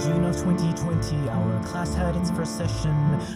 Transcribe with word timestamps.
June 0.00 0.24
of 0.24 0.34
2020, 0.34 1.28
our 1.28 1.62
class 1.62 1.94
had 1.94 2.16
its 2.16 2.28
first 2.32 2.58
session. 2.58 2.92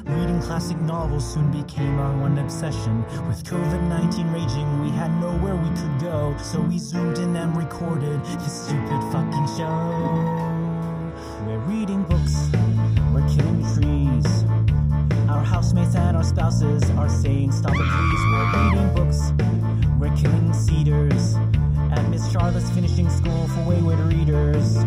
Reading 0.07 0.43
classic 0.43 0.77
novels 0.81 1.35
soon 1.35 1.53
became 1.53 2.01
our 2.01 2.13
one 2.19 2.37
obsession. 2.39 3.03
With 3.29 3.45
COVID 3.45 3.89
19 3.89 4.33
raging, 4.33 4.83
we 4.83 4.91
had 4.91 5.09
nowhere 5.21 5.55
we 5.55 5.69
could 5.69 6.01
go. 6.01 6.37
So 6.43 6.61
we 6.61 6.79
zoomed 6.79 7.19
in 7.19 7.37
and 7.37 7.57
recorded 7.57 8.25
this 8.25 8.65
stupid 8.65 9.01
fucking 9.13 9.47
show. 9.57 9.69
We're 11.47 11.59
reading 11.61 12.03
books, 12.03 12.51
we're 13.15 13.29
killing 13.29 13.63
trees. 13.75 14.45
Our 15.31 15.45
housemates 15.45 15.95
and 15.95 16.17
our 16.17 16.25
spouses 16.25 16.83
are 16.91 17.09
saying, 17.09 17.53
Stop 17.53 17.75
it, 17.75 17.87
please. 17.87 18.23
We're 18.33 18.51
reading 18.65 18.95
books, 18.95 19.33
we're 20.01 20.17
killing 20.17 20.53
cedars. 20.53 21.35
And 21.95 22.11
Miss 22.11 22.29
Charlotte's 22.33 22.71
finishing 22.71 23.09
school 23.11 23.47
for 23.49 23.63
wayward 23.63 24.01
readers. 24.01 24.79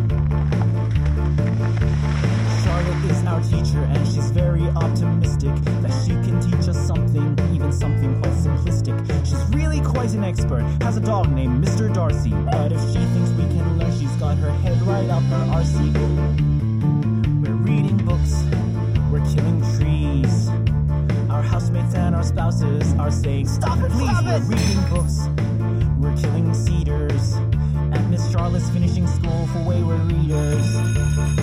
Is 2.91 3.25
our 3.25 3.41
teacher, 3.41 3.79
and 3.79 4.05
she's 4.05 4.29
very 4.31 4.63
optimistic 4.75 5.55
that 5.81 5.93
she 6.03 6.11
can 6.11 6.41
teach 6.41 6.67
us 6.67 6.77
something, 6.85 7.39
even 7.53 7.71
something 7.71 8.21
quite 8.21 8.33
simplistic. 8.33 9.25
She's 9.25 9.41
really 9.55 9.79
quite 9.79 10.11
an 10.11 10.25
expert, 10.25 10.63
has 10.83 10.97
a 10.97 10.99
dog 10.99 11.31
named 11.31 11.63
Mr. 11.63 11.91
Darcy. 11.91 12.31
But 12.31 12.73
if 12.73 12.81
she 12.91 12.99
thinks 12.99 13.31
we 13.31 13.45
can 13.45 13.79
learn, 13.79 13.97
she's 13.97 14.11
got 14.17 14.37
her 14.37 14.51
head 14.51 14.79
right 14.83 15.09
up 15.09 15.23
her 15.23 15.45
RC. 15.63 15.93
We're 17.41 17.55
reading 17.55 17.97
books, 17.97 18.43
we're 19.09 19.25
killing 19.33 19.61
trees. 19.77 20.49
Our 21.29 21.41
housemates 21.41 21.95
and 21.95 22.13
our 22.13 22.23
spouses 22.23 22.93
are 22.99 23.09
saying, 23.09 23.47
Stop 23.47 23.79
it, 23.79 23.91
please! 23.91 24.09
Stop 24.09 24.25
we're 24.25 24.55
reading 24.55 24.83
books, 24.89 25.29
we're 25.97 26.15
killing 26.17 26.53
cedars. 26.53 27.33
And 27.93 28.11
Miss 28.11 28.29
Charlotte's 28.31 28.69
finishing 28.69 29.07
school 29.07 29.47
for 29.47 29.63
wayward 29.63 30.01
readers. 30.11 31.40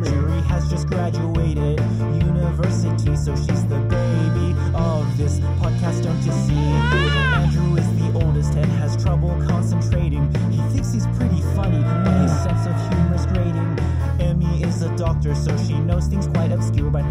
Beard. 0.00 0.04
Judy 0.04 0.40
has 0.48 0.70
just 0.70 0.86
graduated 0.86 1.80
university, 2.22 3.16
so 3.16 3.34
she's 3.36 3.64
the 3.66 3.78
baby 3.90 4.54
of 4.74 5.16
this 5.18 5.40
podcast, 5.60 6.02
don't 6.02 6.22
you 6.22 6.32
see? 6.32 6.54
Andrew 6.54 7.76
is 7.76 7.88
the 7.98 8.24
oldest 8.24 8.54
and 8.54 8.70
has 8.72 8.96
trouble 9.02 9.30
concentrating. 9.46 10.32
He 10.50 10.58
thinks 10.72 10.92
he's 10.92 11.06
pretty 11.18 11.40
funny, 11.54 11.82
but 11.82 12.22
his 12.22 12.32
sense 12.42 12.66
of 12.66 12.74
humor 12.88 13.14
is 13.14 13.26
grating. 13.26 13.78
Emmy 14.20 14.62
is 14.62 14.82
a 14.82 14.96
doctor, 14.96 15.34
so 15.34 15.56
she 15.58 15.74
knows 15.74 16.06
things 16.06 16.26
quite 16.28 16.52
obscure, 16.52 16.90
but 16.90 17.04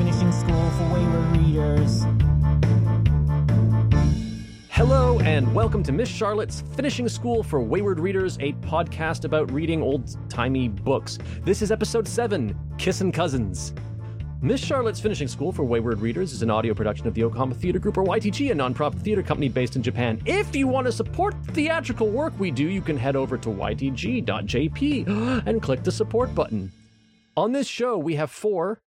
finishing 0.00 0.32
school 0.32 0.70
for 0.70 0.84
wayward 0.94 1.36
readers. 1.36 2.06
Hello, 4.70 5.20
and 5.20 5.54
welcome 5.54 5.82
to 5.82 5.92
Miss 5.92 6.08
Charlotte's 6.08 6.62
Finishing 6.74 7.06
School 7.06 7.42
for 7.42 7.60
Wayward 7.60 8.00
Readers, 8.00 8.38
a 8.40 8.54
podcast 8.54 9.26
about 9.26 9.52
reading 9.52 9.82
old 9.82 10.16
timey 10.30 10.68
books. 10.68 11.18
This 11.44 11.60
is 11.60 11.70
episode 11.70 12.08
7 12.08 12.58
Kissin' 12.78 13.12
Cousins. 13.12 13.74
Miss 14.40 14.64
Charlotte's 14.64 15.00
Finishing 15.00 15.28
School 15.28 15.52
for 15.52 15.64
Wayward 15.64 16.00
Readers 16.00 16.32
is 16.32 16.40
an 16.40 16.50
audio 16.50 16.72
production 16.72 17.06
of 17.06 17.12
the 17.12 17.20
Yokohama 17.20 17.54
Theater 17.54 17.78
Group, 17.78 17.98
or 17.98 18.04
YTG, 18.04 18.52
a 18.52 18.54
nonprofit 18.54 19.02
theater 19.02 19.22
company 19.22 19.50
based 19.50 19.76
in 19.76 19.82
Japan. 19.82 20.18
If 20.24 20.56
you 20.56 20.66
want 20.66 20.86
to 20.86 20.92
support 20.92 21.34
the 21.44 21.52
theatrical 21.52 22.08
work 22.08 22.32
we 22.38 22.50
do, 22.50 22.66
you 22.66 22.80
can 22.80 22.96
head 22.96 23.16
over 23.16 23.36
to 23.36 23.50
ytg.jp 23.50 25.42
and 25.46 25.60
click 25.60 25.82
the 25.82 25.92
support 25.92 26.34
button. 26.34 26.72
On 27.36 27.52
this 27.52 27.68
show, 27.68 27.98
we 27.98 28.14
have 28.14 28.30
four, 28.30 28.80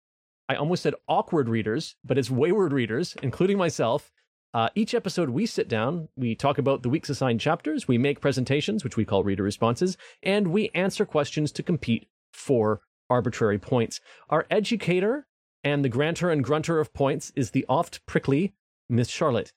I 0.49 0.55
almost 0.55 0.83
said 0.83 0.95
awkward 1.07 1.49
readers, 1.49 1.95
but 2.03 2.17
it's 2.17 2.29
wayward 2.29 2.73
readers, 2.73 3.15
including 3.21 3.57
myself. 3.57 4.11
Uh, 4.53 4.69
each 4.75 4.93
episode, 4.93 5.29
we 5.29 5.45
sit 5.45 5.67
down, 5.67 6.09
we 6.15 6.35
talk 6.35 6.57
about 6.57 6.83
the 6.83 6.89
week's 6.89 7.09
assigned 7.09 7.39
chapters, 7.39 7.87
we 7.87 7.97
make 7.97 8.21
presentations, 8.21 8.83
which 8.83 8.97
we 8.97 9.05
call 9.05 9.23
reader 9.23 9.41
responses, 9.41 9.97
and 10.21 10.49
we 10.49 10.69
answer 10.75 11.05
questions 11.05 11.51
to 11.51 11.63
compete 11.63 12.07
for 12.31 12.81
arbitrary 13.09 13.57
points. 13.57 13.99
Our 14.29 14.45
educator 14.51 15.25
and 15.63 15.83
the 15.83 15.89
granter 15.89 16.29
and 16.29 16.43
grunter 16.43 16.79
of 16.79 16.93
points 16.93 17.31
is 17.35 17.51
the 17.51 17.65
oft 17.67 18.05
prickly 18.05 18.53
Miss 18.89 19.09
Charlotte. 19.09 19.53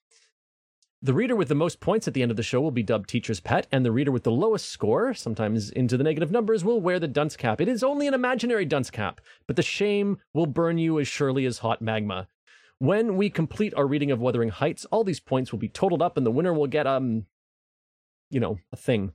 The 1.03 1.13
reader 1.13 1.37
with 1.37 1.49
the 1.49 1.55
most 1.55 1.79
points 1.79 2.09
at 2.09 2.15
the 2.15 2.23
end 2.23 2.31
of 2.31 2.39
the 2.39 2.43
show 2.43 2.61
will 2.61 2.71
be 2.71 2.83
dubbed 2.83 3.09
teacher's 3.09 3.39
pet, 3.39 3.67
and 3.71 3.85
the 3.85 3.93
reader 3.93 4.11
with 4.11 4.23
the 4.25 4.31
lowest 4.31 4.71
score, 4.71 5.13
sometimes 5.13 5.71
into 5.71 5.97
the 5.97 6.05
negative 6.05 6.31
numbers, 6.31 6.65
will 6.65 6.81
wear 6.81 6.99
the 6.99 7.07
dunce 7.07 7.37
cap. 7.37 7.61
It 7.61 7.69
is 7.69 7.85
only 7.85 8.07
an 8.07 8.15
imaginary 8.15 8.65
dunce 8.65 8.91
cap, 8.91 9.21
but 9.47 9.57
the 9.57 9.63
shame 9.63 10.19
will 10.33 10.47
burn 10.47 10.79
you 10.79 10.99
as 10.99 11.07
surely 11.07 11.45
as 11.45 11.59
hot 11.59 11.83
magma. 11.83 12.29
When 12.79 13.17
we 13.17 13.29
complete 13.29 13.75
our 13.75 13.87
reading 13.87 14.11
of 14.11 14.21
Wuthering 14.21 14.49
Heights, 14.49 14.87
all 14.87 15.05
these 15.05 15.21
points 15.21 15.53
will 15.53 15.59
be 15.59 15.69
totaled 15.69 16.01
up, 16.01 16.17
and 16.17 16.25
the 16.25 16.31
winner 16.31 16.55
will 16.55 16.67
get, 16.67 16.87
um, 16.87 17.27
you 18.31 18.41
know, 18.41 18.59
a 18.73 18.77
thing. 18.77 19.13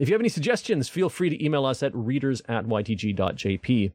If 0.00 0.08
you 0.08 0.14
have 0.14 0.20
any 0.20 0.28
suggestions, 0.28 0.88
feel 0.88 1.08
free 1.08 1.30
to 1.30 1.44
email 1.44 1.64
us 1.64 1.82
at 1.82 1.94
readers 1.94 2.42
at 2.48 2.66
ytg.jp. 2.66 3.92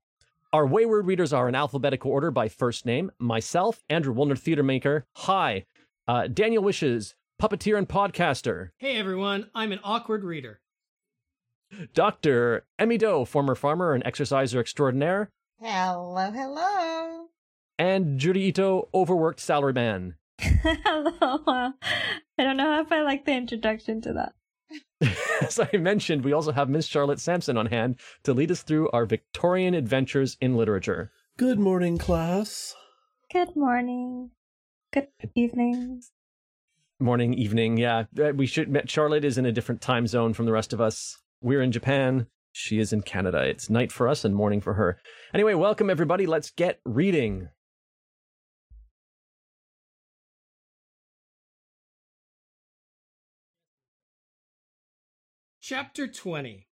Our 0.53 0.65
wayward 0.65 1.05
readers 1.05 1.33
are 1.33 1.49
in 1.49 1.55
alphabetical 1.55 2.11
order 2.11 2.31
by 2.31 2.47
first 2.47 2.85
name. 2.85 3.11
Myself, 3.19 3.83
Andrew 3.89 4.13
Woolner, 4.13 4.37
theater 4.37 4.63
maker. 4.63 5.05
Hi. 5.15 5.65
Uh, 6.07 6.27
Daniel 6.27 6.63
Wishes, 6.63 7.15
puppeteer 7.41 7.77
and 7.77 7.87
podcaster. 7.87 8.69
Hey 8.77 8.97
everyone, 8.97 9.49
I'm 9.53 9.71
an 9.71 9.79
awkward 9.83 10.23
reader. 10.23 10.61
Dr. 11.93 12.65
Emmy 12.79 12.97
Doe, 12.97 13.25
former 13.25 13.55
farmer 13.55 13.93
and 13.93 14.05
exerciser 14.05 14.59
extraordinaire. 14.59 15.29
Hello, 15.59 16.31
hello. 16.31 17.27
And 17.77 18.19
Judy 18.19 18.43
Ito, 18.43 18.89
overworked 18.93 19.39
salaryman. 19.39 20.15
Hello. 20.39 21.41
I 21.47 21.71
don't 22.37 22.57
know 22.57 22.81
if 22.81 22.91
I 22.91 23.01
like 23.01 23.25
the 23.25 23.33
introduction 23.33 24.01
to 24.01 24.13
that. 24.13 24.33
As 25.41 25.59
I 25.59 25.77
mentioned, 25.77 26.23
we 26.23 26.33
also 26.33 26.51
have 26.51 26.69
Miss 26.69 26.85
Charlotte 26.85 27.19
Sampson 27.19 27.57
on 27.57 27.67
hand 27.67 27.99
to 28.23 28.33
lead 28.33 28.51
us 28.51 28.63
through 28.63 28.89
our 28.91 29.05
Victorian 29.05 29.73
adventures 29.73 30.37
in 30.39 30.55
literature. 30.55 31.11
Good 31.37 31.59
morning, 31.59 31.97
class. 31.97 32.75
Good 33.31 33.55
morning. 33.55 34.31
Good 34.93 35.07
evening. 35.35 36.01
Morning, 36.99 37.33
evening, 37.33 37.75
yeah. 37.75 38.05
Uh, 38.17 38.31
We 38.33 38.45
should. 38.45 38.89
Charlotte 38.89 39.25
is 39.25 39.37
in 39.37 39.45
a 39.45 39.51
different 39.51 39.81
time 39.81 40.07
zone 40.07 40.33
from 40.33 40.45
the 40.45 40.53
rest 40.53 40.71
of 40.71 40.79
us. 40.79 41.17
We're 41.41 41.61
in 41.61 41.73
Japan. 41.73 42.27
She 42.53 42.79
is 42.79 42.93
in 42.93 43.01
Canada. 43.01 43.43
It's 43.43 43.69
night 43.69 43.91
for 43.91 44.07
us 44.07 44.23
and 44.23 44.33
morning 44.33 44.61
for 44.61 44.75
her. 44.75 44.97
Anyway, 45.33 45.55
welcome 45.55 45.89
everybody. 45.89 46.25
Let's 46.25 46.51
get 46.51 46.79
reading. 46.85 47.49
Chapter 55.61 56.07
20 56.07 56.69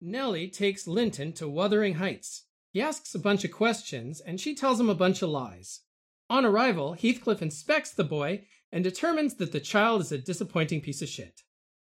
Nellie 0.00 0.48
takes 0.48 0.88
Linton 0.88 1.32
to 1.34 1.48
Wuthering 1.48 1.94
Heights. 1.94 2.46
He 2.72 2.82
asks 2.82 3.14
a 3.14 3.20
bunch 3.20 3.44
of 3.44 3.52
questions, 3.52 4.20
and 4.20 4.40
she 4.40 4.56
tells 4.56 4.80
him 4.80 4.90
a 4.90 4.96
bunch 4.96 5.22
of 5.22 5.28
lies. 5.28 5.82
On 6.28 6.44
arrival, 6.44 6.94
Heathcliff 6.94 7.40
inspects 7.40 7.92
the 7.92 8.02
boy 8.02 8.46
and 8.72 8.84
determines 8.84 9.34
that 9.34 9.52
the 9.52 9.60
child 9.60 10.00
is 10.00 10.12
a 10.12 10.18
disappointing 10.18 10.80
piece 10.80 11.02
of 11.02 11.08
shit. 11.08 11.42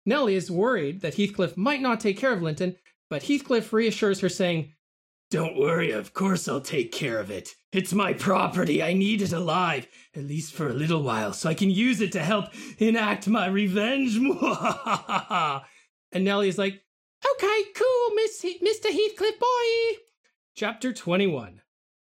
Nellie 0.06 0.36
is 0.36 0.52
worried 0.52 1.02
that 1.02 1.16
Heathcliff 1.16 1.56
might 1.56 1.82
not 1.82 2.00
take 2.00 2.18
care 2.18 2.34
of 2.34 2.42
Linton, 2.42 2.76
but 3.10 3.24
Heathcliff 3.24 3.72
reassures 3.72 4.20
her, 4.20 4.30
saying, 4.30 4.74
Don't 5.32 5.58
worry, 5.58 5.92
of 5.92 6.14
course 6.14 6.48
I'll 6.48 6.62
take 6.62 6.92
care 6.92 7.20
of 7.20 7.32
it. 7.32 7.50
It's 7.72 7.94
my 7.94 8.14
property. 8.14 8.84
I 8.84 8.94
need 8.94 9.22
it 9.22 9.34
alive, 9.34 9.88
at 10.16 10.26
least 10.26 10.54
for 10.54 10.68
a 10.68 10.74
little 10.74 11.04
while, 11.04 11.34
so 11.34 11.50
I 11.50 11.54
can 11.54 11.70
use 11.70 12.02
it 12.02 12.12
to 12.14 12.24
help 12.24 12.46
enact 12.80 13.28
my 13.28 13.48
revenge. 13.48 14.18
and 16.12 16.24
Nellie 16.24 16.50
is 16.50 16.58
like, 16.58 16.82
Okay, 17.26 17.64
cool, 17.76 18.16
Miss 18.16 18.42
he- 18.42 18.60
Mr. 18.60 18.92
Heathcliff 18.92 19.40
boy. 19.40 19.98
Chapter 20.56 20.92
21 20.94 21.62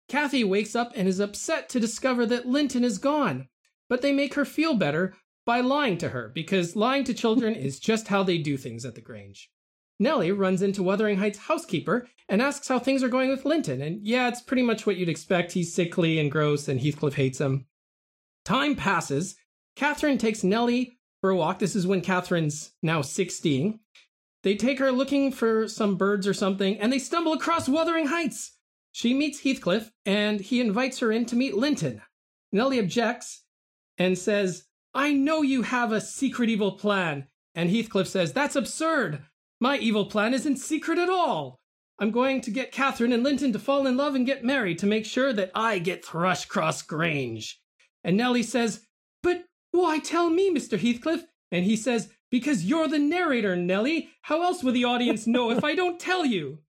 Kathy 0.07 0.43
wakes 0.43 0.75
up 0.75 0.91
and 0.95 1.07
is 1.07 1.19
upset 1.19 1.69
to 1.69 1.79
discover 1.79 2.25
that 2.25 2.45
Linton 2.47 2.83
is 2.83 2.97
gone, 2.97 3.47
but 3.91 4.01
they 4.01 4.13
make 4.13 4.35
her 4.35 4.45
feel 4.45 4.73
better 4.73 5.13
by 5.45 5.59
lying 5.59 5.97
to 5.97 6.07
her 6.07 6.31
because 6.33 6.77
lying 6.77 7.03
to 7.03 7.13
children 7.13 7.53
is 7.53 7.77
just 7.77 8.07
how 8.07 8.23
they 8.23 8.37
do 8.37 8.55
things 8.55 8.85
at 8.85 8.95
the 8.95 9.01
Grange. 9.01 9.51
Nellie 9.99 10.31
runs 10.31 10.61
into 10.61 10.81
Wuthering 10.81 11.17
Heights 11.17 11.39
housekeeper 11.39 12.07
and 12.29 12.41
asks 12.41 12.69
how 12.69 12.79
things 12.79 13.03
are 13.03 13.09
going 13.09 13.29
with 13.29 13.43
Linton. 13.43 13.81
And 13.81 14.07
yeah, 14.07 14.29
it's 14.29 14.41
pretty 14.41 14.63
much 14.63 14.85
what 14.85 14.95
you'd 14.95 15.09
expect. 15.09 15.51
He's 15.51 15.73
sickly 15.73 16.19
and 16.19 16.31
gross, 16.31 16.69
and 16.69 16.79
Heathcliff 16.79 17.15
hates 17.15 17.41
him. 17.41 17.65
Time 18.45 18.77
passes. 18.77 19.35
Catherine 19.75 20.17
takes 20.17 20.41
Nellie 20.41 20.97
for 21.19 21.29
a 21.29 21.35
walk. 21.35 21.59
This 21.59 21.75
is 21.75 21.85
when 21.85 21.99
Catherine's 21.99 22.71
now 22.81 23.01
16. 23.01 23.77
They 24.43 24.55
take 24.55 24.79
her 24.79 24.93
looking 24.93 25.33
for 25.33 25.67
some 25.67 25.97
birds 25.97 26.25
or 26.25 26.33
something, 26.33 26.79
and 26.79 26.93
they 26.93 26.99
stumble 26.99 27.33
across 27.33 27.67
Wuthering 27.67 28.07
Heights. 28.07 28.53
She 28.93 29.13
meets 29.13 29.41
Heathcliff, 29.41 29.91
and 30.05 30.39
he 30.39 30.61
invites 30.61 30.99
her 30.99 31.11
in 31.11 31.25
to 31.25 31.35
meet 31.35 31.57
Linton. 31.57 32.01
Nellie 32.53 32.79
objects 32.79 33.43
and 34.01 34.17
says, 34.17 34.65
I 34.93 35.13
know 35.13 35.41
you 35.41 35.61
have 35.61 35.91
a 35.91 36.01
secret 36.01 36.49
evil 36.49 36.73
plan. 36.73 37.27
And 37.53 37.69
Heathcliff 37.69 38.07
says, 38.07 38.33
That's 38.33 38.55
absurd. 38.55 39.23
My 39.59 39.77
evil 39.77 40.05
plan 40.05 40.33
isn't 40.33 40.57
secret 40.57 40.97
at 40.97 41.09
all. 41.09 41.59
I'm 41.99 42.09
going 42.09 42.41
to 42.41 42.51
get 42.51 42.71
Catherine 42.71 43.13
and 43.13 43.21
Linton 43.21 43.53
to 43.53 43.59
fall 43.59 43.85
in 43.85 43.95
love 43.95 44.15
and 44.15 44.25
get 44.25 44.43
married 44.43 44.79
to 44.79 44.87
make 44.87 45.05
sure 45.05 45.31
that 45.33 45.51
I 45.53 45.77
get 45.77 46.03
Thrushcross 46.03 46.87
Grange. 46.87 47.61
And 48.03 48.17
Nellie 48.17 48.41
says, 48.41 48.81
But 49.21 49.43
why 49.71 49.99
tell 49.99 50.31
me, 50.31 50.51
Mr. 50.51 50.79
Heathcliff? 50.79 51.23
And 51.51 51.63
he 51.65 51.75
says, 51.75 52.09
Because 52.31 52.65
you're 52.65 52.87
the 52.87 52.97
narrator, 52.97 53.55
Nellie. 53.55 54.09
How 54.23 54.41
else 54.41 54.63
will 54.63 54.73
the 54.73 54.85
audience 54.85 55.27
know 55.27 55.51
if 55.51 55.63
I 55.63 55.75
don't 55.75 55.99
tell 55.99 56.25
you? 56.25 56.59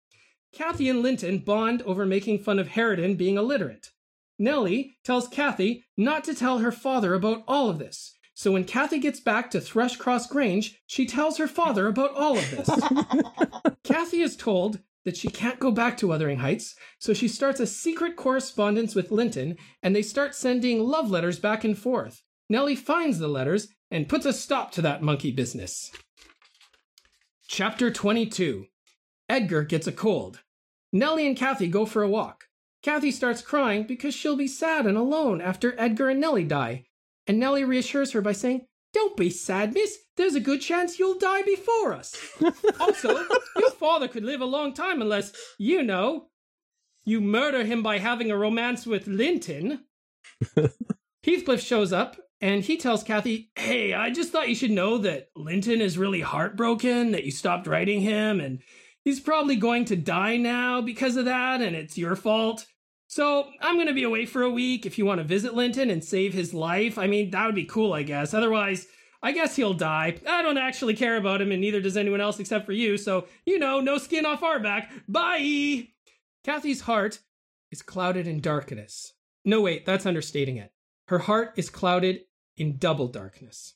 Kathy 0.52 0.90
and 0.90 1.00
Linton 1.00 1.38
bond 1.38 1.81
over 1.82 2.05
making 2.05 2.40
fun 2.40 2.58
of 2.58 2.69
Hareton 2.69 3.17
being 3.17 3.38
illiterate. 3.38 3.88
Nellie 4.38 4.96
tells 5.05 5.29
Kathy 5.29 5.84
not 5.96 6.25
to 6.25 6.34
tell 6.34 6.58
her 6.58 6.73
father 6.73 7.14
about 7.14 7.44
all 7.46 7.69
of 7.69 7.79
this. 7.79 8.17
So 8.34 8.52
when 8.52 8.64
Kathy 8.64 8.99
gets 8.99 9.20
back 9.20 9.50
to 9.50 9.58
Thrushcross 9.58 10.29
Grange, 10.29 10.81
she 10.87 11.06
tells 11.06 11.38
her 11.38 11.46
father 11.46 11.87
about 11.87 12.14
all 12.17 12.38
of 12.38 12.50
this. 12.50 12.69
Kathy 13.84 14.23
is 14.23 14.37
told 14.37 14.81
that 15.05 15.17
she 15.17 15.29
can't 15.29 15.58
go 15.58 15.70
back 15.70 15.96
to 15.99 16.08
Wuthering 16.08 16.38
Heights, 16.38 16.75
so 16.99 17.12
she 17.12 17.29
starts 17.29 17.61
a 17.61 17.67
secret 17.67 18.17
correspondence 18.17 18.94
with 18.94 19.11
Linton, 19.11 19.56
and 19.82 19.94
they 19.94 20.02
start 20.02 20.35
sending 20.35 20.81
love 20.81 21.11
letters 21.11 21.38
back 21.38 21.64
and 21.64 21.76
forth. 21.76 22.23
Nellie 22.49 22.76
finds 22.76 23.19
the 23.19 23.28
letters 23.28 23.69
and 23.90 24.08
puts 24.08 24.26
a 24.26 24.32
stop 24.32 24.73
to 24.73 24.82
that 24.82 25.02
monkey 25.02 25.31
business. 25.31 25.90
Chapter 27.49 27.90
22 27.90 28.67
Edgar 29.28 29.62
gets 29.62 29.87
a 29.87 29.93
cold. 29.93 30.40
Nellie 30.93 31.26
and 31.26 31.37
Kathy 31.37 31.69
go 31.69 31.87
for 31.87 32.02
a 32.02 32.08
walk. 32.08 32.44
Kathy 32.82 33.12
starts 33.12 33.43
crying 33.43 33.84
because 33.84 34.14
she'll 34.14 34.37
be 34.37 34.49
sad 34.49 34.87
and 34.87 34.96
alone 34.96 35.40
after 35.40 35.75
Edgar 35.79 36.11
and 36.11 36.20
Nellie 36.20 36.44
die. 36.44 36.84
And 37.26 37.38
Nellie 37.38 37.64
reassures 37.64 38.12
her 38.12 38.20
by 38.20 38.32
saying, 38.32 38.67
Don't 38.93 39.17
be 39.17 39.31
sad, 39.31 39.73
miss. 39.73 39.99
There's 40.17 40.34
a 40.34 40.40
good 40.40 40.61
chance 40.61 40.99
you'll 40.99 41.19
die 41.19 41.43
before 41.43 41.94
us. 41.94 42.17
also, 42.81 43.25
your 43.56 43.70
father 43.70 44.08
could 44.08 44.25
live 44.25 44.40
a 44.40 44.46
long 44.46 44.75
time 44.75 45.00
unless, 45.00 45.32
you 45.58 45.82
know, 45.82 46.29
you 47.05 47.20
murder 47.20 47.64
him 47.64 47.82
by 47.82 47.99
having 47.99 48.31
a 48.31 48.37
romance 48.37 48.87
with 48.87 49.06
Linton. 49.06 49.85
Heathcliff 51.25 51.61
shows 51.61 51.93
up 51.93 52.17
and 52.40 52.64
he 52.64 52.76
tells 52.76 53.05
Kathy, 53.05 53.50
Hey, 53.55 53.94
I 53.94 54.11
just 54.11 54.32
thought 54.32 54.49
you 54.49 54.55
should 54.56 54.73
know 54.73 54.99
that 54.99 55.28
Linton 55.37 55.81
is 55.81 55.96
really 55.96 56.20
heartbroken 56.20 57.12
that 57.12 57.25
you 57.25 57.31
stopped 57.31 57.69
writing 57.69 58.00
him 58.00 58.40
and 58.40 58.61
he's 59.05 59.20
probably 59.20 59.55
going 59.56 59.85
to 59.87 59.96
die 59.96 60.37
now 60.37 60.81
because 60.81 61.17
of 61.17 61.25
that 61.26 61.61
and 61.61 61.76
it's 61.76 61.96
your 61.96 62.17
fault. 62.17 62.67
So 63.12 63.49
I'm 63.61 63.75
going 63.75 63.88
to 63.88 63.93
be 63.93 64.05
away 64.05 64.25
for 64.25 64.41
a 64.41 64.49
week 64.49 64.87
if 64.87 64.97
you 64.97 65.05
want 65.05 65.19
to 65.19 65.25
visit 65.25 65.53
Linton 65.53 65.91
and 65.91 66.03
save 66.03 66.32
his 66.32 66.55
life. 66.55 66.97
I 66.97 67.06
mean, 67.06 67.29
that 67.32 67.44
would 67.44 67.55
be 67.55 67.67
cool, 67.67 67.93
I 67.93 68.05
guess. 68.05 68.32
Otherwise, 68.32 68.87
I 69.23 69.32
guess 69.32 69.55
he'll 69.55 69.75
die. 69.75 70.17
I 70.26 70.41
don't 70.41 70.56
actually 70.56 70.97
care 70.97 71.19
about 71.19 71.43
him, 71.43 71.53
and 71.53 71.61
neither 71.61 71.82
does 71.82 71.99
anyone 71.99 72.23
else 72.23 72.41
except 72.41 72.64
for 72.64 72.73
you, 72.73 72.97
so, 72.97 73.26
you 73.44 73.59
know, 73.59 73.81
no 73.81 73.99
skin 73.99 74.25
off 74.25 74.43
our 74.43 74.59
back. 74.59 74.91
Bye! 75.06 75.88
Kathy's 76.43 76.81
heart 76.81 77.19
is 77.70 77.82
clouded 77.82 78.26
in 78.26 78.41
darkness. 78.41 79.12
No, 79.44 79.61
wait, 79.61 79.85
that's 79.85 80.06
understating 80.06 80.56
it. 80.56 80.73
Her 81.09 81.19
heart 81.19 81.53
is 81.56 81.69
clouded 81.69 82.20
in 82.56 82.79
double 82.79 83.09
darkness. 83.09 83.75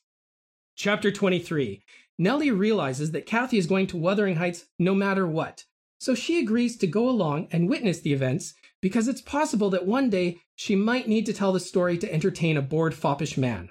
Chapter 0.75 1.11
23 1.11 1.83
Nellie 2.17 2.49
realizes 2.49 3.11
that 3.11 3.27
Kathy 3.27 3.59
is 3.59 3.67
going 3.67 3.85
to 3.85 3.97
Wuthering 3.97 4.37
Heights 4.37 4.65
no 4.79 4.95
matter 4.95 5.27
what, 5.27 5.65
so 5.99 6.15
she 6.15 6.39
agrees 6.39 6.75
to 6.77 6.87
go 6.87 7.07
along 7.07 7.49
and 7.51 7.69
witness 7.69 7.99
the 7.99 8.13
events 8.13 8.55
because 8.81 9.07
it's 9.07 9.21
possible 9.21 9.69
that 9.71 9.85
one 9.85 10.09
day 10.09 10.39
she 10.55 10.75
might 10.75 11.07
need 11.07 11.25
to 11.25 11.33
tell 11.33 11.51
the 11.51 11.59
story 11.59 11.97
to 11.97 12.13
entertain 12.13 12.57
a 12.57 12.61
bored, 12.61 12.93
foppish 12.93 13.37
man. 13.37 13.69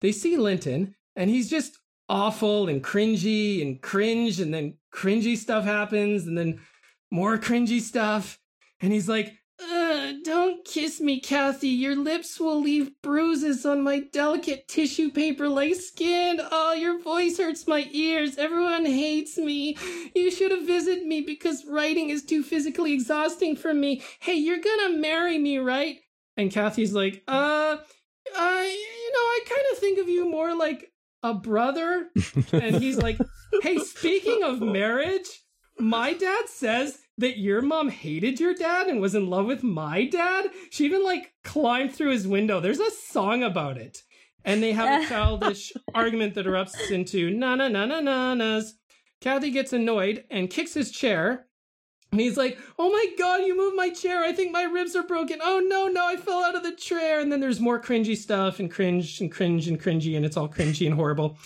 They 0.00 0.12
see 0.12 0.36
Linton, 0.36 0.94
and 1.14 1.30
he's 1.30 1.48
just 1.48 1.78
awful 2.08 2.68
and 2.68 2.82
cringy 2.84 3.62
and 3.62 3.80
cringe, 3.80 4.40
and 4.40 4.52
then 4.52 4.78
cringy 4.94 5.36
stuff 5.36 5.64
happens, 5.64 6.26
and 6.26 6.36
then 6.36 6.60
more 7.10 7.38
cringy 7.38 7.80
stuff. 7.80 8.38
And 8.80 8.92
he's 8.92 9.08
like, 9.08 9.32
don't 10.26 10.64
kiss 10.64 11.00
me, 11.00 11.20
Kathy. 11.20 11.68
Your 11.68 11.94
lips 11.94 12.40
will 12.40 12.60
leave 12.60 12.90
bruises 13.00 13.64
on 13.64 13.84
my 13.84 14.00
delicate 14.00 14.66
tissue 14.66 15.08
paper 15.08 15.48
like 15.48 15.76
skin. 15.76 16.40
Oh, 16.50 16.72
your 16.72 17.00
voice 17.00 17.38
hurts 17.38 17.68
my 17.68 17.88
ears. 17.92 18.36
Everyone 18.36 18.84
hates 18.84 19.38
me. 19.38 19.76
You 20.16 20.32
should 20.32 20.50
have 20.50 20.66
visited 20.66 21.06
me 21.06 21.20
because 21.20 21.64
writing 21.64 22.10
is 22.10 22.24
too 22.24 22.42
physically 22.42 22.92
exhausting 22.92 23.54
for 23.54 23.72
me. 23.72 24.02
Hey, 24.18 24.34
you're 24.34 24.58
gonna 24.58 24.98
marry 24.98 25.38
me, 25.38 25.58
right? 25.58 25.98
And 26.36 26.50
Kathy's 26.50 26.92
like, 26.92 27.22
uh, 27.28 27.76
I, 28.36 28.64
you 28.64 29.12
know, 29.12 29.18
I 29.18 29.40
kind 29.48 29.66
of 29.70 29.78
think 29.78 30.00
of 30.00 30.08
you 30.08 30.28
more 30.28 30.56
like 30.56 30.90
a 31.22 31.34
brother. 31.34 32.08
and 32.52 32.74
he's 32.82 32.98
like, 32.98 33.18
hey, 33.62 33.78
speaking 33.78 34.42
of 34.42 34.60
marriage, 34.60 35.28
my 35.78 36.12
dad 36.12 36.48
says 36.48 36.98
that 37.18 37.38
your 37.38 37.62
mom 37.62 37.88
hated 37.88 38.40
your 38.40 38.54
dad 38.54 38.88
and 38.88 39.00
was 39.00 39.14
in 39.14 39.28
love 39.28 39.46
with 39.46 39.62
my 39.62 40.04
dad. 40.04 40.50
She 40.70 40.84
even 40.84 41.04
like 41.04 41.32
climbed 41.44 41.94
through 41.94 42.10
his 42.10 42.26
window. 42.26 42.60
There's 42.60 42.80
a 42.80 42.90
song 42.90 43.42
about 43.42 43.78
it. 43.78 44.02
And 44.44 44.62
they 44.62 44.72
have 44.72 45.02
a 45.02 45.06
childish 45.08 45.72
argument 45.94 46.34
that 46.34 46.46
erupts 46.46 46.90
into 46.90 47.30
na 47.30 47.56
na 47.56 47.68
na 47.68 47.86
na 47.86 48.00
na 48.00 48.34
na's. 48.34 48.74
Kathy 49.20 49.50
gets 49.50 49.72
annoyed 49.72 50.24
and 50.30 50.50
kicks 50.50 50.74
his 50.74 50.90
chair. 50.90 51.46
And 52.12 52.20
he's 52.20 52.36
like, 52.36 52.58
Oh 52.78 52.90
my 52.90 53.06
god, 53.18 53.38
you 53.38 53.56
moved 53.56 53.76
my 53.76 53.90
chair. 53.90 54.22
I 54.22 54.32
think 54.32 54.52
my 54.52 54.62
ribs 54.62 54.94
are 54.94 55.02
broken. 55.02 55.38
Oh 55.42 55.60
no, 55.66 55.88
no, 55.88 56.06
I 56.06 56.16
fell 56.16 56.44
out 56.44 56.54
of 56.54 56.62
the 56.62 56.76
chair. 56.76 57.20
And 57.20 57.32
then 57.32 57.40
there's 57.40 57.60
more 57.60 57.80
cringy 57.80 58.16
stuff 58.16 58.60
and 58.60 58.70
cringe 58.70 59.20
and 59.20 59.32
cringe 59.32 59.68
and 59.68 59.80
cringy, 59.80 60.16
and 60.16 60.24
it's 60.24 60.36
all 60.36 60.48
cringy 60.48 60.86
and 60.86 60.94
horrible. 60.94 61.38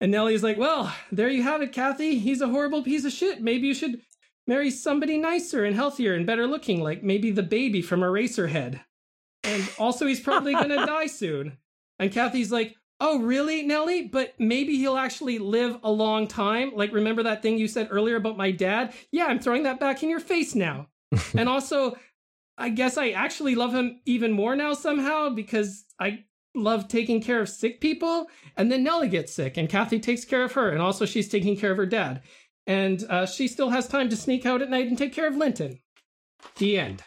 And 0.00 0.12
Nellie's 0.12 0.42
like, 0.42 0.58
Well, 0.58 0.94
there 1.10 1.28
you 1.28 1.42
have 1.42 1.62
it, 1.62 1.72
Kathy. 1.72 2.18
He's 2.18 2.40
a 2.40 2.48
horrible 2.48 2.82
piece 2.82 3.04
of 3.04 3.12
shit. 3.12 3.40
Maybe 3.40 3.66
you 3.66 3.74
should 3.74 4.00
marry 4.46 4.70
somebody 4.70 5.18
nicer 5.18 5.64
and 5.64 5.74
healthier 5.74 6.14
and 6.14 6.26
better 6.26 6.46
looking, 6.46 6.82
like 6.82 7.02
maybe 7.02 7.30
the 7.30 7.42
baby 7.42 7.82
from 7.82 8.00
Eraserhead. 8.00 8.80
And 9.44 9.68
also, 9.78 10.06
he's 10.06 10.20
probably 10.20 10.52
gonna 10.54 10.86
die 10.86 11.06
soon. 11.06 11.58
And 11.98 12.12
Kathy's 12.12 12.52
like, 12.52 12.74
Oh, 12.98 13.20
really, 13.20 13.62
Nellie? 13.62 14.08
But 14.08 14.34
maybe 14.38 14.76
he'll 14.76 14.96
actually 14.96 15.38
live 15.38 15.78
a 15.82 15.90
long 15.90 16.26
time. 16.26 16.72
Like, 16.74 16.92
remember 16.92 17.22
that 17.24 17.42
thing 17.42 17.58
you 17.58 17.68
said 17.68 17.88
earlier 17.90 18.16
about 18.16 18.38
my 18.38 18.50
dad? 18.50 18.94
Yeah, 19.12 19.26
I'm 19.26 19.38
throwing 19.38 19.64
that 19.64 19.80
back 19.80 20.02
in 20.02 20.08
your 20.08 20.20
face 20.20 20.54
now. 20.54 20.88
and 21.36 21.48
also, 21.48 21.96
I 22.56 22.70
guess 22.70 22.96
I 22.96 23.10
actually 23.10 23.54
love 23.54 23.74
him 23.74 24.00
even 24.06 24.32
more 24.32 24.56
now 24.56 24.72
somehow 24.72 25.28
because 25.28 25.84
I 26.00 26.24
love 26.56 26.88
taking 26.88 27.20
care 27.22 27.40
of 27.40 27.48
sick 27.48 27.80
people. 27.80 28.26
And 28.56 28.70
then 28.72 28.82
Nellie 28.82 29.08
gets 29.08 29.32
sick, 29.34 29.56
and 29.56 29.68
Kathy 29.68 30.00
takes 30.00 30.24
care 30.24 30.42
of 30.44 30.52
her. 30.52 30.70
And 30.70 30.80
also, 30.82 31.04
she's 31.06 31.28
taking 31.28 31.56
care 31.56 31.70
of 31.72 31.76
her 31.76 31.86
dad 31.86 32.22
and 32.68 33.04
uh, 33.08 33.24
she 33.26 33.46
still 33.46 33.70
has 33.70 33.86
time 33.86 34.08
to 34.08 34.16
sneak 34.16 34.44
out 34.44 34.60
at 34.60 34.68
night 34.68 34.88
and 34.88 34.98
take 34.98 35.12
care 35.12 35.28
of 35.28 35.36
Linton. 35.36 35.78
The 36.56 36.76
end. 36.80 37.04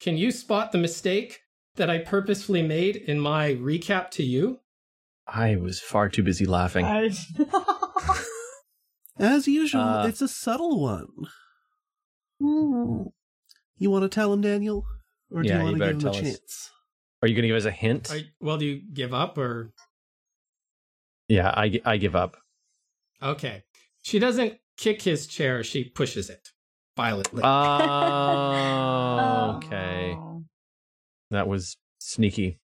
Can 0.00 0.16
you 0.16 0.32
spot 0.32 0.72
the 0.72 0.78
mistake 0.78 1.40
that 1.76 1.88
I 1.88 1.98
purposefully 1.98 2.62
made 2.62 2.96
in 2.96 3.20
my 3.20 3.50
recap 3.54 4.10
to 4.12 4.24
you? 4.24 4.58
I 5.28 5.54
was 5.56 5.78
far 5.78 6.08
too 6.08 6.24
busy 6.24 6.44
laughing. 6.44 6.84
I- 6.84 7.10
As 9.18 9.46
usual, 9.46 9.80
Uh, 9.80 10.06
it's 10.08 10.20
a 10.22 10.26
subtle 10.26 10.80
one. 10.80 11.06
Hmm. 12.40 13.02
You 13.76 13.90
want 13.90 14.02
to 14.02 14.08
tell 14.08 14.32
him, 14.32 14.40
Daniel? 14.40 14.84
Or 15.34 15.42
do 15.42 15.48
Yeah, 15.48 15.62
you 15.62 15.68
you 15.68 15.72
to 15.74 15.78
better 15.78 15.92
give 15.94 16.02
him 16.02 16.08
a 16.08 16.12
tell 16.12 16.16
us. 16.16 16.20
chance? 16.30 16.70
Are 17.22 17.28
you 17.28 17.34
going 17.34 17.42
to 17.42 17.48
give 17.48 17.56
us 17.56 17.64
a 17.64 17.70
hint? 17.70 18.10
I, 18.12 18.24
well, 18.40 18.58
do 18.58 18.66
you 18.66 18.82
give 18.92 19.14
up 19.14 19.38
or? 19.38 19.72
Yeah, 21.28 21.48
I, 21.48 21.80
I 21.84 21.96
give 21.96 22.16
up. 22.16 22.36
Okay. 23.22 23.62
She 24.02 24.18
doesn't 24.18 24.58
kick 24.76 25.02
his 25.02 25.26
chair, 25.26 25.62
she 25.62 25.84
pushes 25.84 26.28
it 26.28 26.48
violently. 26.96 27.42
Oh, 27.44 29.54
okay. 29.64 30.16
That 31.30 31.46
was 31.48 31.76
sneaky. 32.00 32.58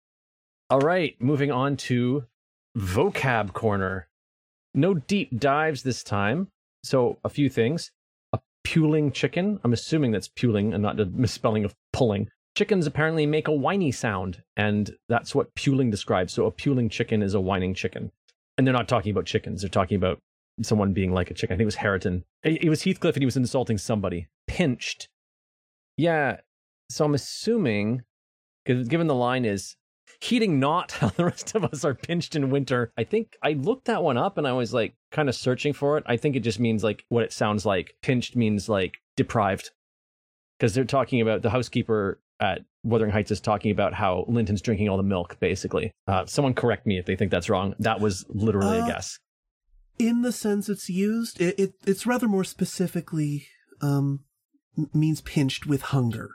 All 0.70 0.80
right, 0.80 1.16
moving 1.20 1.50
on 1.50 1.76
to 1.78 2.24
vocab 2.78 3.52
corner. 3.52 4.08
No 4.72 4.94
deep 4.94 5.38
dives 5.38 5.82
this 5.82 6.02
time. 6.02 6.48
So, 6.82 7.18
a 7.24 7.28
few 7.28 7.50
things. 7.50 7.90
A 8.32 8.40
puling 8.64 9.12
chicken. 9.12 9.60
I'm 9.64 9.72
assuming 9.72 10.12
that's 10.12 10.28
puling 10.28 10.72
and 10.72 10.82
not 10.82 10.96
the 10.96 11.06
misspelling 11.06 11.64
of 11.64 11.74
pulling. 11.92 12.28
Chickens 12.56 12.86
apparently 12.86 13.26
make 13.26 13.48
a 13.48 13.52
whiny 13.52 13.90
sound, 13.90 14.42
and 14.56 14.94
that's 15.08 15.34
what 15.34 15.54
puling 15.54 15.90
describes. 15.90 16.32
So, 16.32 16.46
a 16.46 16.52
puling 16.52 16.88
chicken 16.88 17.22
is 17.22 17.34
a 17.34 17.40
whining 17.40 17.74
chicken. 17.74 18.12
And 18.56 18.66
they're 18.66 18.74
not 18.74 18.88
talking 18.88 19.10
about 19.10 19.26
chickens, 19.26 19.62
they're 19.62 19.68
talking 19.68 19.96
about 19.96 20.20
someone 20.62 20.92
being 20.92 21.12
like 21.12 21.30
a 21.30 21.34
chicken. 21.34 21.54
I 21.54 21.56
think 21.56 21.64
it 21.64 21.66
was 21.66 21.76
Hareton. 21.76 22.24
It, 22.42 22.68
was 22.68 22.84
Heathcliff 22.84 23.16
and 23.16 23.22
he 23.22 23.26
was 23.26 23.36
insulting 23.36 23.78
somebody. 23.78 24.28
Pinched. 24.46 25.08
Yeah. 25.96 26.38
So 26.90 27.04
I'm 27.04 27.14
assuming, 27.14 28.02
given 28.64 29.06
the 29.06 29.14
line 29.14 29.44
is 29.44 29.76
heating 30.20 30.60
not 30.60 30.92
how 31.00 31.08
the 31.08 31.24
rest 31.24 31.54
of 31.54 31.64
us 31.64 31.84
are 31.84 31.94
pinched 31.94 32.36
in 32.36 32.50
winter. 32.50 32.92
I 32.96 33.04
think 33.04 33.36
I 33.42 33.52
looked 33.52 33.86
that 33.86 34.02
one 34.02 34.16
up 34.16 34.38
and 34.38 34.46
I 34.46 34.52
was 34.52 34.72
like 34.72 34.94
kind 35.10 35.28
of 35.28 35.34
searching 35.34 35.72
for 35.72 35.98
it. 35.98 36.04
I 36.06 36.16
think 36.16 36.36
it 36.36 36.40
just 36.40 36.60
means 36.60 36.84
like 36.84 37.04
what 37.08 37.24
it 37.24 37.32
sounds 37.32 37.66
like. 37.66 37.94
Pinched 38.02 38.36
means 38.36 38.68
like 38.68 38.98
deprived. 39.16 39.70
Because 40.58 40.74
they're 40.74 40.84
talking 40.84 41.20
about 41.20 41.42
the 41.42 41.50
housekeeper 41.50 42.20
at 42.40 42.62
Wuthering 42.82 43.10
Heights 43.12 43.30
is 43.30 43.40
talking 43.40 43.70
about 43.70 43.94
how 43.94 44.24
Linton's 44.28 44.60
drinking 44.60 44.88
all 44.88 44.96
the 44.96 45.02
milk, 45.02 45.38
basically. 45.40 45.90
Uh, 46.06 46.26
someone 46.26 46.54
correct 46.54 46.86
me 46.86 46.98
if 46.98 47.06
they 47.06 47.16
think 47.16 47.30
that's 47.30 47.48
wrong. 47.48 47.74
That 47.78 48.00
was 48.00 48.24
literally 48.28 48.78
Uh, 48.78 48.84
a 48.84 48.88
guess. 48.88 49.18
In 49.98 50.22
the 50.22 50.32
sense 50.32 50.68
it's 50.68 50.88
used, 50.88 51.40
it, 51.40 51.58
it 51.58 51.72
it's 51.86 52.06
rather 52.06 52.26
more 52.28 52.44
specifically 52.44 53.46
um 53.80 54.24
means 54.92 55.20
pinched 55.20 55.66
with 55.66 55.82
hunger. 55.82 56.30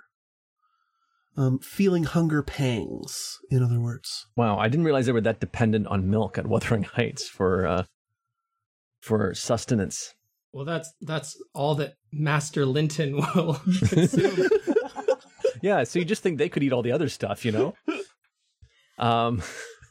Um, 1.37 1.59
feeling 1.59 2.03
hunger 2.03 2.41
pangs, 2.43 3.37
in 3.49 3.63
other 3.63 3.79
words. 3.79 4.25
Wow, 4.35 4.57
I 4.57 4.67
didn't 4.67 4.83
realize 4.85 5.05
they 5.05 5.13
were 5.13 5.21
that 5.21 5.39
dependent 5.39 5.87
on 5.87 6.09
milk 6.09 6.37
at 6.37 6.47
Wuthering 6.47 6.83
Heights 6.83 7.29
for 7.29 7.65
uh, 7.65 7.83
for 9.01 9.33
sustenance. 9.33 10.13
Well, 10.51 10.65
that's 10.65 10.91
that's 11.01 11.37
all 11.53 11.75
that 11.75 11.93
Master 12.11 12.65
Linton 12.65 13.15
will 13.35 13.53
consume. 13.87 14.49
Yeah, 15.61 15.83
so 15.83 15.99
you 15.99 16.05
just 16.05 16.23
think 16.23 16.37
they 16.37 16.49
could 16.49 16.63
eat 16.63 16.73
all 16.73 16.81
the 16.81 16.91
other 16.91 17.09
stuff, 17.09 17.45
you 17.45 17.51
know? 17.51 17.75
Um, 18.99 19.41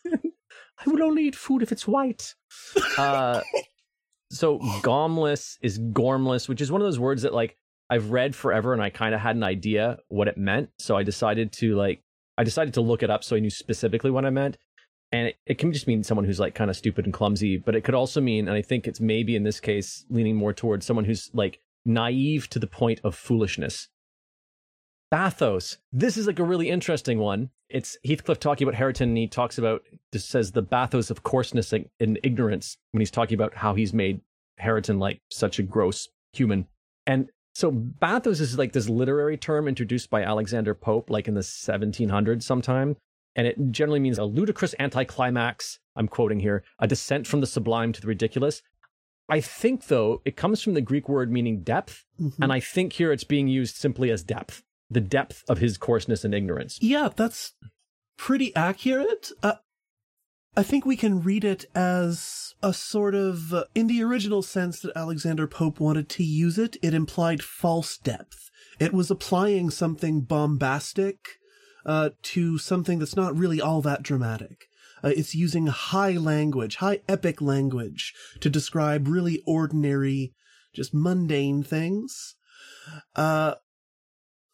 I 0.07 0.91
would 0.91 1.01
only 1.01 1.25
eat 1.25 1.35
food 1.35 1.63
if 1.63 1.73
it's 1.73 1.89
white. 1.89 2.35
Uh, 2.97 3.41
so 4.31 4.59
gaumless 4.83 5.57
is 5.63 5.79
gormless, 5.79 6.49
which 6.49 6.61
is 6.61 6.71
one 6.71 6.81
of 6.81 6.87
those 6.87 6.99
words 6.99 7.23
that 7.23 7.35
like 7.35 7.57
I've 7.91 8.11
read 8.11 8.37
forever 8.37 8.73
and 8.73 8.83
I 8.83 8.91
kind 8.91 9.15
of 9.15 9.21
had 9.21 9.35
an 9.35 9.43
idea 9.43 9.99
what 10.09 10.29
it 10.29 10.37
meant. 10.37 10.71
So 10.79 10.97
I 10.97 11.03
decided 11.03 11.53
to 11.55 11.75
like 11.75 12.03
I 12.37 12.45
decided 12.45 12.75
to 12.75 12.81
look 12.81 13.03
it 13.03 13.11
up 13.11 13.25
so 13.25 13.35
I 13.35 13.41
knew 13.41 13.51
specifically 13.51 14.11
what 14.11 14.25
I 14.25 14.31
meant. 14.31 14.59
And 15.11 15.29
it, 15.29 15.37
it 15.47 15.59
can 15.59 15.73
just 15.73 15.87
mean 15.87 16.05
someone 16.05 16.27
who's 16.27 16.39
like 16.39 16.55
kind 16.55 16.71
of 16.71 16.77
stupid 16.77 17.07
and 17.07 17.15
clumsy, 17.15 17.57
but 17.57 17.75
it 17.75 17.83
could 17.83 17.95
also 17.95 18.21
mean, 18.21 18.47
and 18.47 18.57
I 18.57 18.61
think 18.61 18.87
it's 18.87 19.01
maybe 19.01 19.37
in 19.37 19.43
this 19.43 19.59
case 19.59 20.05
leaning 20.11 20.37
more 20.37 20.53
towards 20.53 20.85
someone 20.85 21.07
who's 21.07 21.31
like 21.33 21.61
naive 21.87 22.51
to 22.51 22.59
the 22.59 22.67
point 22.67 23.01
of 23.03 23.15
foolishness. 23.15 23.89
Bathos. 25.11 25.79
This 25.93 26.17
is 26.17 26.27
like 26.27 26.39
a 26.39 26.45
really 26.45 26.69
interesting 26.69 27.19
one. 27.19 27.51
It's 27.69 27.97
Heathcliff 28.05 28.41
talking 28.41 28.67
about 28.67 28.79
Hareton, 28.79 29.09
and 29.09 29.19
he 29.19 29.27
talks 29.27 29.59
about 29.59 29.83
this 30.13 30.25
says 30.25 30.53
the 30.53 30.63
bathos 30.63 31.11
of 31.11 31.23
coarseness 31.23 31.73
and, 31.73 32.19
ignorance 32.23 32.77
when 32.93 33.01
he's 33.01 33.11
talking 33.11 33.35
about 33.35 33.55
how 33.55 33.75
he's 33.75 33.93
made 33.93 34.21
Hareton 34.59 34.99
like 34.99 35.21
such 35.31 35.59
a 35.59 35.63
gross 35.63 36.09
human. 36.33 36.67
And 37.07 37.31
so 37.55 37.71
bathos 37.71 38.41
is 38.41 38.59
like 38.59 38.73
this 38.73 38.89
literary 38.89 39.37
term 39.37 39.69
introduced 39.69 40.11
by 40.11 40.23
Alexander 40.23 40.75
Pope, 40.75 41.11
like 41.11 41.29
in 41.29 41.35
the 41.35 41.41
1700s 41.41 42.43
sometime. 42.43 42.97
And 43.37 43.47
it 43.47 43.57
generally 43.71 44.01
means 44.01 44.19
a 44.19 44.25
ludicrous 44.25 44.75
anticlimax. 44.79 45.79
I'm 45.95 46.09
quoting 46.09 46.41
here, 46.41 46.65
a 46.79 46.87
descent 46.87 47.27
from 47.27 47.41
the 47.41 47.47
sublime 47.47 47.93
to 47.93 48.01
the 48.01 48.07
ridiculous. 48.07 48.63
I 49.29 49.41
think, 49.41 49.89
though, 49.89 50.23
it 50.25 50.37
comes 50.37 50.63
from 50.63 50.75
the 50.75 50.81
Greek 50.81 51.09
word 51.09 51.31
meaning 51.31 51.63
depth. 51.63 52.05
Mhm. 52.21 52.35
And 52.41 52.53
I 52.53 52.61
think 52.61 52.95
here 52.95 53.13
it's 53.13 53.25
being 53.25 53.47
used 53.47 53.77
simply 53.77 54.11
as 54.11 54.23
depth, 54.23 54.63
the 54.91 55.01
depth 55.01 55.45
of 55.49 55.59
his 55.59 55.79
coarseness 55.79 56.25
and 56.25 56.35
ignorance. 56.35 56.79
Yeah, 56.81 57.09
that's 57.15 57.53
pretty 58.17 58.55
accurate. 58.57 59.31
Uh, 59.43 59.55
I 60.57 60.63
think 60.63 60.85
we 60.85 60.97
can 60.97 61.23
read 61.23 61.45
it 61.45 61.67
as 61.75 62.55
a 62.63 62.73
sort 62.73 63.15
of, 63.15 63.55
uh, 63.55 63.65
in 63.75 63.87
the 63.87 64.03
original 64.03 64.43
sense 64.43 64.81
that 64.81 64.97
Alexander 64.97 65.47
Pope 65.47 65.79
wanted 65.79 66.09
to 66.11 66.25
use 66.25 66.59
it, 66.59 66.77
it 66.83 66.95
implied 66.95 67.43
false 67.43 67.97
depth. 67.97 68.51
It 68.81 68.93
was 68.93 69.11
applying 69.11 69.71
something 69.71 70.23
bombastic 70.23 71.39
uh, 71.87 72.11
to 72.23 72.59
something 72.59 72.99
that's 72.99 73.17
not 73.17 73.37
really 73.37 73.61
all 73.61 73.83
that 73.83 74.03
dramatic. 74.03 74.69
Uh, 75.03 75.13
it's 75.17 75.35
using 75.35 75.69
high 75.69 76.13
language, 76.13 76.77
high 76.77 77.01
epic 77.09 77.41
language 77.41 78.13
to 78.41 78.51
describe 78.51 79.07
really 79.07 79.43
ordinary, 79.47 80.35
just 80.75 80.93
mundane 80.93 81.63
things. 81.63 82.35
Uh, 83.15 83.55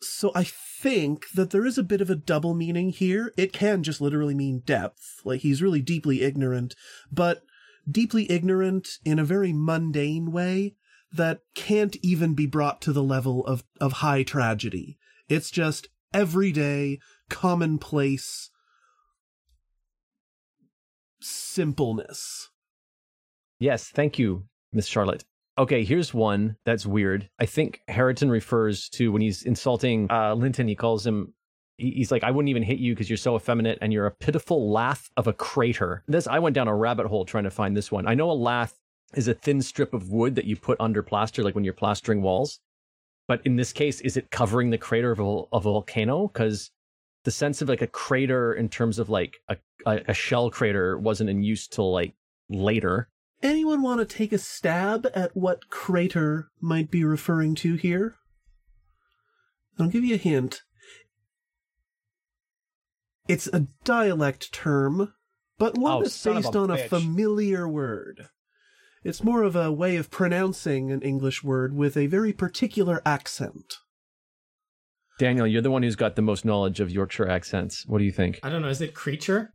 so 0.06 0.30
I 0.34 0.44
think 0.44 1.30
that 1.30 1.50
there 1.50 1.66
is 1.66 1.78
a 1.78 1.82
bit 1.82 2.00
of 2.00 2.10
a 2.10 2.16
double 2.16 2.54
meaning 2.54 2.90
here. 2.90 3.32
It 3.36 3.52
can 3.52 3.82
just 3.82 4.00
literally 4.00 4.34
mean 4.34 4.60
depth, 4.60 5.20
like 5.24 5.40
he's 5.40 5.62
really 5.62 5.80
deeply 5.80 6.22
ignorant, 6.22 6.74
but 7.10 7.42
deeply 7.90 8.30
ignorant 8.30 8.98
in 9.04 9.18
a 9.18 9.24
very 9.24 9.52
mundane 9.52 10.32
way 10.32 10.76
that 11.12 11.40
can't 11.54 11.96
even 12.02 12.34
be 12.34 12.46
brought 12.46 12.80
to 12.82 12.92
the 12.92 13.02
level 13.02 13.46
of, 13.46 13.64
of 13.80 13.92
high 13.94 14.22
tragedy. 14.22 14.98
It's 15.28 15.50
just 15.50 15.88
everyday, 16.12 16.98
commonplace 17.28 18.50
simpleness. 21.20 22.50
Yes, 23.58 23.88
thank 23.88 24.18
you, 24.18 24.44
Miss 24.72 24.86
Charlotte. 24.86 25.24
Okay, 25.56 25.84
here's 25.84 26.12
one 26.12 26.56
that's 26.64 26.84
weird. 26.84 27.28
I 27.38 27.46
think 27.46 27.80
Hareton 27.88 28.30
refers 28.30 28.88
to 28.90 29.12
when 29.12 29.22
he's 29.22 29.44
insulting 29.44 30.10
uh, 30.10 30.34
Linton, 30.34 30.66
he 30.66 30.74
calls 30.74 31.06
him, 31.06 31.32
he's 31.76 32.10
like, 32.10 32.24
I 32.24 32.32
wouldn't 32.32 32.48
even 32.48 32.64
hit 32.64 32.78
you 32.78 32.92
because 32.92 33.08
you're 33.08 33.16
so 33.16 33.36
effeminate 33.36 33.78
and 33.80 33.92
you're 33.92 34.06
a 34.06 34.10
pitiful 34.10 34.72
lath 34.72 35.10
of 35.16 35.28
a 35.28 35.32
crater. 35.32 36.02
This, 36.08 36.26
I 36.26 36.40
went 36.40 36.54
down 36.54 36.66
a 36.66 36.74
rabbit 36.74 37.06
hole 37.06 37.24
trying 37.24 37.44
to 37.44 37.50
find 37.50 37.76
this 37.76 37.92
one. 37.92 38.06
I 38.06 38.14
know 38.14 38.30
a 38.30 38.32
lath 38.32 38.74
is 39.14 39.28
a 39.28 39.34
thin 39.34 39.62
strip 39.62 39.94
of 39.94 40.10
wood 40.10 40.34
that 40.34 40.44
you 40.44 40.56
put 40.56 40.80
under 40.80 41.02
plaster, 41.02 41.44
like 41.44 41.54
when 41.54 41.64
you're 41.64 41.72
plastering 41.72 42.20
walls. 42.20 42.58
But 43.28 43.40
in 43.46 43.54
this 43.54 43.72
case, 43.72 44.00
is 44.00 44.16
it 44.16 44.30
covering 44.32 44.70
the 44.70 44.78
crater 44.78 45.12
of 45.12 45.20
a, 45.20 45.42
of 45.52 45.66
a 45.66 45.72
volcano? 45.72 46.28
Because 46.28 46.72
the 47.24 47.30
sense 47.30 47.62
of 47.62 47.68
like 47.68 47.80
a 47.80 47.86
crater 47.86 48.54
in 48.54 48.68
terms 48.68 48.98
of 48.98 49.08
like 49.08 49.38
a, 49.48 49.56
a, 49.86 50.02
a 50.08 50.14
shell 50.14 50.50
crater 50.50 50.98
wasn't 50.98 51.30
in 51.30 51.42
use 51.42 51.68
till 51.68 51.92
like 51.92 52.14
later. 52.50 53.08
Anyone 53.44 53.82
want 53.82 54.00
to 54.00 54.06
take 54.06 54.32
a 54.32 54.38
stab 54.38 55.06
at 55.14 55.36
what 55.36 55.68
crater 55.68 56.48
might 56.62 56.90
be 56.90 57.04
referring 57.04 57.54
to 57.56 57.74
here? 57.74 58.16
I'll 59.78 59.88
give 59.88 60.02
you 60.02 60.14
a 60.14 60.18
hint. 60.18 60.62
It's 63.28 63.46
a 63.48 63.66
dialect 63.84 64.50
term, 64.52 65.12
but 65.58 65.76
one 65.76 65.92
Oh, 65.92 66.02
that's 66.02 66.24
based 66.24 66.54
a 66.54 66.58
on 66.58 66.70
a 66.70 66.88
familiar 66.88 67.68
word. 67.68 68.28
It's 69.02 69.22
more 69.22 69.42
of 69.42 69.54
a 69.54 69.70
way 69.70 69.96
of 69.96 70.10
pronouncing 70.10 70.90
an 70.90 71.02
English 71.02 71.44
word 71.44 71.74
with 71.74 71.98
a 71.98 72.06
very 72.06 72.32
particular 72.32 73.02
accent. 73.04 73.74
Daniel, 75.18 75.46
you're 75.46 75.62
the 75.62 75.70
one 75.70 75.82
who's 75.82 75.96
got 75.96 76.16
the 76.16 76.22
most 76.22 76.46
knowledge 76.46 76.80
of 76.80 76.90
Yorkshire 76.90 77.28
accents. 77.28 77.84
What 77.86 77.98
do 77.98 78.04
you 78.04 78.12
think? 78.12 78.40
I 78.42 78.48
don't 78.48 78.62
know. 78.62 78.68
Is 78.68 78.80
it 78.80 78.94
creature? 78.94 79.53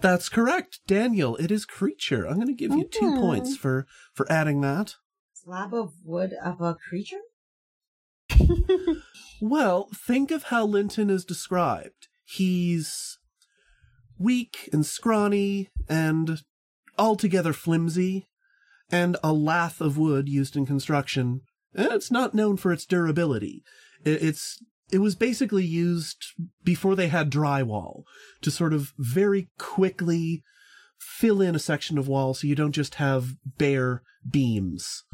That's 0.00 0.28
correct, 0.28 0.80
Daniel. 0.86 1.36
It 1.36 1.50
is 1.50 1.64
creature. 1.64 2.26
I'm 2.26 2.36
going 2.36 2.48
to 2.48 2.52
give 2.52 2.72
you 2.72 2.84
two 2.84 3.16
points 3.16 3.56
for 3.56 3.86
for 4.12 4.30
adding 4.30 4.60
that. 4.60 4.96
Slab 5.32 5.72
of 5.72 5.94
wood 6.04 6.34
of 6.44 6.60
a 6.60 6.74
creature? 6.74 7.20
Well, 9.40 9.88
think 9.94 10.30
of 10.30 10.44
how 10.44 10.64
Linton 10.64 11.10
is 11.10 11.24
described. 11.24 12.08
He's 12.24 13.18
weak 14.18 14.68
and 14.72 14.84
scrawny 14.84 15.68
and 15.88 16.42
altogether 16.98 17.52
flimsy, 17.52 18.28
and 18.90 19.16
a 19.22 19.32
lath 19.32 19.80
of 19.80 19.98
wood 19.98 20.28
used 20.28 20.56
in 20.56 20.64
construction. 20.64 21.42
And 21.74 21.92
it's 21.92 22.10
not 22.10 22.34
known 22.34 22.56
for 22.56 22.72
its 22.72 22.86
durability. 22.86 23.62
It's 24.04 24.62
it 24.92 24.98
was 24.98 25.14
basically 25.14 25.64
used 25.64 26.26
before 26.62 26.94
they 26.94 27.08
had 27.08 27.30
drywall 27.30 28.02
to 28.42 28.50
sort 28.50 28.72
of 28.72 28.92
very 28.98 29.48
quickly 29.58 30.42
fill 30.98 31.40
in 31.40 31.54
a 31.54 31.58
section 31.58 31.98
of 31.98 32.08
wall 32.08 32.34
so 32.34 32.46
you 32.46 32.54
don't 32.54 32.72
just 32.72 32.96
have 32.96 33.36
bare 33.58 34.02
beams. 34.28 35.04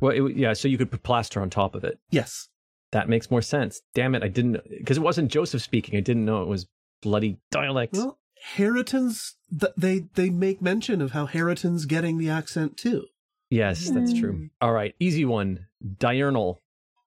Well, 0.00 0.12
it, 0.12 0.36
yeah, 0.36 0.52
so 0.52 0.68
you 0.68 0.78
could 0.78 0.90
put 0.90 1.02
plaster 1.02 1.40
on 1.40 1.50
top 1.50 1.74
of 1.74 1.84
it. 1.84 1.98
Yes. 2.10 2.48
That 2.90 3.08
makes 3.08 3.30
more 3.30 3.42
sense. 3.42 3.80
Damn 3.94 4.14
it, 4.14 4.22
I 4.22 4.28
didn't 4.28 4.58
because 4.68 4.98
it 4.98 5.02
wasn't 5.02 5.30
Joseph 5.30 5.62
speaking. 5.62 5.96
I 5.96 6.00
didn't 6.00 6.26
know 6.26 6.42
it 6.42 6.48
was 6.48 6.66
bloody 7.00 7.38
dialect. 7.50 7.94
Well, 7.94 8.18
Hareton's 8.56 9.36
th- 9.58 9.72
they 9.76 10.00
they 10.14 10.28
make 10.28 10.60
mention 10.60 11.00
of 11.00 11.12
how 11.12 11.24
Hareton's 11.26 11.86
getting 11.86 12.18
the 12.18 12.28
accent 12.28 12.76
too. 12.76 13.06
yes, 13.48 13.88
that's 13.88 14.12
true. 14.12 14.32
Mm. 14.34 14.50
All 14.60 14.72
right, 14.72 14.94
easy 15.00 15.24
one. 15.24 15.66
Diurnal 15.98 16.60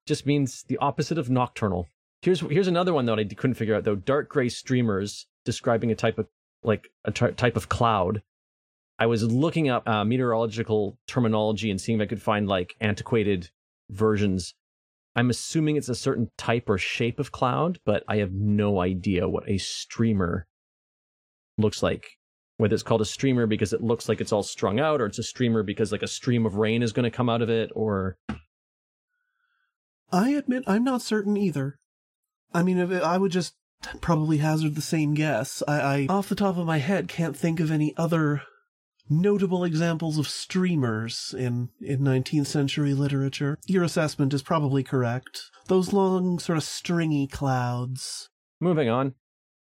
just 0.06 0.26
means 0.26 0.64
the 0.66 0.78
opposite 0.78 1.18
of 1.18 1.30
nocturnal. 1.30 1.86
Here's 2.22 2.40
here's 2.40 2.68
another 2.68 2.92
one 2.92 3.06
that 3.06 3.18
I 3.18 3.24
couldn't 3.24 3.54
figure 3.54 3.74
out 3.74 3.84
though. 3.84 3.96
Dark 3.96 4.28
gray 4.28 4.48
streamers 4.48 5.26
describing 5.44 5.90
a 5.90 5.94
type 5.94 6.18
of 6.18 6.26
like 6.62 6.90
a 7.04 7.12
type 7.12 7.56
of 7.56 7.68
cloud. 7.68 8.22
I 8.98 9.06
was 9.06 9.22
looking 9.22 9.68
up 9.68 9.86
uh, 9.86 10.04
meteorological 10.04 10.98
terminology 11.06 11.70
and 11.70 11.80
seeing 11.80 12.00
if 12.00 12.04
I 12.04 12.08
could 12.08 12.22
find 12.22 12.48
like 12.48 12.74
antiquated 12.80 13.50
versions. 13.90 14.54
I'm 15.14 15.30
assuming 15.30 15.76
it's 15.76 15.88
a 15.88 15.94
certain 15.94 16.30
type 16.36 16.68
or 16.68 16.78
shape 16.78 17.18
of 17.20 17.32
cloud, 17.32 17.78
but 17.84 18.04
I 18.08 18.16
have 18.16 18.32
no 18.32 18.80
idea 18.80 19.28
what 19.28 19.48
a 19.48 19.58
streamer 19.58 20.46
looks 21.58 21.82
like. 21.82 22.18
Whether 22.58 22.74
it's 22.74 22.82
called 22.82 23.02
a 23.02 23.06
streamer 23.06 23.46
because 23.46 23.74
it 23.74 23.82
looks 23.82 24.08
like 24.08 24.20
it's 24.20 24.32
all 24.32 24.42
strung 24.42 24.80
out, 24.80 25.00
or 25.02 25.06
it's 25.06 25.18
a 25.18 25.22
streamer 25.22 25.62
because 25.62 25.92
like 25.92 26.02
a 26.02 26.08
stream 26.08 26.46
of 26.46 26.56
rain 26.56 26.82
is 26.82 26.92
going 26.92 27.04
to 27.04 27.14
come 27.14 27.28
out 27.28 27.42
of 27.42 27.50
it, 27.50 27.70
or 27.74 28.16
I 30.10 30.30
admit 30.30 30.64
I'm 30.66 30.84
not 30.84 31.02
certain 31.02 31.36
either. 31.36 31.78
I 32.52 32.62
mean, 32.62 32.92
I 32.92 33.18
would 33.18 33.32
just 33.32 33.54
probably 34.00 34.38
hazard 34.38 34.74
the 34.74 34.82
same 34.82 35.14
guess. 35.14 35.62
I, 35.68 35.80
I, 35.80 36.06
off 36.08 36.28
the 36.28 36.34
top 36.34 36.56
of 36.56 36.66
my 36.66 36.78
head, 36.78 37.08
can't 37.08 37.36
think 37.36 37.60
of 37.60 37.70
any 37.70 37.94
other 37.96 38.42
notable 39.08 39.64
examples 39.64 40.18
of 40.18 40.28
streamers 40.28 41.34
in, 41.38 41.68
in 41.80 42.00
19th 42.00 42.46
century 42.46 42.94
literature. 42.94 43.58
Your 43.66 43.84
assessment 43.84 44.34
is 44.34 44.42
probably 44.42 44.82
correct. 44.82 45.42
Those 45.68 45.92
long, 45.92 46.38
sort 46.38 46.58
of 46.58 46.64
stringy 46.64 47.26
clouds. 47.26 48.28
moving 48.60 48.88
on. 48.88 49.14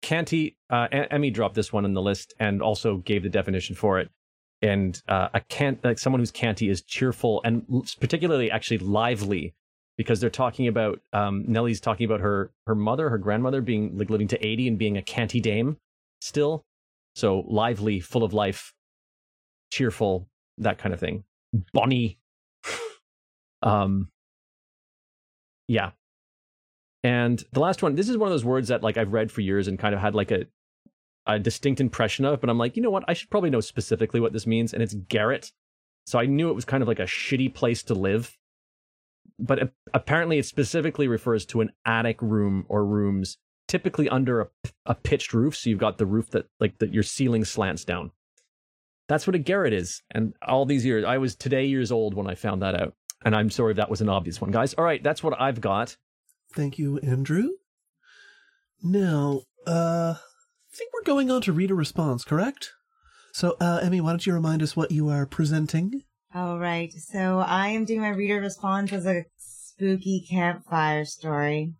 Canty, 0.01 0.57
uh, 0.69 0.87
Emmy 0.91 1.29
dropped 1.29 1.53
this 1.53 1.71
one 1.71 1.85
in 1.85 1.93
the 1.93 2.01
list 2.01 2.33
and 2.39 2.61
also 2.61 2.97
gave 2.97 3.21
the 3.21 3.29
definition 3.29 3.75
for 3.75 3.99
it. 3.99 4.09
And 4.63 4.99
uh, 5.07 5.29
a 5.33 5.41
cant, 5.41 5.83
like 5.83 5.99
someone 5.99 6.19
who's 6.19 6.31
canty 6.31 6.69
is 6.69 6.81
cheerful 6.81 7.41
and 7.43 7.65
particularly 7.99 8.49
actually 8.49 8.79
lively, 8.79 9.53
because 9.97 10.19
they're 10.19 10.29
talking 10.29 10.67
about 10.67 10.99
um, 11.13 11.45
Nellie's 11.47 11.81
talking 11.81 12.05
about 12.05 12.19
her 12.21 12.51
her 12.67 12.75
mother, 12.75 13.09
her 13.09 13.17
grandmother 13.17 13.61
being 13.61 13.97
like 13.97 14.09
living 14.09 14.27
to 14.29 14.45
eighty 14.45 14.67
and 14.67 14.77
being 14.77 14.97
a 14.97 15.01
canty 15.01 15.39
dame 15.39 15.77
still. 16.21 16.65
So 17.15 17.43
lively, 17.47 17.99
full 17.99 18.23
of 18.23 18.33
life, 18.33 18.73
cheerful, 19.71 20.27
that 20.57 20.77
kind 20.77 20.93
of 20.93 20.99
thing. 20.99 21.23
Bonny. 21.73 22.17
um. 23.63 24.09
Yeah, 25.67 25.91
and 27.03 27.43
the 27.51 27.59
last 27.59 27.81
one, 27.81 27.95
this 27.95 28.09
is 28.09 28.17
one 28.17 28.27
of 28.27 28.33
those 28.33 28.45
words 28.45 28.67
that 28.67 28.83
like 28.83 28.97
I've 28.97 29.13
read 29.13 29.31
for 29.31 29.41
years 29.41 29.67
and 29.67 29.79
kind 29.79 29.95
of 29.95 30.01
had 30.01 30.15
like 30.15 30.31
a 30.31 30.45
a 31.27 31.37
distinct 31.39 31.79
impression 31.79 32.25
of, 32.25 32.41
but 32.41 32.49
I'm 32.49 32.57
like, 32.57 32.75
you 32.75 32.81
know 32.81 32.89
what? 32.89 33.03
I 33.07 33.13
should 33.13 33.29
probably 33.29 33.51
know 33.51 33.59
specifically 33.59 34.19
what 34.19 34.33
this 34.33 34.47
means, 34.47 34.73
and 34.73 34.81
it's 34.81 34.93
garret. 34.93 35.51
So 36.07 36.19
I 36.19 36.25
knew 36.25 36.49
it 36.49 36.55
was 36.55 36.65
kind 36.65 36.81
of 36.81 36.87
like 36.87 36.99
a 36.99 37.03
shitty 37.03 37.53
place 37.53 37.83
to 37.83 37.93
live. 37.93 38.37
But 39.39 39.73
apparently, 39.93 40.37
it 40.37 40.45
specifically 40.45 41.07
refers 41.07 41.45
to 41.47 41.61
an 41.61 41.71
attic 41.85 42.21
room 42.21 42.65
or 42.69 42.85
rooms, 42.85 43.37
typically 43.67 44.07
under 44.07 44.41
a, 44.41 44.47
a 44.85 44.95
pitched 44.95 45.33
roof. 45.33 45.55
So 45.55 45.69
you've 45.69 45.79
got 45.79 45.97
the 45.97 46.05
roof 46.05 46.29
that 46.31 46.45
like 46.59 46.77
that 46.79 46.93
your 46.93 47.03
ceiling 47.03 47.45
slants 47.45 47.83
down. 47.83 48.11
That's 49.07 49.25
what 49.27 49.35
a 49.35 49.39
garret 49.39 49.73
is. 49.73 50.03
And 50.11 50.33
all 50.47 50.65
these 50.65 50.85
years, 50.85 51.03
I 51.03 51.17
was 51.17 51.35
today 51.35 51.65
years 51.65 51.91
old 51.91 52.13
when 52.13 52.27
I 52.27 52.35
found 52.35 52.61
that 52.61 52.79
out. 52.79 52.93
And 53.25 53.35
I'm 53.35 53.49
sorry 53.49 53.71
if 53.71 53.77
that 53.77 53.89
was 53.89 54.01
an 54.01 54.09
obvious 54.09 54.39
one, 54.39 54.51
guys. 54.51 54.73
All 54.75 54.85
right, 54.85 55.03
that's 55.03 55.23
what 55.23 55.39
I've 55.39 55.61
got. 55.61 55.97
Thank 56.53 56.77
you, 56.79 56.97
Andrew. 56.99 57.49
Now, 58.83 59.41
uh, 59.67 60.15
I 60.17 60.75
think 60.75 60.91
we're 60.93 61.03
going 61.03 61.29
on 61.29 61.41
to 61.41 61.53
read 61.53 61.71
a 61.71 61.75
response, 61.75 62.23
correct? 62.23 62.71
So, 63.33 63.55
uh, 63.59 63.79
Emmy, 63.83 64.01
why 64.01 64.11
don't 64.11 64.25
you 64.25 64.33
remind 64.33 64.63
us 64.63 64.75
what 64.75 64.91
you 64.91 65.09
are 65.09 65.25
presenting? 65.25 66.03
All 66.33 66.59
right. 66.59 66.93
So 66.93 67.39
I 67.39 67.69
am 67.69 67.83
doing 67.83 68.01
my 68.01 68.09
reader 68.09 68.39
response 68.39 68.93
as 68.93 69.05
a 69.05 69.25
spooky 69.37 70.25
campfire 70.29 71.03
story. 71.03 71.73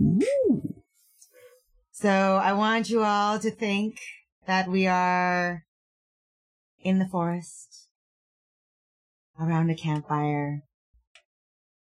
Ooh. 0.00 0.82
So 1.92 2.08
I 2.08 2.54
want 2.54 2.88
you 2.88 3.02
all 3.02 3.38
to 3.38 3.50
think 3.50 3.98
that 4.46 4.68
we 4.68 4.86
are 4.86 5.64
in 6.82 6.98
the 6.98 7.08
forest 7.08 7.88
around 9.38 9.68
a 9.68 9.74
campfire. 9.74 10.62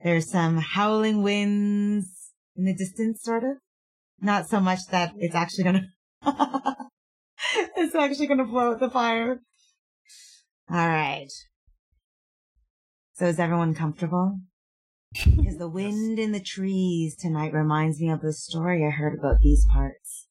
There's 0.02 0.30
some 0.30 0.58
howling 0.58 1.22
winds 1.22 2.32
in 2.56 2.64
the 2.64 2.74
distance, 2.74 3.22
sort 3.24 3.44
of. 3.44 3.58
Not 4.22 4.48
so 4.48 4.62
much 4.62 4.80
that 4.92 5.14
it's 5.18 5.36
actually 5.36 5.66
gonna, 5.66 5.88
it's 7.78 7.96
actually 7.96 8.28
gonna 8.28 8.46
blow 8.46 8.72
out 8.72 8.80
the 8.80 8.90
fire. 8.90 9.42
All 10.70 10.88
right. 10.88 11.30
So 13.20 13.26
is 13.26 13.38
everyone 13.38 13.76
comfortable? 13.76 14.40
Because 15.14 15.58
the 15.58 15.68
wind 15.74 16.20
in 16.20 16.32
the 16.32 16.40
trees 16.40 17.18
tonight 17.18 17.52
reminds 17.52 18.00
me 18.00 18.10
of 18.10 18.22
the 18.22 18.32
story 18.32 18.88
I 18.88 18.92
heard 18.92 19.20
about 19.20 19.42
these 19.42 19.66
parts. 19.74 20.30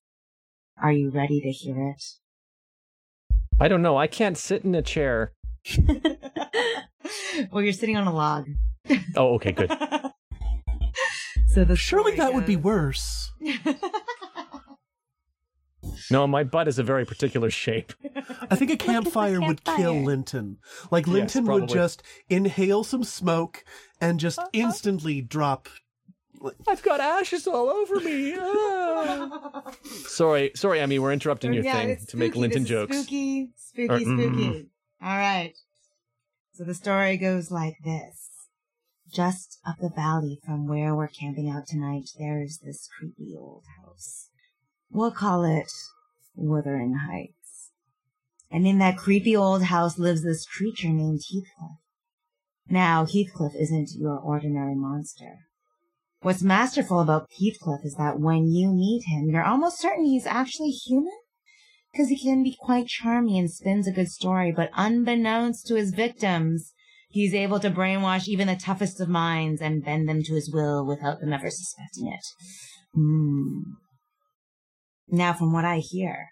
Are 0.82 0.90
you 0.90 1.10
ready 1.10 1.38
to 1.42 1.50
hear 1.50 1.90
it? 1.90 2.02
I 3.60 3.68
don't 3.68 3.82
know. 3.82 3.98
I 3.98 4.06
can't 4.06 4.38
sit 4.38 4.64
in 4.64 4.74
a 4.74 4.80
chair. 4.80 5.34
well, 7.52 7.60
you're 7.60 7.74
sitting 7.74 7.98
on 7.98 8.06
a 8.06 8.14
log. 8.14 8.46
Oh, 9.14 9.34
okay, 9.34 9.52
good. 9.52 9.70
so 11.48 11.64
the 11.64 11.76
Surely 11.76 12.14
story 12.14 12.16
that 12.16 12.32
would 12.32 12.46
be 12.46 12.56
worse. 12.56 13.30
No, 16.10 16.26
my 16.26 16.44
butt 16.44 16.68
is 16.68 16.78
a 16.78 16.82
very 16.82 17.04
particular 17.04 17.50
shape. 17.50 17.92
I 18.50 18.56
think 18.56 18.70
a 18.70 18.76
campfire 18.76 19.40
would 19.40 19.64
kill. 19.64 19.94
Linton. 20.02 20.58
Like 20.90 21.06
Yes, 21.06 21.12
Linton 21.14 21.44
would 21.46 21.68
just 21.68 22.02
inhale 22.28 22.84
some 22.84 23.04
smoke 23.04 23.64
and 24.00 24.18
just 24.20 24.38
instantly 24.52 25.20
drop. 25.20 25.68
I've 26.68 26.82
got 26.82 27.00
ashes 27.00 27.46
all 27.48 27.68
over 27.68 27.98
me. 28.00 28.36
Ah. 28.38 29.72
sorry, 30.06 30.52
sorry, 30.54 30.80
Emmy. 30.80 30.98
We're 30.98 31.12
interrupting 31.12 31.52
your 31.52 31.64
Yeah, 31.64 31.72
thing 31.74 31.90
it's 31.90 32.06
to 32.06 32.16
make. 32.16 32.36
Linton 32.36 32.64
jokes. 32.64 32.96
Spooky, 32.96 33.50
spooky, 33.56 33.88
Or- 33.92 33.98
mm. 33.98 34.22
spooky. 34.22 34.66
All 35.02 35.16
right. 35.16 35.54
So 36.52 36.64
the 36.64 36.74
story 36.74 37.16
goes 37.16 37.50
like 37.50 37.76
this. 37.84 38.24
Just 39.12 39.58
up 39.66 39.76
the 39.80 39.88
valley 39.94 40.38
from 40.44 40.66
where 40.68 40.94
we're 40.94 41.08
camping 41.08 41.48
out 41.50 41.66
tonight, 41.66 42.10
there's 42.18 42.58
this 42.62 42.88
creepy 42.98 43.34
old 43.38 43.64
house. 43.82 44.28
We'll 44.90 45.12
call 45.12 45.44
it 45.44 45.70
Wuthering 46.34 46.94
Heights. 47.08 47.70
And 48.50 48.66
in 48.66 48.78
that 48.78 48.96
creepy 48.96 49.36
old 49.36 49.64
house 49.64 49.98
lives 49.98 50.24
this 50.24 50.46
creature 50.46 50.88
named 50.88 51.20
Heathcliff. 51.30 51.78
Now, 52.70 53.04
Heathcliff 53.04 53.54
isn't 53.54 53.90
your 53.96 54.18
ordinary 54.18 54.74
monster. 54.74 55.40
What's 56.20 56.42
masterful 56.42 57.00
about 57.00 57.28
Heathcliff 57.38 57.84
is 57.84 57.94
that 57.94 58.18
when 58.18 58.48
you 58.48 58.72
meet 58.72 59.04
him, 59.06 59.30
you're 59.30 59.44
almost 59.44 59.80
certain 59.80 60.04
he's 60.04 60.26
actually 60.26 60.70
human. 60.70 61.16
Because 61.92 62.08
he 62.08 62.18
can 62.18 62.42
be 62.42 62.56
quite 62.58 62.86
charming 62.86 63.38
and 63.38 63.50
spins 63.50 63.86
a 63.86 63.92
good 63.92 64.08
story, 64.08 64.52
but 64.52 64.70
unbeknownst 64.74 65.66
to 65.66 65.74
his 65.76 65.90
victims, 65.90 66.72
he's 67.08 67.34
able 67.34 67.60
to 67.60 67.70
brainwash 67.70 68.28
even 68.28 68.46
the 68.46 68.56
toughest 68.56 69.00
of 69.00 69.08
minds 69.08 69.60
and 69.62 69.84
bend 69.84 70.08
them 70.08 70.22
to 70.24 70.34
his 70.34 70.50
will 70.52 70.86
without 70.86 71.20
them 71.20 71.32
ever 71.32 71.50
suspecting 71.50 72.08
it. 72.08 72.24
Hmm. 72.94 73.60
Now, 75.10 75.32
from 75.32 75.52
what 75.52 75.64
I 75.64 75.78
hear, 75.78 76.28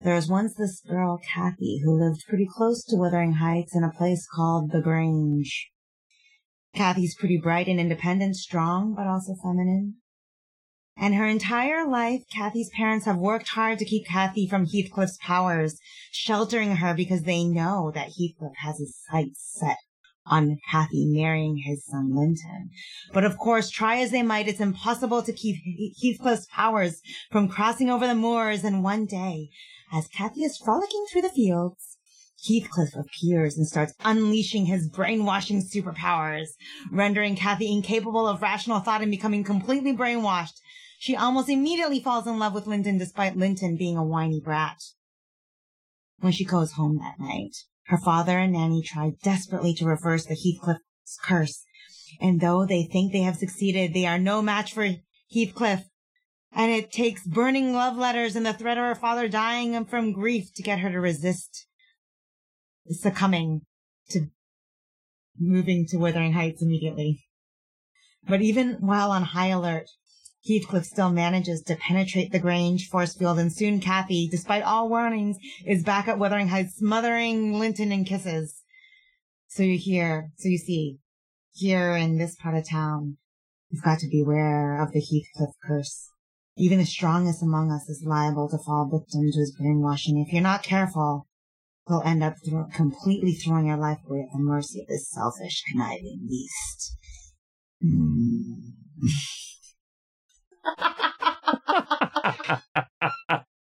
there 0.00 0.14
was 0.14 0.28
once 0.28 0.54
this 0.54 0.80
girl, 0.80 1.18
Kathy, 1.34 1.80
who 1.82 1.98
lived 1.98 2.24
pretty 2.28 2.46
close 2.48 2.84
to 2.84 2.96
Wuthering 2.96 3.34
Heights 3.34 3.74
in 3.74 3.82
a 3.82 3.90
place 3.90 4.28
called 4.32 4.70
The 4.70 4.80
Grange. 4.80 5.70
Kathy's 6.72 7.16
pretty 7.16 7.40
bright 7.42 7.66
and 7.66 7.80
independent, 7.80 8.36
strong, 8.36 8.94
but 8.94 9.08
also 9.08 9.34
feminine. 9.42 9.96
And 10.96 11.16
her 11.16 11.26
entire 11.26 11.84
life, 11.84 12.22
Kathy's 12.32 12.70
parents 12.76 13.06
have 13.06 13.16
worked 13.16 13.48
hard 13.48 13.80
to 13.80 13.84
keep 13.84 14.06
Kathy 14.06 14.46
from 14.46 14.66
Heathcliff's 14.66 15.18
powers, 15.20 15.80
sheltering 16.12 16.76
her 16.76 16.94
because 16.94 17.22
they 17.22 17.42
know 17.42 17.90
that 17.92 18.12
Heathcliff 18.16 18.54
has 18.58 18.78
his 18.78 18.96
sights 19.10 19.58
set 19.58 19.78
on 20.26 20.58
Kathy 20.70 21.06
marrying 21.06 21.58
his 21.58 21.84
son 21.86 22.14
Linton. 22.14 22.70
But 23.12 23.24
of 23.24 23.38
course, 23.38 23.70
try 23.70 23.98
as 23.98 24.10
they 24.10 24.22
might, 24.22 24.48
it's 24.48 24.60
impossible 24.60 25.22
to 25.22 25.32
keep 25.32 25.56
Heathcliff's 26.02 26.46
powers 26.50 27.00
from 27.30 27.48
crossing 27.48 27.90
over 27.90 28.06
the 28.06 28.14
moors. 28.14 28.64
And 28.64 28.82
one 28.82 29.06
day, 29.06 29.50
as 29.92 30.08
Kathy 30.08 30.42
is 30.42 30.58
frolicking 30.58 31.06
through 31.10 31.22
the 31.22 31.28
fields, 31.28 31.96
Heathcliff 32.46 32.94
appears 32.94 33.56
and 33.56 33.66
starts 33.66 33.94
unleashing 34.04 34.66
his 34.66 34.88
brainwashing 34.88 35.62
superpowers, 35.62 36.48
rendering 36.90 37.34
Kathy 37.34 37.72
incapable 37.72 38.28
of 38.28 38.42
rational 38.42 38.80
thought 38.80 39.02
and 39.02 39.10
becoming 39.10 39.42
completely 39.42 39.96
brainwashed. 39.96 40.60
She 40.98 41.16
almost 41.16 41.48
immediately 41.48 42.00
falls 42.00 42.26
in 42.26 42.38
love 42.38 42.54
with 42.54 42.66
Linton 42.66 42.98
despite 42.98 43.36
Linton 43.36 43.76
being 43.76 43.96
a 43.96 44.04
whiny 44.04 44.40
brat. 44.40 44.78
When 46.20 46.32
she 46.32 46.44
goes 46.44 46.72
home 46.72 46.98
that 46.98 47.20
night, 47.20 47.56
her 47.88 47.98
father 47.98 48.38
and 48.38 48.52
Nanny 48.52 48.82
try 48.82 49.12
desperately 49.22 49.74
to 49.74 49.86
reverse 49.86 50.26
the 50.26 50.34
Heathcliff's 50.34 51.18
curse. 51.22 51.64
And 52.20 52.40
though 52.40 52.66
they 52.66 52.84
think 52.84 53.12
they 53.12 53.20
have 53.20 53.36
succeeded, 53.36 53.94
they 53.94 54.06
are 54.06 54.18
no 54.18 54.42
match 54.42 54.72
for 54.72 54.88
Heathcliff. 55.32 55.84
And 56.52 56.72
it 56.72 56.90
takes 56.90 57.26
burning 57.26 57.72
love 57.74 57.96
letters 57.96 58.34
and 58.34 58.46
the 58.46 58.52
threat 58.52 58.78
of 58.78 58.84
her 58.84 58.94
father 58.94 59.28
dying 59.28 59.84
from 59.84 60.12
grief 60.12 60.52
to 60.54 60.62
get 60.62 60.78
her 60.80 60.90
to 60.90 61.00
resist 61.00 61.66
succumbing 62.88 63.62
to 64.10 64.28
moving 65.38 65.86
to 65.88 65.98
Wuthering 65.98 66.32
Heights 66.32 66.62
immediately. 66.62 67.24
But 68.26 68.42
even 68.42 68.78
while 68.80 69.10
on 69.10 69.22
high 69.22 69.48
alert, 69.48 69.88
Heathcliff 70.46 70.84
still 70.84 71.10
manages 71.10 71.62
to 71.62 71.76
penetrate 71.76 72.32
the 72.32 72.38
Grange 72.38 72.88
force 72.88 73.14
field, 73.14 73.38
and 73.38 73.52
soon 73.52 73.80
Kathy, 73.80 74.28
despite 74.28 74.62
all 74.62 74.88
warnings, 74.88 75.36
is 75.66 75.82
back 75.82 76.08
at 76.08 76.18
Wuthering 76.18 76.48
Heights, 76.48 76.76
smothering 76.76 77.58
Linton 77.58 77.92
in 77.92 78.04
kisses. 78.04 78.62
So 79.48 79.62
you 79.62 79.78
hear, 79.78 80.30
so 80.36 80.48
you 80.48 80.58
see, 80.58 80.98
here 81.52 81.96
in 81.96 82.18
this 82.18 82.36
part 82.36 82.54
of 82.54 82.68
town, 82.68 83.16
you've 83.70 83.82
got 83.82 83.98
to 84.00 84.08
beware 84.08 84.80
of 84.80 84.92
the 84.92 85.00
Heathcliff 85.00 85.54
curse. 85.66 86.10
Even 86.56 86.78
the 86.78 86.86
strongest 86.86 87.42
among 87.42 87.70
us 87.70 87.88
is 87.88 88.04
liable 88.06 88.48
to 88.48 88.58
fall 88.58 88.88
victim 88.90 89.30
to 89.32 89.38
his 89.38 89.54
brainwashing. 89.58 90.18
If 90.18 90.32
you're 90.32 90.42
not 90.42 90.62
careful, 90.62 91.26
you'll 91.88 92.02
end 92.02 92.22
up 92.22 92.34
thro- 92.48 92.68
completely 92.74 93.32
throwing 93.32 93.66
your 93.66 93.76
life 93.76 93.98
away 94.08 94.20
at 94.20 94.32
the 94.32 94.42
mercy 94.42 94.80
of 94.80 94.86
this 94.88 95.10
selfish, 95.10 95.62
conniving 95.70 96.26
beast. 96.28 96.96
Hmm. 97.82 99.06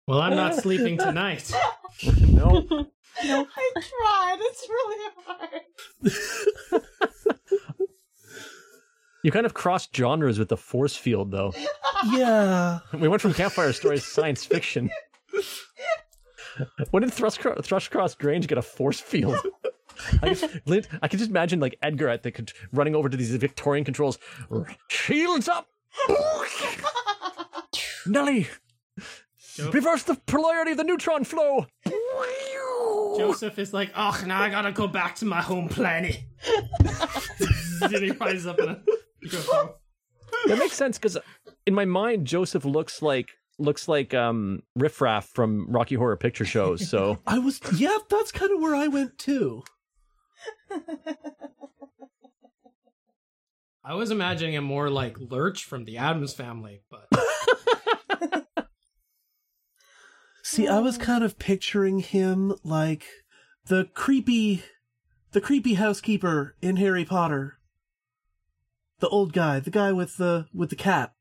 Well, 0.09 0.21
I'm 0.21 0.37
not 0.37 0.55
sleeping 0.57 0.99
tonight. 0.99 1.51
no. 2.29 2.67
no, 3.25 3.47
I 3.57 3.71
tried. 3.75 4.37
It's 4.41 4.69
really 4.69 5.11
hard. 5.25 5.61
You 9.23 9.31
kind 9.31 9.47
of 9.47 9.55
crossed 9.55 9.95
genres 9.97 10.38
with 10.38 10.49
the 10.49 10.57
force 10.57 10.97
field, 10.97 11.31
though. 11.31 11.55
Yeah. 12.11 12.81
We 12.93 13.07
went 13.07 13.23
from 13.23 13.33
campfire 13.33 13.73
stories 13.73 14.03
to 14.03 14.09
science 14.11 14.45
fiction. 14.45 14.91
When 16.91 17.03
did 17.03 17.12
Thrust 17.12 17.41
Thrushcross 17.41 18.19
Grange 18.19 18.49
get 18.49 18.59
a 18.59 18.62
force 18.62 19.01
field? 19.01 19.38
I, 20.21 20.35
just, 20.35 20.45
I 21.01 21.09
can 21.09 21.19
just 21.19 21.31
imagine 21.31 21.61
like 21.61 21.79
Edgar 21.83 22.09
at 22.09 22.25
the 22.25 22.53
running 22.73 22.97
over 22.97 23.09
to 23.09 23.17
these 23.17 23.35
Victorian 23.37 23.85
controls. 23.85 24.19
Shields 24.88 25.49
up, 25.49 25.69
Nelly. 28.07 28.49
Jo- 29.55 29.71
Reverse 29.71 30.05
the 30.05 30.15
polarity 30.27 30.73
of 30.73 30.77
the 30.79 30.85
neutron 30.85 31.25
flow. 31.25 31.67
Joseph 33.19 33.59
is 33.59 33.75
like, 33.75 33.91
oh, 33.95 34.23
now 34.27 34.41
I 34.41 34.49
gotta 34.49 34.73
go 34.73 34.87
back 34.88 35.17
to 35.17 35.25
my 35.27 35.41
home 35.43 35.69
planet. 35.69 36.19
and 37.83 37.95
he 38.03 38.11
rises 38.12 38.47
up 38.47 38.59
in 38.59 38.69
a 38.71 38.83
microphone. 39.23 39.71
That 40.47 40.59
makes 40.59 40.75
sense 40.75 40.99
because 40.99 41.19
in 41.67 41.75
my 41.75 41.85
mind, 41.85 42.27
Joseph 42.27 42.65
looks 42.65 43.03
like 43.03 43.29
looks 43.59 43.87
like 43.87 44.15
um 44.15 44.62
Riff 44.75 45.01
Raff 45.01 45.27
from 45.27 45.67
Rocky 45.71 45.95
Horror 45.95 46.17
Picture 46.17 46.47
Shows. 46.47 46.88
So 46.88 47.19
I 47.27 47.38
was, 47.38 47.61
yeah, 47.77 47.99
that's 48.09 48.33
kind 48.33 48.51
of 48.53 48.61
where 48.61 48.75
I 48.75 48.88
went 48.88 49.19
too. 49.19 49.62
I 53.85 53.95
was 53.95 54.11
imagining 54.11 54.55
him 54.55 54.65
more 54.65 54.88
like 54.91 55.17
Lurch 55.19 55.65
from 55.65 55.85
the 55.85 55.99
Addams 55.99 56.33
family, 56.35 56.83
but 56.91 57.09
See, 60.53 60.69
I 60.69 60.81
was 60.81 60.99
kind 60.99 61.25
of 61.25 61.38
picturing 61.38 62.01
him 62.01 62.53
like 62.62 63.07
the 63.69 63.88
creepy, 63.95 64.62
the 65.31 65.41
creepy 65.41 65.75
housekeeper 65.75 66.57
in 66.61 66.77
Harry 66.77 67.07
Potter. 67.07 67.57
The 68.99 69.09
old 69.09 69.33
guy, 69.33 69.61
the 69.61 69.71
guy 69.71 69.93
with 69.93 70.19
the 70.19 70.49
with 70.53 70.69
the 70.69 70.77
cat. 70.77 71.15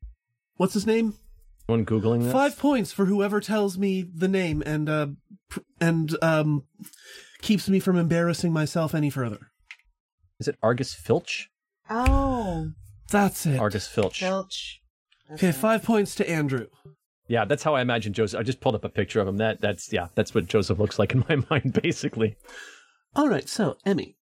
What's 0.58 0.74
his 0.74 0.86
name? 0.86 1.14
One 1.68 1.86
googling 1.86 2.24
this. 2.24 2.34
Five 2.34 2.60
points 2.60 2.92
for 2.92 3.06
whoever 3.06 3.40
tells 3.40 3.78
me 3.78 4.02
the 4.02 4.28
name 4.28 4.62
and 4.66 4.90
uh 4.90 5.08
pr- 5.48 5.62
and 5.80 6.14
um 6.22 6.66
keeps 7.42 7.70
me 7.70 7.80
from 7.80 7.96
embarrassing 7.96 8.52
myself 8.52 8.94
any 8.94 9.10
further. 9.10 9.50
Is 10.42 10.50
it 10.50 10.58
Argus 10.62 10.94
Filch? 10.94 11.50
Oh, 11.90 12.72
That's 13.10 13.46
it. 13.46 13.62
Argus 13.62 13.88
Filch. 13.88 14.20
Filch. 14.20 14.82
Okay, 15.32 15.54
five 15.54 15.84
points 15.84 16.16
to 16.16 16.30
Andrew. 16.30 16.68
Yeah, 17.32 17.46
that's 17.46 17.64
how 17.64 17.76
I 17.76 17.82
imagine 17.82 18.12
Joseph. 18.12 18.42
I 18.42 18.44
just 18.44 18.60
pulled 18.60 18.76
up 18.76 18.84
a 18.84 18.90
picture 18.90 19.22
of 19.22 19.28
him. 19.30 19.38
That 19.38 19.62
that's 19.62 19.94
yeah, 19.94 20.08
that's 20.16 20.36
what 20.36 20.48
Joseph 20.48 20.80
looks 20.80 21.00
like 21.00 21.14
in 21.14 21.24
my 21.30 21.38
mind, 21.50 21.80
basically. 21.82 22.36
All 23.16 23.30
right, 23.30 23.48
so 23.48 23.78
Emmy, 23.86 24.18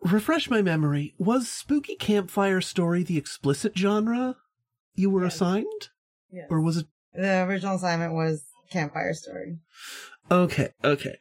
refresh 0.00 0.48
my 0.48 0.62
memory. 0.62 1.14
Was 1.18 1.46
spooky 1.46 1.94
campfire 1.94 2.62
story 2.62 3.02
the 3.02 3.18
explicit 3.18 3.76
genre 3.76 4.36
you 4.94 5.10
were 5.10 5.24
assigned, 5.24 5.90
Yes. 6.32 6.46
or 6.48 6.62
was 6.62 6.78
it? 6.78 6.86
The 7.12 7.42
original 7.44 7.76
assignment 7.76 8.14
was 8.14 8.44
campfire 8.70 9.12
story. 9.12 9.58
Okay, 10.30 10.70
okay. 10.82 11.18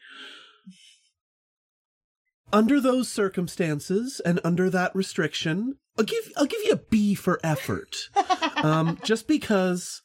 Under 2.53 2.79
those 2.79 3.09
circumstances 3.09 4.21
and 4.25 4.39
under 4.45 4.69
that 4.69 4.95
restriction, 4.95 5.75
I'll 5.99 6.05
give 6.05 6.31
I'll 6.37 6.45
give 6.45 6.63
you 6.63 6.71
a 6.71 6.77
B 6.89 7.15
for 7.15 7.37
effort. 7.43 7.97
um, 8.63 8.97
just 9.03 9.27
because 9.27 10.01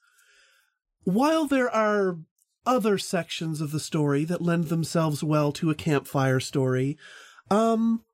while 1.05 1.47
there 1.47 1.71
are 1.71 2.19
other 2.67 2.99
sections 2.99 3.61
of 3.61 3.73
the 3.73 3.81
story 3.81 4.25
that 4.25 4.43
lend 4.43 4.65
themselves 4.65 5.23
well 5.23 5.53
to 5.53 5.71
a 5.71 5.75
campfire 5.75 6.41
story, 6.41 6.99
um, 7.51 8.05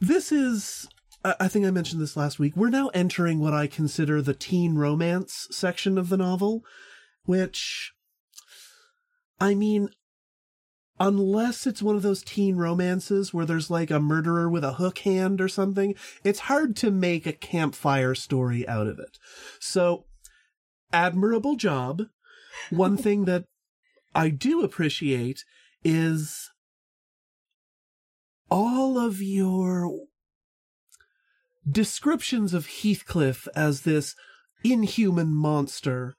this 0.00 0.32
is. 0.32 0.88
I 1.22 1.48
think 1.48 1.66
I 1.66 1.70
mentioned 1.70 2.00
this 2.00 2.16
last 2.16 2.38
week. 2.38 2.56
We're 2.56 2.70
now 2.70 2.88
entering 2.94 3.40
what 3.40 3.52
I 3.52 3.66
consider 3.66 4.22
the 4.22 4.32
teen 4.32 4.76
romance 4.76 5.48
section 5.50 5.98
of 5.98 6.08
the 6.08 6.16
novel, 6.16 6.64
which, 7.26 7.92
I 9.38 9.54
mean, 9.54 9.90
unless 10.98 11.66
it's 11.66 11.82
one 11.82 11.94
of 11.94 12.00
those 12.00 12.22
teen 12.22 12.56
romances 12.56 13.34
where 13.34 13.44
there's 13.44 13.70
like 13.70 13.90
a 13.90 14.00
murderer 14.00 14.48
with 14.48 14.64
a 14.64 14.74
hook 14.74 15.00
hand 15.00 15.42
or 15.42 15.48
something, 15.48 15.94
it's 16.24 16.40
hard 16.40 16.74
to 16.76 16.90
make 16.90 17.26
a 17.26 17.34
campfire 17.34 18.14
story 18.14 18.66
out 18.66 18.86
of 18.86 18.98
it. 18.98 19.18
So, 19.58 20.06
admirable 20.92 21.56
job. 21.56 22.02
One 22.70 22.96
thing 22.98 23.24
that 23.26 23.44
I 24.14 24.30
do 24.30 24.62
appreciate 24.62 25.44
is 25.84 26.50
all 28.50 28.98
of 28.98 29.22
your 29.22 29.90
descriptions 31.68 32.52
of 32.52 32.66
Heathcliff 32.66 33.46
as 33.54 33.82
this 33.82 34.16
inhuman 34.64 35.32
monster 35.32 36.16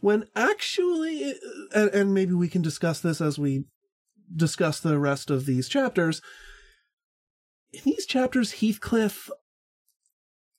when 0.00 0.26
actually 0.36 1.34
and, 1.74 1.90
and 1.90 2.14
maybe 2.14 2.34
we 2.34 2.48
can 2.48 2.62
discuss 2.62 3.00
this 3.00 3.20
as 3.20 3.38
we 3.38 3.64
discuss 4.34 4.80
the 4.80 4.98
rest 4.98 5.30
of 5.30 5.46
these 5.46 5.68
chapters 5.68 6.20
in 7.72 7.80
these 7.84 8.06
chapters 8.06 8.52
heathcliff 8.60 9.30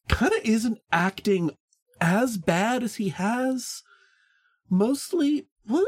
kind 0.07 0.33
of 0.33 0.39
isn't 0.43 0.79
acting 0.91 1.51
as 2.01 2.37
bad 2.37 2.83
as 2.83 2.95
he 2.95 3.09
has 3.09 3.81
mostly 4.69 5.47
well 5.67 5.85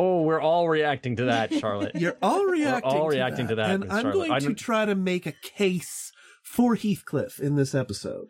Oh, 0.00 0.22
we're 0.22 0.40
all 0.40 0.68
reacting 0.68 1.16
to 1.16 1.24
that, 1.24 1.52
Charlotte. 1.60 1.96
you're 1.96 2.16
all 2.22 2.44
reacting 2.44 2.92
all 2.92 3.10
to 3.10 3.16
reacting 3.16 3.46
that, 3.46 3.50
to 3.50 3.56
that, 3.56 3.70
and 3.72 3.84
Miss 3.84 3.92
i'm 3.92 4.02
Charlotte. 4.02 4.14
going 4.28 4.32
I 4.32 4.38
to 4.38 4.54
try 4.54 4.84
to 4.84 4.94
make 4.94 5.26
a 5.26 5.32
case 5.42 6.12
for 6.42 6.76
heathcliff 6.76 7.40
in 7.40 7.56
this 7.56 7.74
episode 7.74 8.28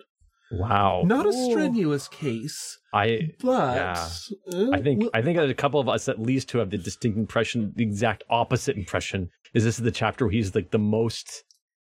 wow. 0.51 1.03
not 1.05 1.27
a 1.27 1.29
Ooh. 1.29 1.51
strenuous 1.51 2.09
case 2.09 2.79
I 2.95 3.33
but 3.43 3.75
Yeah. 3.77 4.09
uh, 4.55 4.71
I 4.73 4.81
think 4.81 5.01
we'll- 5.03 5.11
I 5.13 5.21
think 5.21 5.37
there's 5.37 5.51
a 5.51 5.55
couple 5.55 5.79
of 5.79 5.89
us 5.91 6.09
at 6.09 6.19
least 6.19 6.51
who 6.51 6.59
have 6.59 6.71
the 6.71 6.79
distinct 6.79 7.19
impression, 7.19 7.73
the 7.77 7.83
exact 7.85 8.25
opposite 8.31 8.77
impression. 8.79 9.29
Is 9.53 9.65
this 9.65 9.79
is 9.79 9.85
the 9.85 9.91
chapter 9.91 10.25
where 10.25 10.33
he's 10.33 10.55
like 10.55 10.71
the 10.71 10.79
most 10.79 11.45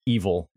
evil? 0.08 0.50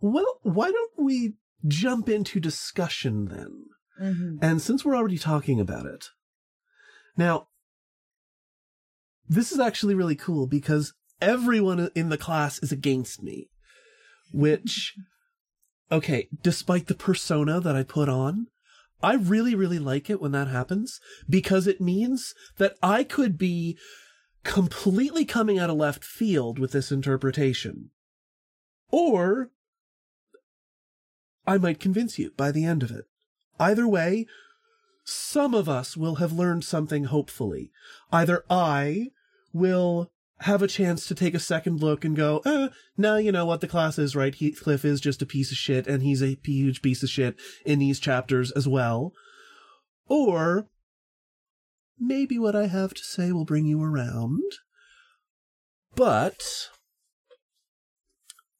Well, 0.00 0.38
why 0.42 0.70
don't 0.70 0.92
we 0.96 1.32
jump 1.66 2.08
into 2.08 2.40
discussion 2.40 3.26
then? 3.26 3.64
Mm-hmm. 4.00 4.38
And 4.42 4.60
since 4.60 4.84
we're 4.84 4.96
already 4.96 5.18
talking 5.18 5.60
about 5.60 5.86
it, 5.86 6.08
now, 7.16 7.48
this 9.28 9.52
is 9.52 9.60
actually 9.60 9.94
really 9.94 10.16
cool 10.16 10.46
because 10.46 10.94
everyone 11.20 11.90
in 11.94 12.08
the 12.08 12.18
class 12.18 12.58
is 12.58 12.72
against 12.72 13.22
me. 13.22 13.48
Which, 14.32 14.94
okay, 15.92 16.28
despite 16.42 16.86
the 16.86 16.94
persona 16.94 17.60
that 17.60 17.76
I 17.76 17.82
put 17.82 18.08
on, 18.08 18.48
I 19.02 19.14
really, 19.14 19.54
really 19.54 19.78
like 19.78 20.08
it 20.08 20.20
when 20.20 20.32
that 20.32 20.48
happens 20.48 20.98
because 21.28 21.66
it 21.66 21.80
means 21.80 22.34
that 22.56 22.74
I 22.82 23.04
could 23.04 23.36
be 23.36 23.76
completely 24.44 25.24
coming 25.24 25.58
out 25.58 25.70
of 25.70 25.76
left 25.76 26.04
field 26.04 26.58
with 26.58 26.72
this 26.72 26.90
interpretation. 26.90 27.90
Or 28.90 29.50
I 31.46 31.58
might 31.58 31.80
convince 31.80 32.18
you 32.18 32.32
by 32.36 32.50
the 32.50 32.64
end 32.64 32.82
of 32.82 32.90
it. 32.90 33.04
Either 33.58 33.86
way, 33.86 34.26
some 35.04 35.54
of 35.54 35.68
us 35.68 35.96
will 35.96 36.16
have 36.16 36.32
learned 36.32 36.64
something 36.64 37.04
hopefully. 37.04 37.70
Either 38.10 38.44
I 38.48 39.08
will 39.52 40.10
have 40.40 40.62
a 40.62 40.68
chance 40.68 41.06
to 41.06 41.14
take 41.14 41.34
a 41.34 41.38
second 41.38 41.80
look 41.80 42.04
and 42.04 42.16
go, 42.16 42.38
eh, 42.44 42.68
now 42.96 43.16
you 43.16 43.30
know 43.30 43.46
what 43.46 43.60
the 43.60 43.68
class 43.68 43.98
is, 43.98 44.16
right? 44.16 44.34
Heathcliff 44.34 44.84
is 44.84 45.00
just 45.00 45.22
a 45.22 45.26
piece 45.26 45.50
of 45.50 45.56
shit 45.56 45.86
and 45.86 46.02
he's 46.02 46.22
a 46.22 46.36
huge 46.42 46.82
piece 46.82 47.02
of 47.02 47.10
shit 47.10 47.36
in 47.64 47.78
these 47.78 48.00
chapters 48.00 48.50
as 48.52 48.66
well. 48.66 49.12
Or 50.06 50.66
maybe 51.98 52.38
what 52.38 52.56
I 52.56 52.66
have 52.66 52.94
to 52.94 53.04
say 53.04 53.30
will 53.32 53.44
bring 53.44 53.66
you 53.66 53.82
around. 53.82 54.42
But 55.94 56.42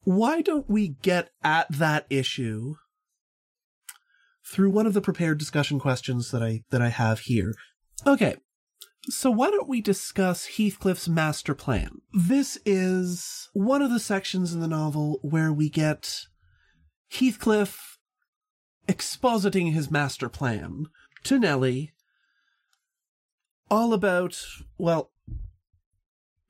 why 0.05 0.41
don't 0.41 0.69
we 0.69 0.89
get 1.01 1.31
at 1.43 1.67
that 1.69 2.05
issue 2.09 2.75
through 4.45 4.69
one 4.69 4.85
of 4.85 4.93
the 4.93 5.01
prepared 5.01 5.37
discussion 5.37 5.79
questions 5.79 6.31
that 6.31 6.41
I 6.41 6.63
that 6.69 6.81
I 6.81 6.89
have 6.89 7.21
here. 7.21 7.53
Okay. 8.05 8.37
So 9.07 9.29
why 9.29 9.51
don't 9.51 9.69
we 9.69 9.81
discuss 9.81 10.57
Heathcliff's 10.57 11.07
master 11.07 11.53
plan? 11.53 12.01
This 12.11 12.57
is 12.65 13.49
one 13.53 13.83
of 13.83 13.91
the 13.91 13.99
sections 13.99 14.51
in 14.53 14.61
the 14.61 14.67
novel 14.67 15.19
where 15.21 15.53
we 15.53 15.69
get 15.69 16.21
Heathcliff 17.11 17.99
expositing 18.87 19.73
his 19.73 19.91
master 19.91 20.27
plan 20.27 20.85
to 21.23 21.37
Nellie 21.37 21.91
all 23.69 23.93
about, 23.93 24.43
well, 24.77 25.11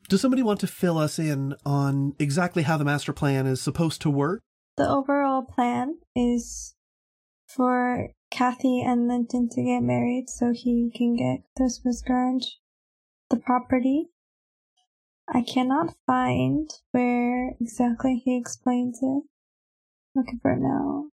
does 0.07 0.21
somebody 0.21 0.43
want 0.43 0.59
to 0.61 0.67
fill 0.67 0.97
us 0.97 1.19
in 1.19 1.55
on 1.65 2.13
exactly 2.19 2.63
how 2.63 2.77
the 2.77 2.85
master 2.85 3.13
plan 3.13 3.47
is 3.47 3.61
supposed 3.61 4.01
to 4.01 4.09
work? 4.09 4.41
The 4.77 4.89
overall 4.89 5.43
plan 5.43 5.97
is 6.15 6.75
for 7.47 8.09
Kathy 8.31 8.81
and 8.81 9.07
Linton 9.07 9.49
to 9.49 9.63
get 9.63 9.81
married 9.81 10.29
so 10.29 10.51
he 10.53 10.91
can 10.95 11.15
get 11.15 11.43
Thrushcross 11.57 12.03
Grange 12.05 12.59
the 13.29 13.37
property. 13.37 14.09
I 15.33 15.41
cannot 15.41 15.95
find 16.05 16.69
where 16.91 17.55
exactly 17.59 18.21
he 18.23 18.37
explains 18.37 18.99
it. 19.01 19.23
Looking 20.13 20.39
for 20.41 20.51
it 20.51 20.59
now. 20.59 21.05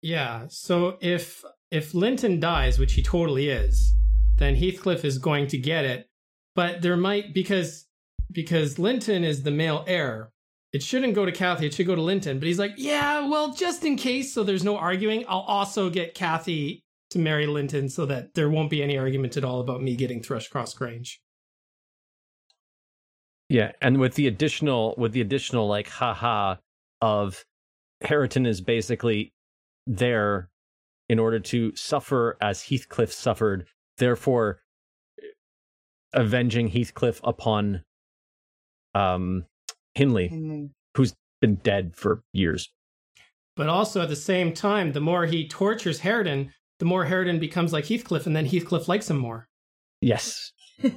Yeah. 0.00 0.46
So 0.48 0.96
if 1.00 1.44
if 1.70 1.92
Linton 1.92 2.40
dies, 2.40 2.78
which 2.78 2.94
he 2.94 3.02
totally 3.02 3.50
is, 3.50 3.94
then 4.38 4.56
Heathcliff 4.56 5.04
is 5.04 5.18
going 5.18 5.48
to 5.48 5.58
get 5.58 5.84
it. 5.84 6.08
But 6.54 6.80
there 6.82 6.96
might 6.96 7.34
because 7.34 7.87
because 8.30 8.78
Linton 8.78 9.24
is 9.24 9.42
the 9.42 9.50
male 9.50 9.84
heir. 9.86 10.30
It 10.72 10.82
shouldn't 10.82 11.14
go 11.14 11.24
to 11.24 11.32
Kathy. 11.32 11.66
It 11.66 11.74
should 11.74 11.86
go 11.86 11.94
to 11.94 12.02
Linton. 12.02 12.38
But 12.38 12.46
he's 12.46 12.58
like, 12.58 12.74
yeah, 12.76 13.26
well, 13.26 13.54
just 13.54 13.84
in 13.84 13.96
case, 13.96 14.34
so 14.34 14.44
there's 14.44 14.64
no 14.64 14.76
arguing, 14.76 15.24
I'll 15.26 15.40
also 15.40 15.88
get 15.88 16.14
Kathy 16.14 16.82
to 17.10 17.18
marry 17.18 17.46
Linton 17.46 17.88
so 17.88 18.04
that 18.06 18.34
there 18.34 18.50
won't 18.50 18.68
be 18.68 18.82
any 18.82 18.98
argument 18.98 19.36
at 19.36 19.44
all 19.44 19.60
about 19.60 19.82
me 19.82 19.96
getting 19.96 20.20
Thrushcross 20.20 20.76
Grange. 20.76 21.20
Yeah, 23.48 23.72
and 23.80 23.98
with 23.98 24.14
the 24.14 24.26
additional 24.26 24.94
with 24.98 25.12
the 25.12 25.22
additional 25.22 25.66
like 25.66 25.88
haha 25.88 26.56
of 27.00 27.44
Hareton 28.02 28.46
is 28.46 28.60
basically 28.60 29.32
there 29.86 30.50
in 31.08 31.18
order 31.18 31.40
to 31.40 31.74
suffer 31.74 32.36
as 32.42 32.64
Heathcliff 32.64 33.10
suffered, 33.10 33.66
therefore 33.96 34.60
avenging 36.12 36.68
Heathcliff 36.68 37.20
upon 37.24 37.84
um 38.98 39.44
Hindley, 39.94 40.28
Henry. 40.28 40.70
who's 40.96 41.14
been 41.40 41.56
dead 41.56 41.94
for 41.94 42.22
years. 42.32 42.68
But 43.56 43.68
also 43.68 44.02
at 44.02 44.08
the 44.08 44.16
same 44.16 44.52
time, 44.52 44.92
the 44.92 45.00
more 45.00 45.26
he 45.26 45.48
tortures 45.48 46.00
Hareton, 46.00 46.52
the 46.78 46.84
more 46.84 47.04
Hareton 47.06 47.38
becomes 47.40 47.72
like 47.72 47.86
Heathcliff, 47.86 48.26
and 48.26 48.36
then 48.36 48.46
Heathcliff 48.46 48.88
likes 48.88 49.10
him 49.10 49.18
more. 49.18 49.48
Yes. 50.00 50.52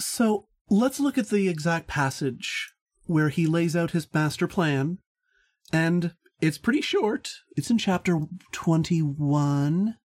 So 0.00 0.46
let's 0.70 0.98
look 0.98 1.18
at 1.18 1.28
the 1.28 1.48
exact 1.48 1.86
passage 1.86 2.72
where 3.06 3.28
he 3.28 3.46
lays 3.46 3.76
out 3.76 3.90
his 3.90 4.12
master 4.14 4.46
plan. 4.46 4.98
And 5.72 6.14
it's 6.40 6.58
pretty 6.58 6.80
short. 6.80 7.30
It's 7.56 7.70
in 7.70 7.78
chapter 7.78 8.20
21, 8.52 9.96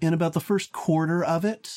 in 0.00 0.14
about 0.14 0.32
the 0.34 0.40
first 0.40 0.72
quarter 0.72 1.24
of 1.24 1.44
it. 1.44 1.70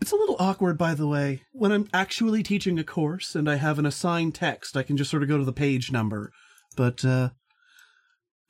It's 0.00 0.12
a 0.12 0.16
little 0.16 0.36
awkward, 0.38 0.78
by 0.78 0.94
the 0.94 1.08
way. 1.08 1.42
When 1.52 1.72
I'm 1.72 1.88
actually 1.92 2.42
teaching 2.42 2.78
a 2.78 2.84
course 2.84 3.34
and 3.34 3.50
I 3.50 3.56
have 3.56 3.78
an 3.78 3.86
assigned 3.86 4.34
text, 4.34 4.76
I 4.76 4.82
can 4.82 4.96
just 4.96 5.10
sort 5.10 5.22
of 5.22 5.28
go 5.28 5.38
to 5.38 5.44
the 5.44 5.52
page 5.52 5.90
number. 5.90 6.32
But, 6.76 7.04
uh, 7.04 7.30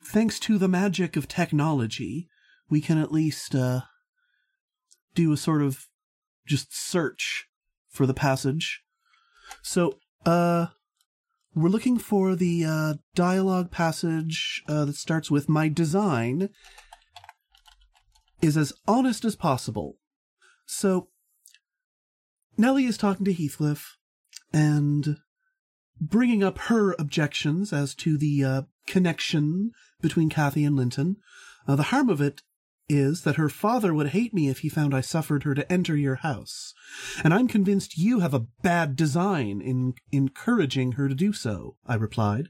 thanks 0.03 0.39
to 0.41 0.57
the 0.57 0.67
magic 0.67 1.15
of 1.15 1.27
technology, 1.27 2.27
we 2.69 2.81
can 2.81 2.99
at 2.99 3.11
least, 3.11 3.55
uh, 3.55 3.81
do 5.15 5.31
a 5.31 5.37
sort 5.37 5.63
of 5.63 5.87
just 6.45 6.75
search 6.75 7.47
for 7.89 8.05
the 8.05 8.13
passage. 8.13 8.81
So, 9.63 9.97
uh, 10.25 10.67
we're 11.55 11.69
looking 11.69 11.97
for 11.97 12.35
the 12.35 12.63
uh, 12.63 12.93
dialogue 13.15 13.71
passage 13.71 14.61
uh, 14.67 14.85
that 14.85 14.95
starts 14.95 15.31
with 15.31 15.49
My 15.49 15.67
design 15.67 16.49
is 18.39 18.55
as 18.55 18.71
honest 18.87 19.25
as 19.25 19.35
possible. 19.35 19.97
So, 20.67 21.09
Nellie 22.59 22.87
is 22.87 22.97
talking 22.97 23.23
to 23.23 23.31
Heathcliff 23.31 23.95
and 24.51 25.15
bringing 26.01 26.43
up 26.43 26.57
her 26.57 26.93
objections 26.99 27.71
as 27.71 27.95
to 27.95 28.17
the 28.17 28.43
uh, 28.43 28.61
connection 28.85 29.71
between 30.01 30.29
Kathy 30.29 30.65
and 30.65 30.75
Linton. 30.75 31.15
Uh, 31.65 31.77
the 31.77 31.83
harm 31.83 32.09
of 32.09 32.19
it 32.19 32.41
is 32.89 33.21
that 33.21 33.37
her 33.37 33.47
father 33.47 33.93
would 33.93 34.09
hate 34.09 34.33
me 34.33 34.49
if 34.49 34.59
he 34.59 34.67
found 34.67 34.93
I 34.93 34.99
suffered 34.99 35.43
her 35.43 35.55
to 35.55 35.71
enter 35.71 35.95
your 35.95 36.15
house, 36.15 36.73
and 37.23 37.33
I'm 37.33 37.47
convinced 37.47 37.97
you 37.97 38.19
have 38.19 38.33
a 38.33 38.47
bad 38.61 38.97
design 38.97 39.61
in 39.61 39.93
encouraging 40.11 40.93
her 40.93 41.07
to 41.07 41.15
do 41.15 41.31
so, 41.31 41.77
I 41.87 41.95
replied. 41.95 42.49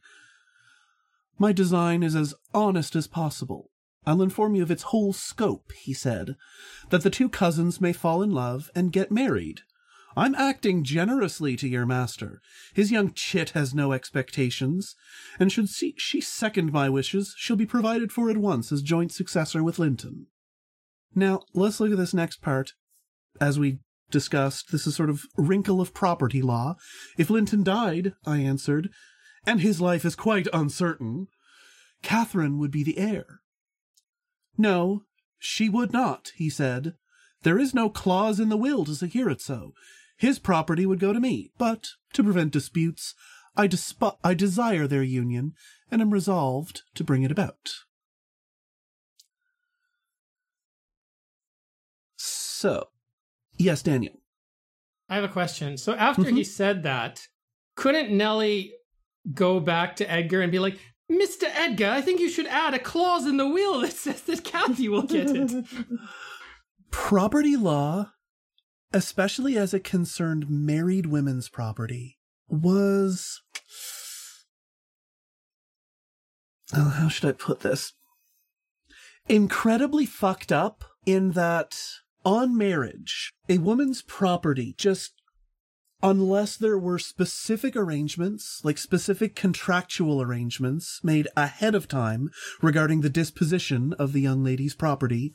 My 1.37 1.51
design 1.51 2.01
is 2.01 2.15
as 2.15 2.33
honest 2.51 2.95
as 2.95 3.05
possible. 3.05 3.69
I'll 4.07 4.23
inform 4.23 4.55
you 4.55 4.63
of 4.63 4.71
its 4.71 4.83
whole 4.83 5.13
scope, 5.13 5.71
he 5.83 5.93
said, 5.93 6.35
that 6.89 7.03
the 7.03 7.11
two 7.11 7.29
cousins 7.29 7.79
may 7.79 7.93
fall 7.93 8.23
in 8.23 8.31
love 8.31 8.71
and 8.73 8.91
get 8.91 9.11
married. 9.11 9.61
I'm 10.15 10.35
acting 10.35 10.83
generously 10.83 11.55
to 11.57 11.67
your 11.67 11.85
master. 11.85 12.41
His 12.73 12.91
young 12.91 13.13
chit 13.13 13.51
has 13.51 13.73
no 13.73 13.91
expectations, 13.91 14.95
and 15.39 15.51
should 15.51 15.69
see 15.69 15.93
she 15.97 16.19
second 16.19 16.71
my 16.71 16.89
wishes, 16.89 17.35
she'll 17.37 17.55
be 17.55 17.65
provided 17.65 18.11
for 18.11 18.29
at 18.29 18.37
once 18.37 18.71
as 18.71 18.81
joint 18.81 19.11
successor 19.11 19.63
with 19.63 19.79
Linton. 19.79 20.27
Now, 21.13 21.41
let's 21.53 21.79
look 21.79 21.91
at 21.91 21.97
this 21.97 22.13
next 22.13 22.41
part. 22.41 22.73
As 23.39 23.59
we 23.59 23.79
discussed, 24.11 24.71
this 24.71 24.87
is 24.87 24.95
sort 24.95 25.09
of 25.09 25.25
wrinkle 25.37 25.79
of 25.79 25.93
property 25.93 26.41
law. 26.41 26.75
If 27.17 27.29
Linton 27.29 27.63
died, 27.63 28.13
I 28.25 28.37
answered, 28.37 28.89
and 29.45 29.61
his 29.61 29.79
life 29.79 30.05
is 30.05 30.15
quite 30.15 30.47
uncertain, 30.51 31.27
Catherine 32.01 32.57
would 32.57 32.71
be 32.71 32.83
the 32.83 32.97
heir. 32.97 33.41
No, 34.57 35.03
she 35.37 35.69
would 35.69 35.93
not, 35.93 36.31
he 36.35 36.49
said. 36.49 36.95
There 37.43 37.59
is 37.59 37.73
no 37.73 37.89
clause 37.89 38.39
in 38.39 38.49
the 38.49 38.57
will 38.57 38.83
to 38.85 38.95
secure 38.95 39.29
it 39.29 39.41
so. 39.41 39.73
His 40.19 40.37
property 40.37 40.85
would 40.85 40.99
go 40.99 41.13
to 41.13 41.19
me, 41.19 41.49
but 41.57 41.91
to 42.11 42.25
prevent 42.25 42.51
disputes, 42.51 43.15
I, 43.55 43.69
desp- 43.69 44.17
I 44.21 44.33
desire 44.33 44.85
their 44.85 45.01
union 45.01 45.53
and 45.89 46.01
am 46.01 46.11
resolved 46.11 46.81
to 46.95 47.05
bring 47.05 47.23
it 47.23 47.31
about. 47.31 47.69
So, 52.17 52.89
yes, 53.57 53.81
Daniel. 53.81 54.19
I 55.07 55.15
have 55.15 55.23
a 55.23 55.29
question. 55.29 55.77
So 55.77 55.93
after 55.93 56.23
he 56.23 56.41
mm-hmm. 56.41 56.41
said 56.43 56.83
that, 56.83 57.25
couldn't 57.77 58.11
Nellie 58.11 58.73
go 59.33 59.61
back 59.61 59.95
to 59.95 60.11
Edgar 60.11 60.41
and 60.41 60.51
be 60.51 60.59
like, 60.59 60.77
Mr. 61.09 61.45
Edgar, 61.45 61.91
I 61.91 62.01
think 62.01 62.19
you 62.19 62.29
should 62.29 62.47
add 62.47 62.73
a 62.73 62.79
clause 62.79 63.25
in 63.25 63.37
the 63.37 63.47
will 63.47 63.79
that 63.79 63.93
says 63.93 64.21
that 64.23 64.43
Kathy 64.43 64.89
will 64.89 65.03
get 65.03 65.29
it. 65.29 65.65
Property 66.91 67.55
law, 67.55 68.11
especially 68.93 69.57
as 69.57 69.73
it 69.73 69.83
concerned 69.83 70.49
married 70.49 71.05
women's 71.05 71.49
property, 71.49 72.17
was. 72.47 73.41
Oh, 76.75 76.89
how 76.89 77.09
should 77.09 77.29
I 77.29 77.31
put 77.33 77.61
this? 77.61 77.93
Incredibly 79.27 80.05
fucked 80.05 80.51
up 80.51 80.83
in 81.05 81.31
that 81.31 81.79
on 82.25 82.57
marriage, 82.57 83.33
a 83.47 83.57
woman's 83.59 84.01
property 84.01 84.75
just 84.77 85.13
unless 86.01 86.55
there 86.55 86.77
were 86.77 86.99
specific 86.99 87.75
arrangements, 87.75 88.61
like 88.63 88.77
specific 88.77 89.35
contractual 89.35 90.21
arrangements 90.21 91.01
made 91.03 91.27
ahead 91.35 91.75
of 91.75 91.87
time 91.87 92.29
regarding 92.61 93.01
the 93.01 93.09
disposition 93.09 93.93
of 93.93 94.13
the 94.13 94.21
young 94.21 94.43
lady's 94.43 94.75
property, 94.75 95.33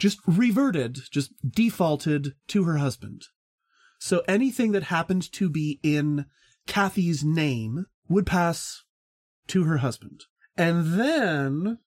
just 0.00 0.18
reverted, 0.26 0.98
just 1.12 1.30
defaulted 1.48 2.34
to 2.48 2.64
her 2.64 2.78
husband. 2.78 3.26
So 4.00 4.22
anything 4.26 4.72
that 4.72 4.84
happened 4.84 5.30
to 5.32 5.48
be 5.48 5.78
in 5.82 6.26
Kathy's 6.66 7.22
name 7.22 7.86
would 8.08 8.26
pass 8.26 8.82
to 9.48 9.64
her 9.64 9.78
husband. 9.78 10.24
And 10.56 10.98
then 10.98 11.78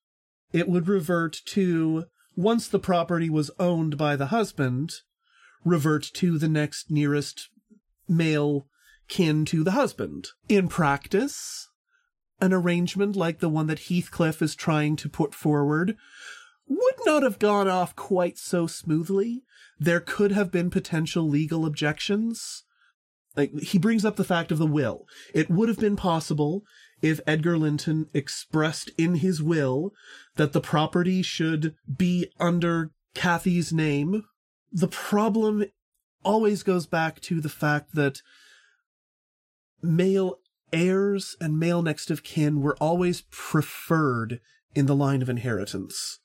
it 0.51 0.69
would 0.69 0.87
revert 0.87 1.41
to, 1.47 2.05
once 2.35 2.67
the 2.67 2.79
property 2.79 3.29
was 3.29 3.51
owned 3.59 3.97
by 3.97 4.15
the 4.15 4.27
husband, 4.27 4.93
revert 5.65 6.03
to 6.13 6.37
the 6.37 6.47
next 6.47 6.91
nearest 6.91 7.49
male 8.07 8.67
kin 9.07 9.45
to 9.45 9.63
the 9.63 9.71
husband. 9.71 10.27
In 10.47 10.67
practice, 10.67 11.69
an 12.39 12.53
arrangement 12.53 13.15
like 13.15 13.39
the 13.39 13.49
one 13.49 13.67
that 13.67 13.87
Heathcliff 13.89 14.41
is 14.41 14.55
trying 14.55 14.95
to 14.97 15.09
put 15.09 15.33
forward 15.33 15.95
would 16.67 16.95
not 17.05 17.23
have 17.23 17.39
gone 17.39 17.67
off 17.67 17.95
quite 17.95 18.37
so 18.37 18.67
smoothly. 18.67 19.43
There 19.79 19.99
could 19.99 20.31
have 20.31 20.51
been 20.51 20.69
potential 20.69 21.27
legal 21.27 21.65
objections. 21.65 22.63
Like, 23.35 23.53
he 23.59 23.77
brings 23.77 24.05
up 24.05 24.15
the 24.15 24.23
fact 24.23 24.51
of 24.51 24.59
the 24.59 24.67
will. 24.67 25.05
It 25.33 25.49
would 25.49 25.67
have 25.67 25.79
been 25.79 25.95
possible 25.95 26.63
if 27.01 27.19
Edgar 27.27 27.57
Linton 27.57 28.07
expressed 28.13 28.91
in 28.97 29.15
his 29.15 29.41
will 29.41 29.91
that 30.35 30.53
the 30.53 30.61
property 30.61 31.21
should 31.21 31.75
be 31.97 32.31
under 32.39 32.91
Kathy's 33.13 33.73
name. 33.73 34.23
The 34.71 34.87
problem 34.87 35.65
always 36.23 36.63
goes 36.63 36.85
back 36.85 37.19
to 37.21 37.41
the 37.41 37.49
fact 37.49 37.95
that 37.95 38.21
male 39.81 40.37
heirs 40.71 41.35
and 41.41 41.59
male 41.59 41.81
next 41.81 42.09
of 42.09 42.23
kin 42.23 42.61
were 42.61 42.77
always 42.77 43.21
preferred 43.29 44.39
in 44.73 44.85
the 44.85 44.95
line 44.95 45.21
of 45.21 45.29
inheritance. 45.29 46.19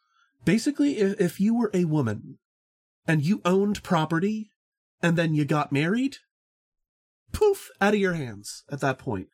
Basically, 0.44 0.98
if, 0.98 1.20
if 1.20 1.40
you 1.40 1.54
were 1.54 1.70
a 1.74 1.84
woman 1.84 2.38
and 3.06 3.24
you 3.24 3.40
owned 3.44 3.82
property 3.82 4.50
and 5.02 5.16
then 5.16 5.34
you 5.34 5.44
got 5.44 5.72
married, 5.72 6.18
poof, 7.32 7.70
out 7.80 7.94
of 7.94 8.00
your 8.00 8.14
hands 8.14 8.64
at 8.70 8.80
that 8.80 8.98
point. 8.98 9.28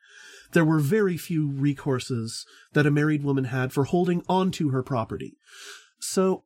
There 0.52 0.64
were 0.64 0.80
very 0.80 1.16
few 1.16 1.48
recourses 1.50 2.44
that 2.72 2.86
a 2.86 2.90
married 2.90 3.24
woman 3.24 3.44
had 3.44 3.72
for 3.72 3.84
holding 3.84 4.22
onto 4.28 4.70
her 4.70 4.82
property. 4.82 5.36
So, 5.98 6.44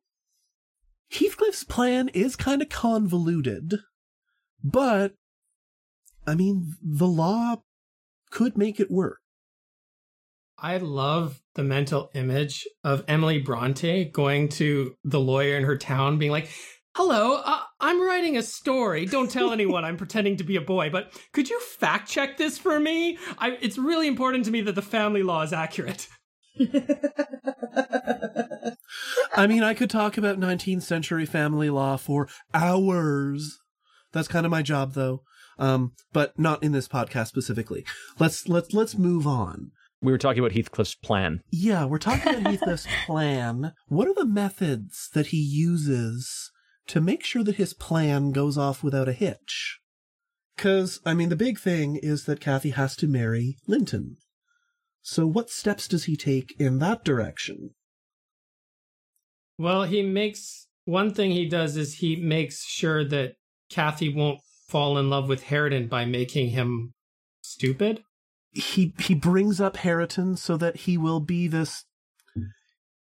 Heathcliff's 1.11 1.63
plan 1.63 2.09
is 2.09 2.35
kind 2.35 2.61
of 2.61 2.69
convoluted, 2.69 3.79
but, 4.63 5.13
I 6.25 6.35
mean, 6.35 6.75
the 6.81 7.07
law 7.07 7.63
could 8.29 8.57
make 8.57 8.79
it 8.79 8.91
work. 8.91 9.19
I 10.61 10.77
love 10.77 11.41
the 11.55 11.63
mental 11.63 12.09
image 12.13 12.67
of 12.83 13.03
Emily 13.07 13.39
Bronte 13.39 14.05
going 14.05 14.49
to 14.49 14.95
the 15.03 15.19
lawyer 15.19 15.57
in 15.57 15.63
her 15.63 15.77
town, 15.77 16.17
being 16.17 16.31
like, 16.31 16.49
Hello, 16.95 17.41
uh, 17.45 17.61
I'm 17.79 18.01
writing 18.01 18.35
a 18.35 18.43
story. 18.43 19.05
Don't 19.05 19.29
tell 19.31 19.51
anyone 19.51 19.85
I'm 19.85 19.95
pretending 19.95 20.37
to 20.37 20.43
be 20.43 20.55
a 20.55 20.61
boy, 20.61 20.89
but 20.89 21.17
could 21.33 21.49
you 21.49 21.59
fact 21.61 22.09
check 22.09 22.37
this 22.37 22.57
for 22.57 22.79
me? 22.79 23.17
I, 23.37 23.57
it's 23.61 23.77
really 23.77 24.07
important 24.07 24.45
to 24.45 24.51
me 24.51 24.61
that 24.61 24.75
the 24.75 24.81
family 24.81 25.23
law 25.23 25.43
is 25.43 25.53
accurate. 25.53 26.07
I 29.35 29.47
mean, 29.47 29.63
I 29.63 29.73
could 29.75 29.89
talk 29.89 30.17
about 30.17 30.39
19th 30.39 30.81
century 30.81 31.25
family 31.25 31.69
law 31.69 31.95
for 31.95 32.27
hours. 32.53 33.59
That's 34.11 34.27
kind 34.27 34.45
of 34.45 34.51
my 34.51 34.61
job, 34.61 34.93
though. 34.93 35.21
Um, 35.57 35.93
but 36.11 36.37
not 36.39 36.63
in 36.63 36.71
this 36.71 36.87
podcast 36.87 37.27
specifically. 37.27 37.85
Let's 38.17 38.47
let's 38.47 38.73
let's 38.73 38.97
move 38.97 39.27
on. 39.27 39.71
We 40.01 40.11
were 40.11 40.17
talking 40.17 40.39
about 40.39 40.53
Heathcliff's 40.53 40.95
plan. 40.95 41.41
Yeah, 41.51 41.85
we're 41.85 41.97
talking 41.97 42.35
about 42.35 42.51
Heathcliff's 42.51 42.87
plan. 43.05 43.73
What 43.87 44.07
are 44.07 44.13
the 44.13 44.25
methods 44.25 45.09
that 45.13 45.27
he 45.27 45.37
uses 45.37 46.51
to 46.87 47.01
make 47.01 47.23
sure 47.23 47.43
that 47.43 47.55
his 47.57 47.73
plan 47.73 48.31
goes 48.31 48.57
off 48.57 48.81
without 48.81 49.09
a 49.09 49.13
hitch? 49.13 49.79
Because, 50.55 50.99
I 51.05 51.13
mean, 51.13 51.29
the 51.29 51.35
big 51.35 51.59
thing 51.59 51.97
is 51.97 52.25
that 52.25 52.39
Kathy 52.41 52.71
has 52.71 52.95
to 52.97 53.07
marry 53.07 53.57
Linton. 53.67 54.17
So, 55.01 55.25
what 55.25 55.49
steps 55.49 55.87
does 55.87 56.05
he 56.05 56.15
take 56.15 56.53
in 56.59 56.79
that 56.79 57.03
direction? 57.03 57.71
Well, 59.57 59.83
he 59.83 60.01
makes 60.01 60.67
one 60.85 61.13
thing 61.13 61.31
he 61.31 61.47
does 61.47 61.75
is 61.77 61.95
he 61.95 62.15
makes 62.15 62.65
sure 62.65 63.03
that 63.05 63.33
Kathy 63.69 64.13
won't 64.13 64.39
fall 64.67 64.97
in 64.97 65.09
love 65.09 65.27
with 65.27 65.43
Hareton 65.43 65.87
by 65.87 66.05
making 66.05 66.49
him 66.49 66.93
stupid. 67.41 68.03
He 68.59 68.93
he 68.99 69.15
brings 69.15 69.59
up 69.59 69.77
Hareton 69.77 70.37
so 70.37 70.57
that 70.57 70.77
he 70.77 70.97
will 70.97 71.19
be 71.19 71.47
this 71.47 71.85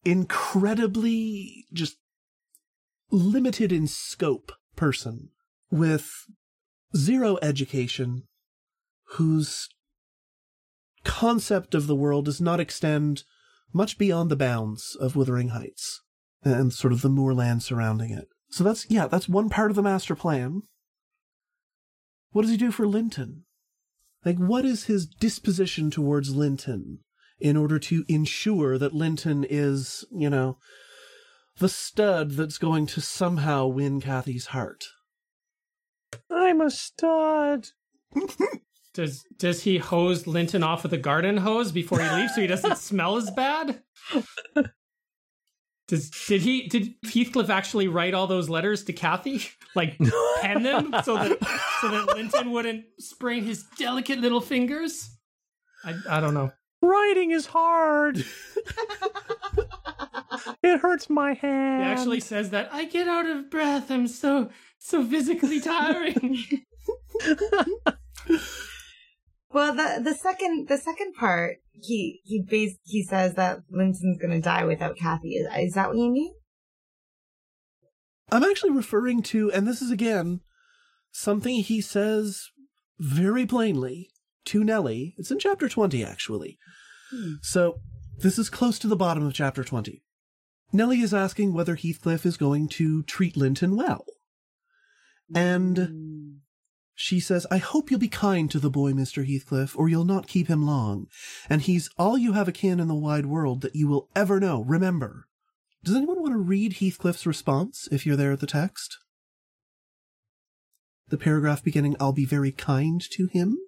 incredibly 0.05 1.67
just 1.73 1.97
limited 3.11 3.73
in 3.73 3.87
scope 3.87 4.53
person 4.77 5.31
with 5.71 6.27
zero 6.97 7.39
education 7.43 8.25
whose 9.13 9.69
concept 11.05 11.75
of 11.75 11.87
the 11.87 11.97
world 11.97 12.27
does 12.27 12.41
not 12.41 12.61
extend 12.61 13.25
much 13.73 13.99
beyond 13.99 14.31
the 14.31 14.37
bounds 14.37 14.97
of 15.01 15.17
Wuthering 15.17 15.49
Heights 15.49 16.03
and 16.43 16.73
sort 16.73 16.93
of 16.93 17.03
the 17.03 17.09
moorland 17.09 17.63
surrounding 17.63 18.11
it. 18.11 18.29
So 18.51 18.65
that's, 18.65 18.87
yeah, 18.91 19.07
that's 19.07 19.29
one 19.29 19.51
part 19.51 19.71
of 19.71 19.77
the 19.77 19.83
master 19.83 20.15
plan. 20.15 20.63
What 22.31 22.43
does 22.43 22.51
he 22.51 22.57
do 22.57 22.71
for 22.71 22.87
Linton? 22.87 23.45
Like, 24.29 24.37
what 24.37 24.67
is 24.67 24.85
his 24.85 25.07
disposition 25.07 25.91
towards 25.91 26.37
Linton 26.37 26.99
in 27.41 27.57
order 27.57 27.79
to 27.79 28.05
ensure 28.09 28.77
that 28.77 28.93
Linton 28.93 29.43
is, 29.49 30.05
you 30.13 30.29
know, 30.29 30.59
the 31.61 31.69
stud 31.71 32.33
that's 32.33 32.59
going 32.59 32.85
to 32.89 33.01
somehow 33.01 33.69
win 33.69 34.03
Kathy's 34.03 34.49
heart? 34.49 34.85
I'm 36.31 36.61
a 36.61 36.71
stud. 36.71 37.69
Does 38.95 39.25
does 39.39 39.63
he 39.63 39.79
hose 39.79 40.27
Linton 40.27 40.63
off 40.63 40.83
with 40.83 40.93
a 40.93 40.99
garden 40.99 41.37
hose 41.37 41.73
before 41.73 42.01
he 42.01 42.11
leaves 42.11 42.35
so 42.35 42.41
he 42.41 42.47
doesn't 42.49 42.79
smell 42.89 43.17
as 43.17 43.31
bad? 43.31 43.83
Does 45.89 46.11
did 46.11 46.43
he 46.43 46.69
did 46.69 46.95
Heathcliff 47.03 47.49
actually 47.49 47.89
write 47.89 48.13
all 48.13 48.27
those 48.27 48.49
letters 48.49 48.85
to 48.85 48.93
Kathy? 48.93 49.43
Like 49.75 49.99
pen 50.41 50.63
them 50.65 50.93
so 51.05 51.15
that 51.15 51.39
so 51.81 51.89
that 51.89 52.07
Linton 52.17 52.51
wouldn't 52.51 52.87
sprain 52.99 53.45
his 53.45 53.65
delicate 53.79 54.19
little 54.19 54.41
fingers? 54.41 55.11
I 55.85 55.95
I 56.09 56.21
don't 56.21 56.35
know. 56.35 56.51
Writing 56.81 57.31
is 57.31 57.47
hard. 57.47 58.25
it 60.63 60.81
hurts 60.81 61.11
my 61.11 61.35
hand. 61.35 61.85
He 61.85 61.89
actually 61.91 62.21
says 62.21 62.51
that 62.51 62.71
I 62.73 62.87
get 62.87 63.09
out 63.09 63.27
of 63.27 63.51
breath. 63.51 63.91
I'm 63.91 64.09
so 64.09 64.51
so 64.79 65.05
physically 65.05 65.61
tiring. 65.61 66.43
Well, 69.51 69.75
the 69.75 70.01
the 70.03 70.15
second 70.15 70.69
the 70.69 70.77
second 70.77 71.15
part, 71.15 71.59
he 71.73 72.21
he 72.25 72.43
bas- 72.43 72.79
he 72.85 73.03
says 73.03 73.35
that 73.35 73.61
Linton's 73.71 74.19
gonna 74.21 74.41
die 74.41 74.65
without 74.65 74.97
Kathy. 74.97 75.35
Is, 75.35 75.47
is 75.57 75.75
that 75.75 75.89
what 75.89 75.97
you 75.97 76.11
mean? 76.11 76.35
I'm 78.31 78.45
actually 78.45 78.73
referring 78.73 79.23
to, 79.25 79.51
and 79.53 79.67
this 79.67 79.81
is 79.81 79.91
again 79.91 80.41
something 81.13 81.57
he 81.57 81.81
says 81.81 82.51
very 82.99 83.47
plainly 83.47 84.11
to 84.47 84.65
Nellie. 84.65 85.15
It's 85.17 85.31
in 85.31 85.39
chapter 85.39 85.69
20, 85.69 86.05
actually. 86.05 86.59
Hmm. 87.11 87.35
So 87.43 87.77
this 88.19 88.39
is 88.39 88.51
close 88.51 88.79
to 88.81 88.89
the 88.89 88.97
bottom 88.97 89.27
of 89.27 89.35
chapter 89.35 89.65
20. 89.65 90.03
Nellie 90.73 91.01
is 91.01 91.15
asking 91.15 91.55
whether 91.55 91.77
Heathcliff 91.77 92.27
is 92.27 92.37
going 92.37 92.69
to 92.71 93.03
treat 93.05 93.37
Linton 93.37 93.77
well. 93.77 94.05
And 95.35 95.79
hmm. 95.79 96.31
She 97.01 97.21
says, 97.21 97.47
I 97.49 97.59
hope 97.59 97.93
you'll 97.93 98.01
be 98.01 98.09
kind 98.09 98.51
to 98.51 98.59
the 98.59 98.69
boy, 98.69 98.91
Mr. 98.91 99.25
Heathcliff, 99.25 99.79
or 99.79 99.89
you'll 99.89 100.05
not 100.05 100.27
keep 100.27 100.49
him 100.49 100.67
long. 100.67 101.07
And 101.49 101.63
he's 101.63 101.89
all 101.97 102.19
you 102.19 102.33
have 102.33 102.49
a 102.49 102.51
akin 102.51 102.81
in 102.81 102.89
the 102.89 102.95
wide 102.97 103.27
world 103.27 103.61
that 103.61 103.77
you 103.77 103.87
will 103.87 104.09
ever 104.17 104.41
know. 104.41 104.63
Remember. 104.63 105.29
Does 105.85 105.95
anyone 105.95 106.21
want 106.21 106.33
to 106.33 106.39
read 106.39 106.79
Heathcliff's 106.79 107.25
response 107.25 107.89
if 107.93 108.05
you're 108.05 108.17
there 108.17 108.33
at 108.33 108.41
the 108.41 108.49
text? 108.49 108.99
The 111.07 111.17
paragraph 111.17 111.63
beginning, 111.63 111.95
I'll 112.01 112.13
be 112.13 112.25
very 112.25 112.51
kind 112.51 113.01
to 113.13 113.27
him. 113.27 113.59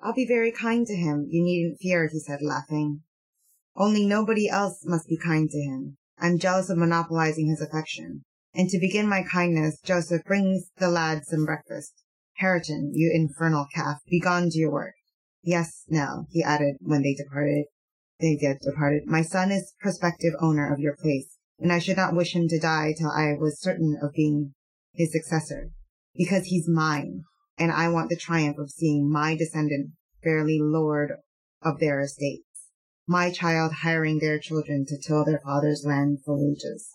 I'll 0.00 0.14
be 0.14 0.24
very 0.24 0.52
kind 0.52 0.86
to 0.86 0.94
him. 0.94 1.26
You 1.28 1.42
needn't 1.42 1.80
fear, 1.80 2.08
he 2.12 2.20
said, 2.20 2.42
laughing. 2.42 3.02
Only 3.74 4.06
nobody 4.06 4.48
else 4.48 4.84
must 4.84 5.08
be 5.08 5.18
kind 5.18 5.50
to 5.50 5.58
him. 5.58 5.96
I'm 6.16 6.38
jealous 6.38 6.70
of 6.70 6.78
monopolizing 6.78 7.48
his 7.48 7.60
affection. 7.60 8.24
And 8.54 8.68
to 8.70 8.78
begin 8.78 9.08
my 9.08 9.24
kindness, 9.24 9.80
Joseph 9.84 10.22
brings 10.24 10.70
the 10.78 10.88
lad 10.88 11.26
some 11.26 11.44
breakfast. 11.44 11.92
Hareton, 12.38 12.92
you 12.94 13.10
infernal 13.12 13.66
calf, 13.74 13.98
begone 14.08 14.50
to 14.50 14.58
your 14.58 14.70
work. 14.70 14.94
Yes, 15.42 15.82
Nell, 15.88 16.26
he 16.30 16.42
added 16.42 16.76
when 16.80 17.02
they 17.02 17.14
departed. 17.14 17.66
They 18.20 18.36
did 18.36 18.58
departed. 18.60 19.02
My 19.06 19.22
son 19.22 19.50
is 19.50 19.74
prospective 19.80 20.34
owner 20.40 20.72
of 20.72 20.78
your 20.78 20.96
place, 20.96 21.36
and 21.58 21.72
I 21.72 21.80
should 21.80 21.96
not 21.96 22.14
wish 22.14 22.34
him 22.34 22.46
to 22.48 22.60
die 22.60 22.94
till 22.96 23.10
I 23.10 23.34
was 23.34 23.60
certain 23.60 23.98
of 24.00 24.12
being 24.12 24.54
his 24.92 25.12
successor, 25.12 25.70
because 26.14 26.46
he's 26.46 26.68
mine, 26.68 27.24
and 27.58 27.72
I 27.72 27.88
want 27.88 28.08
the 28.08 28.16
triumph 28.16 28.58
of 28.58 28.70
seeing 28.70 29.10
my 29.10 29.36
descendant 29.36 29.90
fairly 30.22 30.58
lord 30.60 31.12
of 31.60 31.80
their 31.80 32.00
estates, 32.00 32.70
my 33.06 33.30
child 33.30 33.72
hiring 33.82 34.20
their 34.20 34.38
children 34.38 34.84
to 34.86 34.96
till 34.96 35.24
their 35.24 35.40
father's 35.44 35.84
land 35.84 36.18
for 36.24 36.36
wages. 36.36 36.90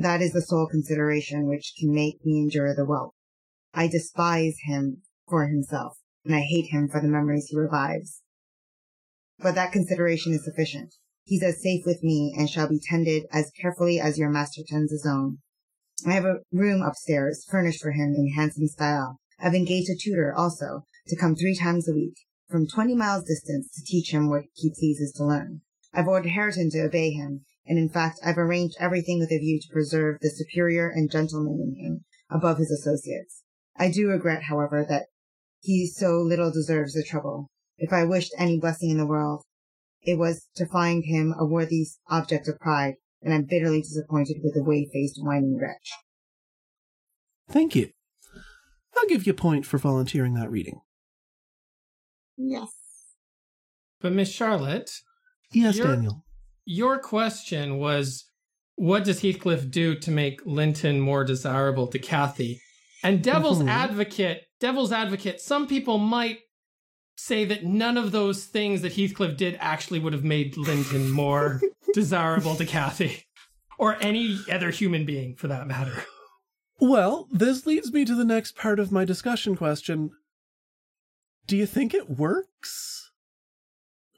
That 0.00 0.22
is 0.22 0.32
the 0.32 0.40
sole 0.40 0.66
consideration 0.66 1.46
which 1.46 1.74
can 1.78 1.92
make 1.92 2.24
me 2.24 2.38
endure 2.38 2.74
the 2.74 2.86
wealth. 2.86 3.12
I 3.74 3.86
despise 3.86 4.56
him 4.64 5.02
for 5.28 5.46
himself, 5.46 5.98
and 6.24 6.34
I 6.34 6.40
hate 6.40 6.70
him 6.70 6.88
for 6.88 7.02
the 7.02 7.06
memories 7.06 7.48
he 7.50 7.58
revives. 7.58 8.22
But 9.38 9.56
that 9.56 9.72
consideration 9.72 10.32
is 10.32 10.42
sufficient. 10.42 10.94
He's 11.24 11.42
as 11.42 11.62
safe 11.62 11.82
with 11.84 12.02
me 12.02 12.34
and 12.34 12.48
shall 12.48 12.66
be 12.66 12.80
tended 12.82 13.24
as 13.30 13.52
carefully 13.60 14.00
as 14.00 14.16
your 14.16 14.30
master 14.30 14.62
tends 14.66 14.90
his 14.90 15.04
own. 15.06 15.40
I 16.06 16.12
have 16.12 16.24
a 16.24 16.38
room 16.50 16.80
upstairs 16.80 17.44
furnished 17.50 17.82
for 17.82 17.90
him 17.90 18.14
in 18.16 18.32
handsome 18.34 18.68
style. 18.68 19.18
I've 19.38 19.54
engaged 19.54 19.90
a 19.90 19.96
tutor 20.00 20.32
also 20.34 20.86
to 21.08 21.16
come 21.16 21.36
three 21.36 21.54
times 21.54 21.86
a 21.86 21.92
week 21.92 22.14
from 22.48 22.66
twenty 22.66 22.94
miles 22.94 23.24
distance 23.24 23.70
to 23.74 23.84
teach 23.84 24.14
him 24.14 24.30
what 24.30 24.44
he 24.54 24.70
pleases 24.70 25.12
to 25.18 25.26
learn. 25.26 25.60
I've 25.92 26.08
ordered 26.08 26.30
Hareton 26.30 26.70
to 26.70 26.84
obey 26.84 27.10
him, 27.10 27.44
and 27.66 27.78
in 27.78 27.88
fact 27.88 28.20
I've 28.24 28.38
arranged 28.38 28.76
everything 28.80 29.18
with 29.18 29.30
a 29.30 29.38
view 29.38 29.60
to 29.60 29.72
preserve 29.72 30.18
the 30.20 30.30
superior 30.30 30.88
and 30.88 31.10
gentleman 31.10 31.60
in 31.60 31.84
him 31.84 32.04
above 32.30 32.58
his 32.58 32.70
associates. 32.70 33.44
I 33.76 33.90
do 33.90 34.08
regret, 34.08 34.44
however, 34.44 34.84
that 34.88 35.06
he 35.60 35.86
so 35.86 36.20
little 36.20 36.50
deserves 36.50 36.94
the 36.94 37.04
trouble. 37.04 37.48
If 37.78 37.92
I 37.92 38.04
wished 38.04 38.34
any 38.38 38.58
blessing 38.58 38.90
in 38.90 38.98
the 38.98 39.06
world, 39.06 39.42
it 40.02 40.18
was 40.18 40.48
to 40.56 40.66
find 40.66 41.04
him 41.04 41.34
a 41.38 41.46
worthy 41.46 41.86
object 42.08 42.48
of 42.48 42.58
pride, 42.58 42.94
and 43.22 43.32
I'm 43.32 43.44
bitterly 43.44 43.82
disappointed 43.82 44.38
with 44.42 44.54
the 44.54 44.64
way-faced 44.64 45.18
whining 45.22 45.58
wretch. 45.60 45.92
Thank 47.48 47.74
you. 47.74 47.90
I'll 48.96 49.06
give 49.06 49.26
you 49.26 49.32
a 49.32 49.36
point 49.36 49.66
for 49.66 49.78
volunteering 49.78 50.34
that 50.34 50.50
reading. 50.50 50.80
Yes. 52.36 52.70
But 54.00 54.12
Miss 54.12 54.30
Charlotte, 54.30 54.90
Yes, 55.52 55.78
Daniel. 55.78 56.24
Your 56.70 57.00
question 57.00 57.78
was 57.78 58.26
what 58.76 59.02
does 59.04 59.20
Heathcliff 59.22 59.68
do 59.70 59.94
to 59.96 60.10
make 60.12 60.40
Linton 60.46 61.00
more 61.00 61.24
desirable 61.24 61.88
to 61.88 61.98
Kathy? 61.98 62.60
And 63.02 63.22
devil's 63.24 63.58
Mhm. 63.60 63.68
advocate, 63.68 64.44
devil's 64.60 64.92
advocate, 64.92 65.40
some 65.40 65.66
people 65.66 65.98
might 65.98 66.38
say 67.16 67.44
that 67.44 67.64
none 67.64 67.96
of 67.98 68.12
those 68.12 68.44
things 68.46 68.82
that 68.82 68.92
Heathcliff 68.92 69.36
did 69.36 69.56
actually 69.60 69.98
would 69.98 70.12
have 70.12 70.22
made 70.24 70.56
Linton 70.56 71.10
more 71.10 71.60
desirable 71.94 72.54
to 72.54 72.64
Kathy 72.64 73.24
or 73.76 73.96
any 74.00 74.38
other 74.50 74.70
human 74.70 75.04
being 75.04 75.34
for 75.34 75.48
that 75.48 75.66
matter. 75.66 76.04
Well, 76.78 77.26
this 77.32 77.66
leads 77.66 77.92
me 77.92 78.04
to 78.04 78.14
the 78.14 78.24
next 78.24 78.56
part 78.56 78.78
of 78.78 78.92
my 78.92 79.04
discussion 79.04 79.56
question. 79.56 80.12
Do 81.46 81.56
you 81.56 81.66
think 81.66 81.92
it 81.92 82.08
works? 82.08 83.10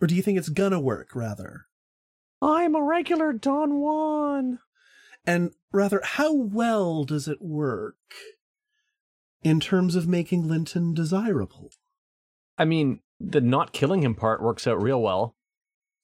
Or 0.01 0.07
do 0.07 0.15
you 0.15 0.23
think 0.23 0.37
it's 0.39 0.49
gonna 0.51 0.79
work, 0.81 1.17
rather? 1.17 1.67
I'm 2.43 2.75
a 2.75 2.83
regular 2.83 3.33
Don 3.33 3.81
Juan. 3.81 4.59
And 5.25 5.53
rather, 5.73 6.01
how 6.05 6.35
well 6.35 7.05
does 7.05 7.29
it 7.29 7.41
work 7.41 7.97
in 9.43 9.61
terms 9.61 9.95
of 9.95 10.09
making 10.09 10.49
Linton 10.49 10.93
desirable? 10.93 11.71
I 12.59 12.65
mean, 12.65 13.01
the 13.21 13.41
not 13.41 13.73
killing 13.73 14.03
him 14.03 14.15
part 14.15 14.43
works 14.43 14.67
out 14.67 14.83
real 14.83 15.01
well, 15.01 15.37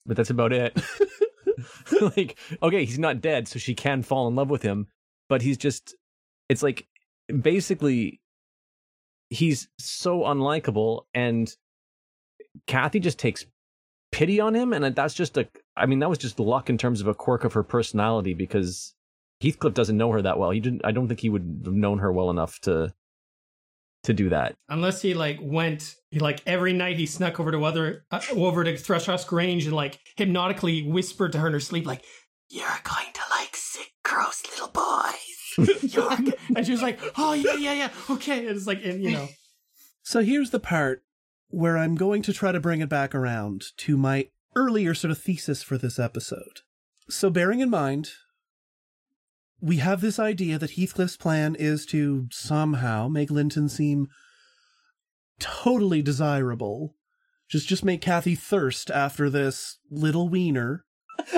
but 0.07 0.17
that's 0.17 0.31
about 0.31 0.53
it. 0.53 0.81
like, 2.17 2.39
okay, 2.63 2.85
he's 2.85 2.99
not 2.99 3.21
dead, 3.21 3.49
so 3.49 3.59
she 3.59 3.75
can 3.75 4.03
fall 4.03 4.29
in 4.29 4.35
love 4.35 4.51
with 4.51 4.63
him, 4.63 4.87
but 5.29 5.43
he's 5.43 5.57
just, 5.57 5.95
it's 6.49 6.63
like, 6.63 6.87
basically, 7.43 8.21
he's 9.31 9.69
so 9.79 10.21
unlikable, 10.21 11.03
and 11.15 11.55
Kathy 12.67 13.01
just 13.01 13.19
takes 13.19 13.47
pity 14.13 14.41
on 14.41 14.55
him, 14.55 14.73
and 14.73 14.95
that's 14.95 15.15
just 15.15 15.37
a, 15.37 15.49
I 15.77 15.87
mean, 15.87 15.99
that 16.01 16.09
was 16.09 16.19
just 16.19 16.41
luck 16.41 16.71
in 16.71 16.79
terms 16.79 17.01
of 17.01 17.09
a 17.09 17.15
quirk 17.15 17.45
of 17.45 17.53
her 17.53 17.63
personality 17.63 18.35
because 18.35 18.95
Heathcliff 19.41 19.75
doesn't 19.75 19.97
know 19.97 20.11
her 20.13 20.23
that 20.23 20.39
well. 20.39 20.51
He 20.51 20.61
didn't, 20.61 20.83
I 20.85 20.93
don't 20.93 21.09
think 21.09 21.21
he 21.21 21.29
would 21.29 21.63
have 21.65 21.75
known 21.75 21.99
her 21.99 22.13
well 22.13 22.31
enough 22.31 22.59
to, 22.61 22.93
to 24.05 24.13
do 24.13 24.29
that. 24.31 24.55
Unless 24.69 25.03
he 25.03 25.15
like 25.15 25.39
went, 25.41 25.95
he 26.11 26.19
like 26.19 26.41
every 26.47 26.73
night 26.73 26.97
he 26.97 27.07
snuck 27.07 27.39
over 27.39 27.51
to 27.53 27.65
other 27.65 28.05
uh, 28.11 28.21
over 28.33 28.65
to 28.65 28.73
Thrushcross 28.75 29.27
Grange 29.27 29.67
and 29.67 29.75
like 29.75 29.99
hypnotically 30.17 30.83
whispered 30.83 31.33
to 31.33 31.39
her 31.39 31.49
in 31.49 31.53
her 31.53 31.61
sleep, 31.61 31.87
like, 31.87 32.05
"You're 32.49 32.67
going 32.85 33.13
to 33.13 33.21
like 33.31 33.55
sick, 33.55 33.93
gross 34.05 34.43
little 34.51 34.69
boys." 34.69 36.35
And 36.57 36.65
she 36.65 36.73
was 36.73 36.83
like, 36.83 36.99
"Oh 37.17 37.35
yeah, 37.35 37.55
yeah, 37.55 37.73
yeah, 37.75 37.91
okay." 38.09 38.47
And 38.47 38.57
it's 38.57 38.67
like, 38.67 38.85
and 38.85 39.03
you 39.03 39.11
know, 39.13 39.29
So 40.03 40.23
here's 40.23 40.51
the 40.51 40.61
part 40.61 41.03
where 41.49 41.77
I'm 41.77 41.95
going 41.95 42.23
to 42.23 42.33
try 42.33 42.53
to 42.53 42.61
bring 42.61 42.81
it 42.81 42.89
back 42.89 43.15
around 43.15 43.67
to 43.79 43.97
my 43.97 44.29
earlier 44.55 44.95
sort 44.95 45.11
of 45.11 45.19
thesis 45.19 45.63
for 45.63 45.79
this 45.79 45.99
episode. 45.99 46.61
So 47.09 47.31
bearing 47.31 47.61
in 47.61 47.71
mind, 47.71 48.11
we 49.61 49.79
have 49.79 50.01
this 50.01 50.19
idea 50.19 50.59
that 50.59 50.73
Heathcliff's 50.73 51.17
plan 51.17 51.55
is 51.55 51.87
to 51.87 52.29
somehow 52.31 53.09
make 53.09 53.31
Linton 53.31 53.69
seem 53.69 54.09
totally 55.39 56.03
desirable. 56.03 56.95
Just 57.49 57.67
just 57.67 57.85
make 57.85 58.01
Kathy 58.01 58.35
thirst 58.35 58.91
after 58.91 59.31
this 59.31 59.79
little 59.91 60.29
wiener. 60.29 60.85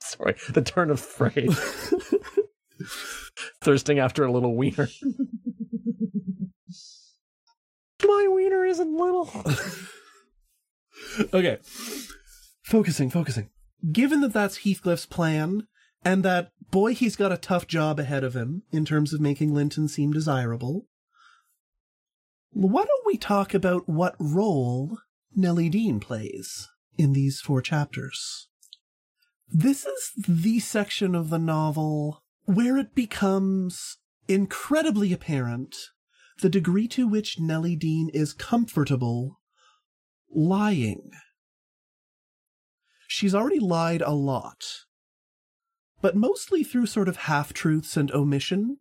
Sorry, 0.00 0.36
the 0.50 0.62
turn 0.62 0.90
of 0.90 1.00
phrase. 1.00 1.94
Thirsting 3.60 3.98
after 3.98 4.24
a 4.24 4.32
little 4.32 4.56
wiener. 4.56 4.88
My 8.06 8.28
wiener 8.30 8.64
isn't 8.64 8.96
little. 8.96 9.30
okay. 11.34 11.58
Focusing, 12.62 13.10
focusing. 13.10 13.50
Given 13.92 14.20
that 14.20 14.32
that's 14.32 14.58
Heathcliff's 14.58 15.06
plan, 15.06 15.66
and 16.04 16.22
that, 16.24 16.52
boy, 16.70 16.94
he's 16.94 17.16
got 17.16 17.32
a 17.32 17.36
tough 17.36 17.66
job 17.66 17.98
ahead 17.98 18.24
of 18.24 18.34
him 18.34 18.62
in 18.72 18.84
terms 18.84 19.12
of 19.12 19.20
making 19.20 19.54
Linton 19.54 19.88
seem 19.88 20.12
desirable, 20.12 20.86
why 22.52 22.84
don't 22.84 23.06
we 23.06 23.18
talk 23.18 23.54
about 23.54 23.88
what 23.88 24.14
role 24.18 24.98
Nellie 25.34 25.68
Dean 25.68 26.00
plays 26.00 26.68
in 26.96 27.12
these 27.12 27.40
four 27.40 27.60
chapters? 27.60 28.48
This 29.48 29.84
is 29.84 30.12
the 30.26 30.58
section 30.60 31.14
of 31.14 31.28
the 31.30 31.38
novel 31.38 32.22
where 32.44 32.76
it 32.76 32.94
becomes 32.94 33.98
incredibly 34.28 35.12
apparent 35.12 35.76
the 36.40 36.48
degree 36.48 36.88
to 36.88 37.08
which 37.08 37.40
Nellie 37.40 37.76
Dean 37.76 38.10
is 38.12 38.32
comfortable 38.32 39.40
lying. 40.30 41.10
She's 43.08 43.34
already 43.34 43.60
lied 43.60 44.02
a 44.02 44.12
lot, 44.12 44.64
but 46.02 46.16
mostly 46.16 46.62
through 46.62 46.86
sort 46.86 47.08
of 47.08 47.16
half 47.16 47.52
truths 47.52 47.96
and 47.96 48.10
omission. 48.12 48.78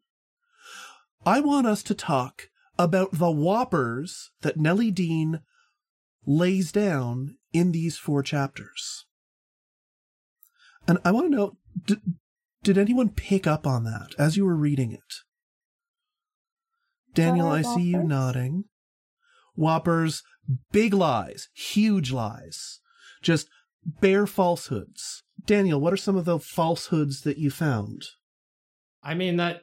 I 1.25 1.39
want 1.39 1.67
us 1.67 1.81
to 1.83 1.95
talk 1.95 2.49
about 2.77 3.13
the 3.13 3.31
whoppers 3.31 4.31
that 4.41 4.57
Nellie 4.57 4.91
Dean 4.91 5.41
lays 6.25 6.71
down 6.71 7.37
in 7.53 7.71
these 7.71 7.97
four 7.97 8.21
chapters. 8.21 9.05
And 10.87 10.99
I 11.05 11.11
want 11.11 11.27
to 11.27 11.35
know 11.35 11.57
did, 11.85 12.01
did 12.63 12.77
anyone 12.77 13.09
pick 13.09 13.47
up 13.47 13.65
on 13.65 13.83
that 13.83 14.13
as 14.17 14.37
you 14.37 14.45
were 14.45 14.55
reading 14.55 14.91
it? 14.91 15.24
Daniel, 17.16 17.47
I 17.47 17.61
see 17.61 17.82
you 17.82 18.03
nodding. 18.03 18.66
Whoppers, 19.55 20.22
big 20.72 20.93
lies, 20.93 21.47
huge 21.53 22.11
lies, 22.11 22.80
just 23.22 23.47
bare 23.86 24.28
falsehoods. 24.28 25.24
Daniel, 25.45 25.80
what 25.80 25.93
are 25.93 25.97
some 25.97 26.16
of 26.18 26.26
the 26.26 26.39
falsehoods 26.39 27.22
that 27.22 27.38
you 27.38 27.49
found? 27.49 28.03
I 29.01 29.13
mean 29.13 29.38
that 29.38 29.61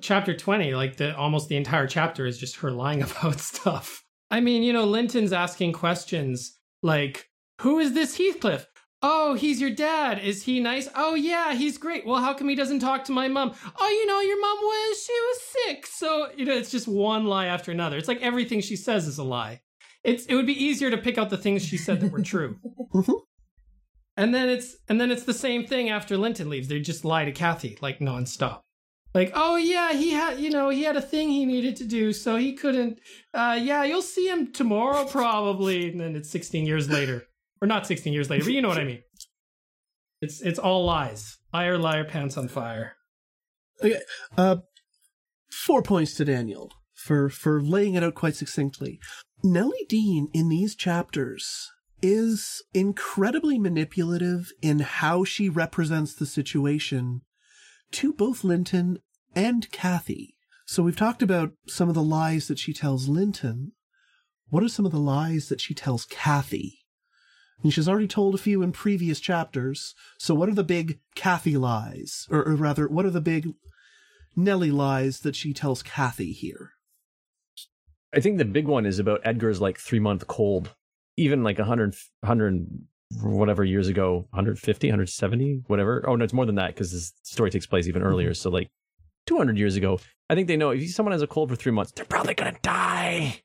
chapter 0.00 0.36
twenty, 0.36 0.74
like 0.74 0.96
the 0.96 1.16
almost 1.16 1.48
the 1.48 1.56
entire 1.56 1.86
chapter 1.86 2.26
is 2.26 2.38
just 2.38 2.56
her 2.56 2.70
lying 2.70 3.02
about 3.10 3.38
stuff. 3.38 4.02
I 4.30 4.40
mean, 4.40 4.62
you 4.62 4.72
know, 4.72 4.84
Linton's 4.84 5.32
asking 5.32 5.72
questions 5.72 6.58
like, 6.82 7.26
"Who 7.60 7.78
is 7.78 7.92
this 7.94 8.16
Heathcliff?" 8.16 8.66
Oh, 9.00 9.34
he's 9.34 9.60
your 9.60 9.70
dad. 9.70 10.18
Is 10.18 10.42
he 10.42 10.58
nice? 10.58 10.88
Oh, 10.94 11.14
yeah, 11.14 11.54
he's 11.54 11.78
great. 11.78 12.04
Well, 12.04 12.20
how 12.20 12.34
come 12.34 12.48
he 12.48 12.56
doesn't 12.56 12.80
talk 12.80 13.04
to 13.04 13.12
my 13.12 13.28
mom? 13.28 13.52
Oh, 13.78 13.88
you 13.88 14.06
know, 14.06 14.20
your 14.20 14.40
mom 14.40 14.58
was, 14.58 15.04
she 15.04 15.12
was 15.12 15.40
sick. 15.42 15.86
So, 15.86 16.28
you 16.36 16.44
know, 16.44 16.54
it's 16.54 16.70
just 16.70 16.88
one 16.88 17.26
lie 17.26 17.46
after 17.46 17.70
another. 17.70 17.96
It's 17.96 18.08
like 18.08 18.20
everything 18.22 18.60
she 18.60 18.74
says 18.74 19.06
is 19.06 19.18
a 19.18 19.22
lie. 19.24 19.60
It's, 20.02 20.26
it 20.26 20.34
would 20.34 20.46
be 20.46 20.64
easier 20.64 20.90
to 20.90 20.98
pick 20.98 21.16
out 21.16 21.30
the 21.30 21.36
things 21.36 21.64
she 21.64 21.76
said 21.76 22.00
that 22.00 22.12
were 22.12 22.22
true. 22.22 22.58
Mhm. 22.94 23.20
And 24.16 24.34
then 24.34 24.48
it's, 24.48 24.74
and 24.88 25.00
then 25.00 25.12
it's 25.12 25.22
the 25.22 25.34
same 25.34 25.64
thing 25.64 25.90
after 25.90 26.16
Linton 26.16 26.48
leaves. 26.48 26.66
They 26.66 26.80
just 26.80 27.04
lie 27.04 27.24
to 27.26 27.30
Kathy, 27.30 27.78
like 27.80 28.00
nonstop. 28.00 28.62
Like, 29.14 29.30
oh 29.34 29.56
yeah, 29.56 29.92
he 29.92 30.10
had, 30.10 30.40
you 30.40 30.50
know, 30.50 30.70
he 30.70 30.82
had 30.82 30.96
a 30.96 31.00
thing 31.02 31.28
he 31.28 31.44
needed 31.46 31.76
to 31.76 31.84
do, 31.84 32.12
so 32.12 32.36
he 32.36 32.54
couldn't. 32.54 32.98
Uh, 33.32 33.58
yeah, 33.62 33.84
you'll 33.84 34.02
see 34.02 34.26
him 34.28 34.52
tomorrow 34.52 35.04
probably. 35.04 35.90
And 35.90 36.00
then 36.00 36.16
it's 36.16 36.30
16 36.30 36.66
years 36.66 36.90
later, 36.90 37.26
or 37.60 37.68
not 37.68 37.86
16 37.86 38.12
years 38.12 38.30
later, 38.30 38.44
but 38.44 38.52
you 38.52 38.62
know 38.62 38.68
what 38.68 38.78
I 38.78 38.84
mean. 38.92 39.02
It's 40.20 40.40
it's 40.40 40.58
all 40.58 40.84
lies. 40.84 41.36
Liar, 41.52 41.78
liar, 41.78 42.04
pants 42.04 42.36
on 42.36 42.48
fire. 42.48 42.96
Okay, 43.82 44.00
uh, 44.36 44.56
four 45.50 45.82
points 45.82 46.14
to 46.14 46.24
Daniel 46.24 46.72
for 46.94 47.28
for 47.28 47.62
laying 47.62 47.94
it 47.94 48.02
out 48.02 48.14
quite 48.14 48.34
succinctly. 48.34 48.98
Nellie 49.44 49.86
Dean 49.88 50.28
in 50.34 50.48
these 50.48 50.74
chapters 50.74 51.70
is 52.02 52.62
incredibly 52.74 53.58
manipulative 53.58 54.50
in 54.60 54.80
how 54.80 55.24
she 55.24 55.48
represents 55.48 56.14
the 56.14 56.26
situation 56.26 57.22
to 57.92 58.12
both 58.12 58.44
Linton 58.44 58.98
and 59.34 59.70
Kathy. 59.70 60.34
So 60.66 60.82
we've 60.82 60.96
talked 60.96 61.22
about 61.22 61.52
some 61.66 61.88
of 61.88 61.94
the 61.94 62.02
lies 62.02 62.48
that 62.48 62.58
she 62.58 62.72
tells 62.72 63.08
Linton. 63.08 63.72
What 64.48 64.62
are 64.62 64.68
some 64.68 64.84
of 64.84 64.92
the 64.92 64.98
lies 64.98 65.48
that 65.48 65.60
she 65.60 65.74
tells 65.74 66.04
Kathy? 66.04 66.80
And 67.62 67.72
she's 67.72 67.88
already 67.88 68.06
told 68.06 68.34
a 68.34 68.38
few 68.38 68.62
in 68.62 68.72
previous 68.72 69.20
chapters. 69.20 69.94
So 70.18 70.34
what 70.34 70.48
are 70.48 70.54
the 70.54 70.64
big 70.64 71.00
Kathy 71.14 71.56
lies? 71.56 72.26
Or, 72.30 72.46
or 72.46 72.54
rather, 72.54 72.86
what 72.86 73.04
are 73.04 73.10
the 73.10 73.20
big 73.20 73.48
Nellie 74.36 74.70
lies 74.70 75.20
that 75.20 75.34
she 75.34 75.52
tells 75.52 75.82
Kathy 75.82 76.32
here? 76.32 76.72
I 78.14 78.20
think 78.20 78.38
the 78.38 78.44
big 78.44 78.66
one 78.66 78.86
is 78.86 78.98
about 78.98 79.20
Edgar's 79.24 79.60
like 79.60 79.78
three 79.78 79.98
month 79.98 80.26
cold. 80.26 80.74
Even 81.16 81.42
like 81.42 81.58
100, 81.58 81.96
100 82.20 82.66
whatever 83.22 83.64
years 83.64 83.88
ago, 83.88 84.28
150, 84.30 84.86
170, 84.86 85.62
whatever. 85.66 86.04
Oh, 86.06 86.14
no, 86.14 86.24
it's 86.24 86.32
more 86.32 86.46
than 86.46 86.54
that 86.56 86.68
because 86.68 86.92
this 86.92 87.12
story 87.22 87.50
takes 87.50 87.66
place 87.66 87.88
even 87.88 88.02
earlier. 88.02 88.34
So, 88.34 88.50
like 88.50 88.70
200 89.26 89.58
years 89.58 89.74
ago, 89.74 89.98
I 90.30 90.34
think 90.34 90.46
they 90.46 90.56
know 90.56 90.70
if 90.70 90.90
someone 90.90 91.12
has 91.12 91.22
a 91.22 91.26
cold 91.26 91.50
for 91.50 91.56
three 91.56 91.72
months, 91.72 91.92
they're 91.92 92.04
probably 92.04 92.34
going 92.34 92.54
to 92.54 92.60
die. 92.62 93.42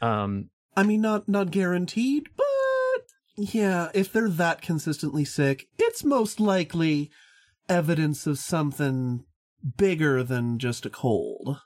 Um, 0.00 0.50
I 0.76 0.82
mean, 0.82 1.00
not 1.00 1.28
not 1.28 1.50
guaranteed, 1.50 2.28
but 2.36 2.41
yeah, 3.36 3.90
if 3.94 4.12
they're 4.12 4.28
that 4.28 4.62
consistently 4.62 5.24
sick, 5.24 5.66
it's 5.78 6.04
most 6.04 6.40
likely 6.40 7.10
evidence 7.68 8.26
of 8.26 8.38
something 8.38 9.24
bigger 9.76 10.22
than 10.22 10.58
just 10.58 10.84
a 10.86 10.90
cold. 10.90 11.60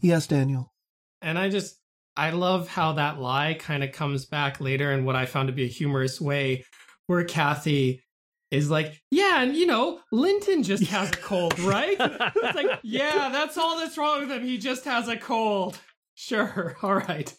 Yes, 0.00 0.26
Daniel. 0.26 0.72
And 1.20 1.38
I 1.38 1.48
just 1.48 1.76
I 2.16 2.30
love 2.30 2.68
how 2.68 2.92
that 2.94 3.20
lie 3.20 3.54
kind 3.58 3.84
of 3.84 3.92
comes 3.92 4.26
back 4.26 4.60
later 4.60 4.92
in 4.92 5.04
what 5.04 5.16
I 5.16 5.26
found 5.26 5.48
to 5.48 5.54
be 5.54 5.64
a 5.64 5.68
humorous 5.68 6.20
way, 6.20 6.64
where 7.06 7.24
Kathy 7.24 8.02
is 8.50 8.70
like, 8.70 9.00
yeah, 9.10 9.42
and 9.42 9.54
you 9.54 9.66
know, 9.66 10.00
Linton 10.10 10.62
just 10.62 10.84
has 10.84 11.10
a 11.10 11.16
cold, 11.16 11.58
right? 11.60 11.96
it's 11.98 12.56
like, 12.56 12.80
yeah, 12.82 13.28
that's 13.30 13.56
all 13.56 13.78
that's 13.78 13.96
wrong 13.98 14.20
with 14.20 14.30
him. 14.30 14.44
He 14.44 14.58
just 14.58 14.84
has 14.84 15.08
a 15.08 15.16
cold. 15.16 15.78
Sure, 16.14 16.76
all 16.82 16.96
right. 16.96 17.34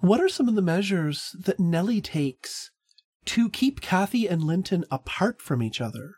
What 0.00 0.20
are 0.20 0.28
some 0.28 0.48
of 0.48 0.54
the 0.54 0.62
measures 0.62 1.34
that 1.44 1.58
Nellie 1.58 2.00
takes 2.00 2.70
to 3.28 3.50
keep 3.50 3.80
Kathy 3.80 4.26
and 4.26 4.42
Linton 4.42 4.84
apart 4.90 5.42
from 5.42 5.62
each 5.62 5.80
other? 5.80 6.14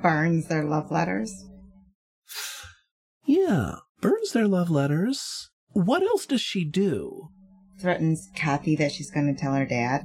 Burns 0.00 0.46
their 0.46 0.64
love 0.64 0.90
letters. 0.90 1.44
Yeah, 3.26 3.76
burns 4.00 4.32
their 4.32 4.46
love 4.46 4.70
letters. 4.70 5.50
What 5.72 6.02
else 6.02 6.26
does 6.26 6.40
she 6.40 6.64
do? 6.64 7.30
Threatens 7.80 8.28
Kathy 8.36 8.76
that 8.76 8.92
she's 8.92 9.10
going 9.10 9.26
to 9.26 9.40
tell 9.40 9.54
her 9.54 9.66
dad. 9.66 10.04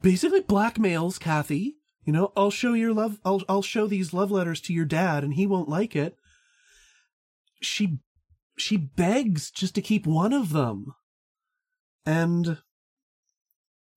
Basically 0.00 0.42
blackmails 0.42 1.18
Kathy. 1.18 1.76
You 2.04 2.12
know, 2.12 2.32
I'll 2.36 2.52
show 2.52 2.74
your 2.74 2.92
love 2.92 3.18
I'll 3.24 3.42
I'll 3.48 3.62
show 3.62 3.88
these 3.88 4.12
love 4.12 4.30
letters 4.30 4.60
to 4.62 4.72
your 4.72 4.84
dad 4.84 5.24
and 5.24 5.34
he 5.34 5.46
won't 5.46 5.68
like 5.68 5.96
it. 5.96 6.16
She 7.60 7.98
she 8.56 8.76
begs 8.76 9.50
just 9.50 9.74
to 9.74 9.82
keep 9.82 10.06
one 10.06 10.32
of 10.32 10.52
them. 10.52 10.94
And 12.04 12.58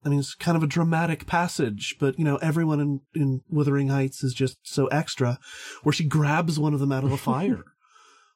I 0.03 0.09
mean, 0.09 0.19
it's 0.19 0.33
kind 0.33 0.55
of 0.55 0.63
a 0.63 0.67
dramatic 0.67 1.27
passage, 1.27 1.97
but 1.99 2.17
you 2.17 2.25
know, 2.25 2.37
everyone 2.37 2.79
in, 2.79 3.01
in 3.13 3.41
Wuthering 3.49 3.89
Heights 3.89 4.23
is 4.23 4.33
just 4.33 4.57
so 4.63 4.87
extra, 4.87 5.39
where 5.83 5.93
she 5.93 6.05
grabs 6.05 6.57
one 6.57 6.73
of 6.73 6.79
them 6.79 6.91
out 6.91 7.03
of 7.03 7.09
the 7.09 7.17
fire. 7.31 7.63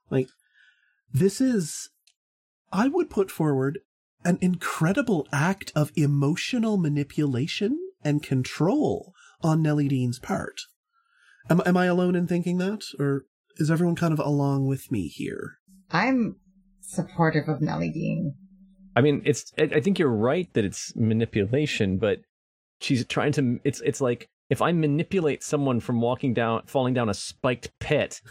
like, 0.10 0.28
this 1.12 1.40
is, 1.40 1.90
I 2.72 2.88
would 2.88 3.10
put 3.10 3.32
forward 3.32 3.80
an 4.26 4.40
incredible 4.42 5.28
act 5.32 5.72
of 5.76 5.92
emotional 5.96 6.78
manipulation 6.78 7.78
and 8.04 8.24
control 8.24 9.14
on 9.42 9.62
Nellie 9.62 9.88
Dean's 9.88 10.20
part. 10.20 10.62
Am, 11.50 11.62
am 11.66 11.78
I 11.78 11.86
alone 11.86 12.16
in 12.16 12.28
thinking 12.28 12.58
that? 12.58 12.84
Or 13.00 13.26
is 13.58 13.70
everyone 13.70 13.96
kind 13.96 14.14
of 14.14 14.20
along 14.20 14.68
with 14.68 14.92
me 14.92 15.08
here? 15.08 15.58
I'm 15.92 16.38
supportive 16.82 17.48
of 17.48 17.62
Nellie 17.62 17.92
Dean. 17.92 18.36
I 18.96 19.02
mean, 19.02 19.22
it's. 19.26 19.54
I 19.58 19.80
think 19.80 20.00
you're 20.00 20.10
right 20.10 20.48
that 20.54 20.66
it's 20.66 20.96
manipulation, 20.96 21.98
but 21.98 22.22
she's 22.80 23.06
trying 23.06 23.32
to. 23.34 23.60
It's. 23.64 23.82
It's 23.82 24.02
like 24.02 24.28
if 24.50 24.62
I 24.62 24.72
manipulate 24.72 25.44
someone 25.44 25.80
from 25.80 26.02
walking 26.02 26.34
down, 26.34 26.64
falling 26.66 26.94
down 26.94 27.10
a 27.10 27.14
spiked 27.14 27.72
pit, 27.80 28.22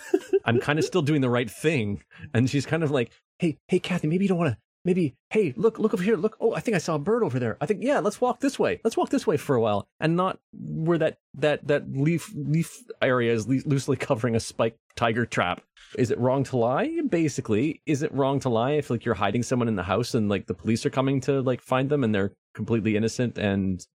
I'm 0.45 0.61
kind 0.61 0.79
of 0.79 0.85
still 0.93 1.03
doing 1.03 1.21
the 1.21 1.31
right 1.31 1.51
thing. 1.51 2.03
And 2.33 2.49
she's 2.49 2.67
kind 2.67 2.83
of 2.85 2.91
like, 2.91 3.11
"Hey, 3.39 3.59
hey, 3.69 3.79
Kathy, 3.79 4.07
maybe 4.09 4.25
you 4.25 4.29
don't 4.29 4.39
want 4.39 4.55
to. 4.55 4.59
Maybe, 4.85 5.14
hey, 5.30 5.55
look, 5.57 5.78
look 5.78 5.95
over 5.95 6.03
here. 6.03 6.16
Look. 6.16 6.37
Oh, 6.41 6.55
I 6.55 6.61
think 6.61 6.74
I 6.74 6.78
saw 6.78 6.97
a 6.97 6.99
bird 6.99 7.22
over 7.22 7.39
there. 7.39 7.57
I 7.61 7.66
think, 7.66 7.85
yeah, 7.85 8.01
let's 8.01 8.20
walk 8.20 8.41
this 8.41 8.59
way. 8.59 8.80
Let's 8.83 8.97
walk 8.97 9.11
this 9.11 9.26
way 9.26 9.37
for 9.37 9.55
a 9.55 9.61
while, 9.61 9.87
and 10.01 10.16
not 10.16 10.41
where 10.53 10.99
that 10.99 11.18
that 11.35 11.66
that 11.68 11.93
leaf 11.93 12.33
leaf 12.35 12.83
area 13.01 13.33
is 13.33 13.47
loosely 13.47 13.97
covering 13.97 14.35
a 14.35 14.41
spiked 14.41 14.78
tiger 14.97 15.24
trap 15.24 15.62
is 15.97 16.11
it 16.11 16.18
wrong 16.18 16.45
to 16.45 16.57
lie 16.57 17.01
basically 17.09 17.80
is 17.87 18.03
it 18.03 18.12
wrong 18.12 18.39
to 18.41 18.49
lie 18.49 18.72
if 18.72 18.91
like 18.91 19.05
you're 19.05 19.14
hiding 19.14 19.43
someone 19.43 19.68
in 19.68 19.76
the 19.76 19.83
house 19.83 20.14
and 20.14 20.28
like 20.28 20.47
the 20.47 20.55
police 20.55 20.85
are 20.85 20.91
coming 20.91 21.20
to 21.20 21.41
like 21.41 21.62
find 21.62 21.89
them 21.89 22.05
and 22.05 22.14
they're 22.14 22.33
completely 22.55 22.97
innocent 22.97 23.39
and 23.39 23.87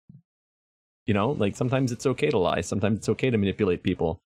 you 1.06 1.14
know 1.14 1.32
like 1.32 1.56
sometimes 1.56 1.92
it's 1.92 2.06
okay 2.06 2.30
to 2.30 2.38
lie 2.38 2.62
sometimes 2.62 2.98
it's 2.98 3.10
okay 3.10 3.30
to 3.30 3.38
manipulate 3.38 3.84
people 3.84 4.20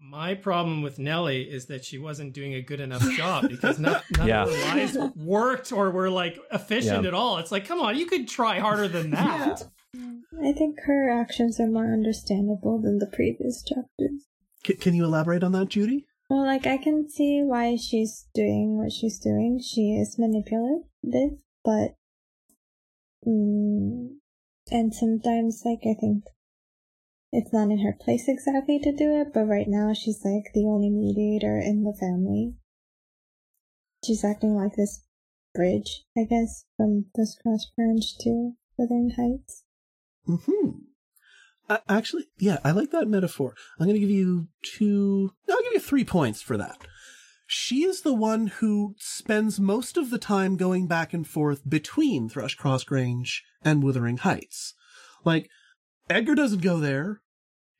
my 0.00 0.34
problem 0.34 0.82
with 0.82 0.98
Nellie 0.98 1.42
is 1.42 1.66
that 1.66 1.84
she 1.84 1.98
wasn't 1.98 2.32
doing 2.32 2.54
a 2.54 2.62
good 2.62 2.80
enough 2.80 3.08
job 3.12 3.48
because 3.48 3.78
none, 3.78 4.00
none 4.18 4.28
yeah. 4.28 4.42
of 4.42 4.50
her 4.50 4.76
lies 4.76 4.96
worked 5.16 5.72
or 5.72 5.90
were 5.90 6.10
like 6.10 6.38
efficient 6.52 7.02
yeah. 7.02 7.08
at 7.08 7.14
all. 7.14 7.38
It's 7.38 7.52
like, 7.52 7.66
come 7.66 7.80
on, 7.80 7.96
you 7.96 8.06
could 8.06 8.28
try 8.28 8.58
harder 8.58 8.88
than 8.88 9.10
that. 9.10 9.64
I 10.42 10.52
think 10.52 10.80
her 10.84 11.08
actions 11.10 11.58
are 11.58 11.66
more 11.66 11.92
understandable 11.92 12.80
than 12.80 12.98
the 12.98 13.06
previous 13.06 13.62
chapters. 13.62 14.26
C- 14.66 14.74
can 14.74 14.94
you 14.94 15.04
elaborate 15.04 15.42
on 15.42 15.52
that, 15.52 15.68
Judy? 15.68 16.06
Well, 16.28 16.44
like 16.44 16.66
I 16.66 16.76
can 16.76 17.08
see 17.08 17.40
why 17.42 17.76
she's 17.76 18.26
doing 18.34 18.76
what 18.76 18.92
she's 18.92 19.18
doing. 19.18 19.60
She 19.60 19.94
is 19.94 20.18
manipulative, 20.18 21.40
but 21.64 21.94
mm, 23.26 24.08
and 24.70 24.94
sometimes 24.94 25.62
like 25.64 25.80
I 25.84 25.94
think 25.94 26.24
it's 27.32 27.52
not 27.52 27.70
in 27.70 27.80
her 27.80 27.96
place 27.98 28.28
exactly 28.28 28.78
to 28.78 28.92
do 28.92 29.20
it, 29.20 29.32
but 29.34 29.44
right 29.44 29.68
now 29.68 29.92
she's 29.92 30.24
like 30.24 30.52
the 30.54 30.64
only 30.64 30.90
mediator 30.90 31.58
in 31.58 31.84
the 31.84 31.96
family. 31.98 32.54
She's 34.04 34.24
acting 34.24 34.54
like 34.54 34.76
this 34.76 35.04
bridge, 35.54 36.04
I 36.16 36.24
guess, 36.24 36.64
from 36.76 37.06
this 37.14 37.36
cross 37.42 37.66
branch 37.76 38.18
to 38.20 38.52
Wuthering 38.76 39.10
Heights. 39.16 39.64
Hmm. 40.26 40.70
Uh, 41.68 41.78
actually, 41.88 42.26
yeah, 42.38 42.58
I 42.62 42.70
like 42.70 42.90
that 42.92 43.08
metaphor. 43.08 43.54
I'm 43.78 43.86
going 43.86 43.94
to 43.94 44.00
give 44.00 44.10
you 44.10 44.48
two. 44.62 45.32
No, 45.48 45.54
I'll 45.54 45.62
give 45.62 45.72
you 45.72 45.80
three 45.80 46.04
points 46.04 46.40
for 46.40 46.56
that. 46.56 46.78
She 47.48 47.84
is 47.84 48.02
the 48.02 48.14
one 48.14 48.48
who 48.48 48.94
spends 48.98 49.58
most 49.60 49.96
of 49.96 50.10
the 50.10 50.18
time 50.18 50.56
going 50.56 50.86
back 50.86 51.12
and 51.12 51.26
forth 51.26 51.68
between 51.68 52.28
Thrushcross 52.28 52.84
Grange 52.84 53.44
and 53.62 53.82
Wuthering 53.82 54.18
Heights. 54.18 54.74
Like, 55.24 55.48
Edgar 56.08 56.34
doesn't 56.34 56.62
go 56.62 56.78
there. 56.78 57.20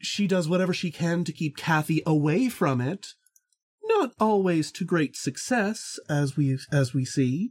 She 0.01 0.27
does 0.27 0.49
whatever 0.49 0.75
she 0.75 0.91
can 0.91 1.25
to 1.25 1.33
keep 1.33 1.57
Kathy 1.57 2.03
away 2.05 2.49
from 2.49 2.81
it. 2.81 3.09
Not 3.85 4.11
always 4.19 4.73
to 4.73 4.85
great 4.85 5.17
success, 5.17 5.99
as 6.09 6.37
we 6.37 6.59
as 6.73 6.93
we 6.93 7.05
see, 7.05 7.51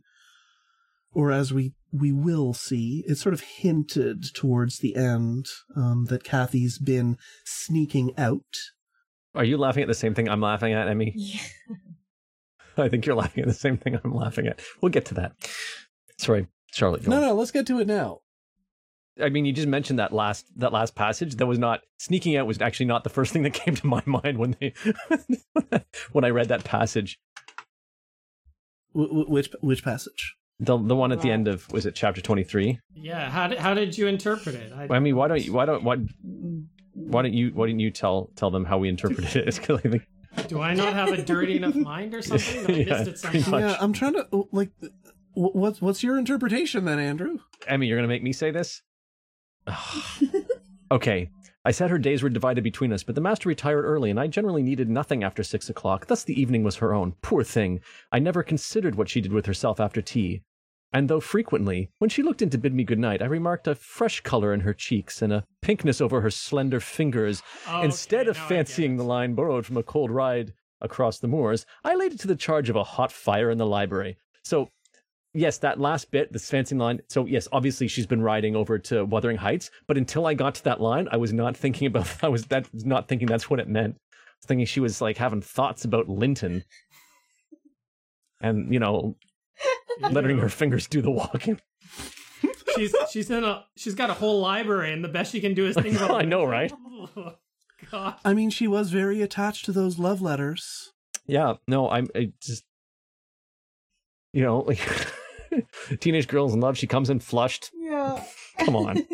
or 1.14 1.32
as 1.32 1.54
we 1.54 1.74
we 1.94 2.12
will 2.12 2.54
see. 2.54 3.04
It's 3.08 3.22
sort 3.22 3.34
of 3.34 3.42
hinted 3.42 4.26
towards 4.34 4.80
the 4.80 4.96
end 4.96 5.48
um, 5.76 6.06
that 6.10 6.24
Kathy's 6.24 6.78
been 6.78 7.18
sneaking 7.46 8.12
out. 8.18 8.44
Are 9.34 9.46
you 9.46 9.58
laughing 9.58 9.84
at 9.84 9.88
the 9.88 9.94
same 9.94 10.14
thing 10.14 10.30
I'm 10.30 10.42
laughing 10.42 10.74
at, 10.74 10.88
Emmy? 10.88 11.14
Yeah. 11.18 11.42
I 12.78 12.90
think 12.90 13.06
you're 13.06 13.16
laughing 13.16 13.42
at 13.42 13.48
the 13.48 13.54
same 13.54 13.78
thing 13.78 13.98
I'm 14.04 14.14
laughing 14.14 14.48
at. 14.48 14.60
We'll 14.82 14.92
get 14.92 15.06
to 15.06 15.14
that. 15.14 15.32
Sorry, 16.18 16.48
Charlotte. 16.74 17.08
No, 17.08 17.16
on. 17.16 17.22
no, 17.22 17.34
let's 17.34 17.52
get 17.52 17.66
to 17.68 17.80
it 17.80 17.88
now. 17.88 18.20
I 19.22 19.30
mean, 19.30 19.46
you 19.46 19.54
just 19.54 19.68
mentioned 19.68 20.00
that 20.00 20.12
last 20.12 20.46
that 20.58 20.74
last 20.74 20.96
passage. 20.96 21.36
That 21.36 21.46
was 21.46 21.60
not 21.60 21.82
sneaking 21.98 22.36
out. 22.36 22.48
Was 22.48 22.62
actually 22.62 22.88
not 22.88 23.04
the 23.04 23.10
first 23.10 23.32
thing 23.32 23.44
that 23.44 23.54
came 23.54 23.76
to 23.76 23.88
my 23.88 24.04
mind 24.06 24.38
when 24.38 24.56
they 24.60 24.74
when 26.12 26.24
I 26.26 26.30
read 26.30 26.50
that 26.50 26.64
passage. 26.64 27.20
Which 28.94 29.50
which 29.62 29.84
passage? 29.84 30.36
The 30.60 30.78
the 30.78 30.96
one 30.96 31.12
at 31.12 31.22
the 31.22 31.32
end 31.32 31.48
of 31.48 31.70
was 31.72 31.86
it 31.86 31.96
chapter 31.96 32.22
twenty 32.22 32.44
three? 32.44 32.80
Yeah. 32.94 33.30
How 33.30 33.48
did 33.48 33.58
how 33.58 33.74
did 33.74 33.98
you 33.98 34.08
interpret 34.08 34.56
it? 34.56 34.72
I, 34.74 34.88
I 34.96 35.00
mean, 35.00 35.16
why 35.16 35.28
don't 35.28 35.44
you 35.44 35.54
why 35.54 35.66
don't 35.66 35.84
why 35.84 35.98
why 36.94 37.22
don't 37.22 37.34
you 37.34 37.52
why 37.54 37.68
didn't 37.68 37.82
you 37.82 37.92
tell 37.92 38.32
tell 38.36 38.52
them 38.52 38.66
how 38.66 38.78
we 38.78 38.90
interpreted 38.90 39.36
it? 39.36 39.56
Because 39.56 39.80
I 39.84 39.90
think. 39.90 40.04
Do 40.48 40.62
I 40.62 40.74
not 40.74 40.94
have 40.94 41.10
a 41.10 41.22
dirty 41.22 41.56
enough 41.56 41.76
mind 41.76 42.14
or 42.14 42.22
something? 42.22 42.70
I 42.70 42.80
yeah, 42.80 42.86
missed 42.86 43.08
it 43.08 43.20
somehow. 43.20 43.58
Yeah, 43.58 43.78
I'm 43.80 43.94
trying 43.94 44.14
to 44.14 44.48
like. 44.52 44.72
What's 45.34 45.82
what's 45.82 46.04
your 46.04 46.18
interpretation 46.18 46.86
then, 46.86 47.00
Andrew? 47.00 47.40
Emmy, 47.68 47.88
you're 47.88 47.98
gonna 47.98 48.08
make 48.08 48.24
me 48.24 48.34
say 48.34 48.52
this. 48.52 48.82
Okay, 50.92 51.30
I 51.64 51.72
said 51.72 51.90
her 51.90 51.98
days 51.98 52.22
were 52.22 52.30
divided 52.30 52.64
between 52.64 52.94
us, 52.94 53.04
but 53.04 53.16
the 53.16 53.22
master 53.22 53.50
retired 53.50 53.84
early, 53.84 54.10
and 54.10 54.20
I 54.20 54.28
generally 54.28 54.62
needed 54.62 54.90
nothing 54.90 55.24
after 55.24 55.44
six 55.44 55.70
o'clock. 55.70 56.06
Thus 56.06 56.24
the 56.24 56.40
evening 56.40 56.64
was 56.64 56.76
her 56.78 56.94
own. 56.94 57.16
Poor 57.22 57.44
thing! 57.44 57.80
I 58.12 58.20
never 58.20 58.44
considered 58.44 58.96
what 58.96 59.10
she 59.10 59.22
did 59.22 59.34
with 59.34 59.48
herself 59.48 59.80
after 59.80 60.02
tea. 60.02 60.44
And 60.94 61.10
though 61.10 61.20
frequently, 61.20 61.90
when 61.98 62.10
she 62.10 62.24
looked 62.24 62.42
in 62.42 62.50
to 62.52 62.58
bid 62.58 62.74
me 62.74 62.84
good 62.84 63.00
night, 63.00 63.22
I 63.22 63.26
remarked 63.26 63.68
a 63.68 63.76
fresh 63.76 64.22
color 64.22 64.54
in 64.54 64.62
her 64.62 64.74
cheeks 64.74 65.22
and 65.22 65.34
a 65.34 65.44
pinkness 65.62 66.00
over 66.00 66.22
her 66.22 66.30
slender 66.30 66.80
fingers, 66.80 67.42
oh, 67.68 67.82
instead 67.82 68.30
okay, 68.30 68.30
of 68.30 68.38
fancying 68.38 68.96
the 68.96 69.04
line 69.04 69.34
borrowed 69.34 69.66
from 69.66 69.76
a 69.76 69.84
cold 69.84 70.12
ride 70.12 70.54
across 70.80 71.20
the 71.20 71.28
moors, 71.28 71.66
I 71.84 71.96
laid 71.96 72.14
it 72.14 72.20
to 72.22 72.28
the 72.28 72.36
charge 72.36 72.70
of 72.70 72.76
a 72.76 72.84
hot 72.84 73.12
fire 73.12 73.50
in 73.50 73.58
the 73.58 73.66
library. 73.66 74.18
So 74.44 74.70
yes, 75.36 75.58
that 75.60 75.80
last 75.80 76.10
bit, 76.12 76.32
this 76.32 76.50
fancy 76.50 76.76
line. 76.76 77.02
So 77.10 77.26
yes, 77.26 77.48
obviously 77.52 77.88
she's 77.88 78.08
been 78.08 78.22
riding 78.22 78.56
over 78.56 78.80
to 78.80 79.06
Wuthering 79.06 79.38
Heights, 79.38 79.70
but 79.88 79.98
until 79.98 80.26
I 80.26 80.34
got 80.34 80.56
to 80.56 80.64
that 80.64 80.82
line, 80.82 81.08
I 81.12 81.18
was 81.18 81.34
not 81.34 81.56
thinking 81.56 81.88
about. 81.88 82.08
I 82.24 82.30
was 82.30 82.46
that 82.46 82.68
not 82.74 83.08
thinking 83.08 83.28
that's 83.28 83.50
what 83.50 83.60
it 83.60 83.68
meant. 83.68 83.96
I 83.96 84.16
was 84.40 84.46
thinking 84.48 84.66
she 84.66 84.80
was 84.80 85.02
like 85.02 85.18
having 85.18 85.42
thoughts 85.42 85.86
about 85.86 86.10
Linton, 86.10 86.64
and 88.42 88.74
you 88.74 88.80
know, 88.80 89.18
letting 90.00 90.40
her 90.40 90.50
fingers 90.50 90.88
do 90.88 91.02
the 91.02 91.12
walking. 91.12 91.60
she's 92.76 92.96
she's 93.12 93.30
in 93.30 93.44
a 93.44 93.66
she's 93.76 93.96
got 93.96 94.10
a 94.10 94.14
whole 94.14 94.40
library, 94.40 94.94
and 94.94 95.04
the 95.04 95.10
best 95.10 95.32
she 95.32 95.42
can 95.42 95.54
do 95.54 95.68
is 95.68 95.76
think 95.76 95.96
about. 96.02 96.22
I 96.22 96.26
know, 96.26 96.46
right? 96.46 96.72
Oh, 97.18 97.34
God. 97.92 98.16
I 98.24 98.34
mean, 98.34 98.50
she 98.50 98.68
was 98.68 98.90
very 98.90 99.22
attached 99.22 99.66
to 99.66 99.72
those 99.72 100.00
love 100.00 100.22
letters. 100.22 100.94
Yeah, 101.28 101.56
no, 101.68 101.90
I'm 101.90 102.08
I 102.16 102.32
just, 102.42 102.64
you 104.32 104.44
know, 104.44 104.60
like. 104.60 104.80
Teenage 106.00 106.28
girls 106.28 106.54
in 106.54 106.60
love. 106.60 106.78
She 106.78 106.88
comes 106.88 107.10
in 107.10 107.20
flushed. 107.20 107.72
Yeah. 107.76 108.24
Come 108.60 108.76
on. 108.76 108.98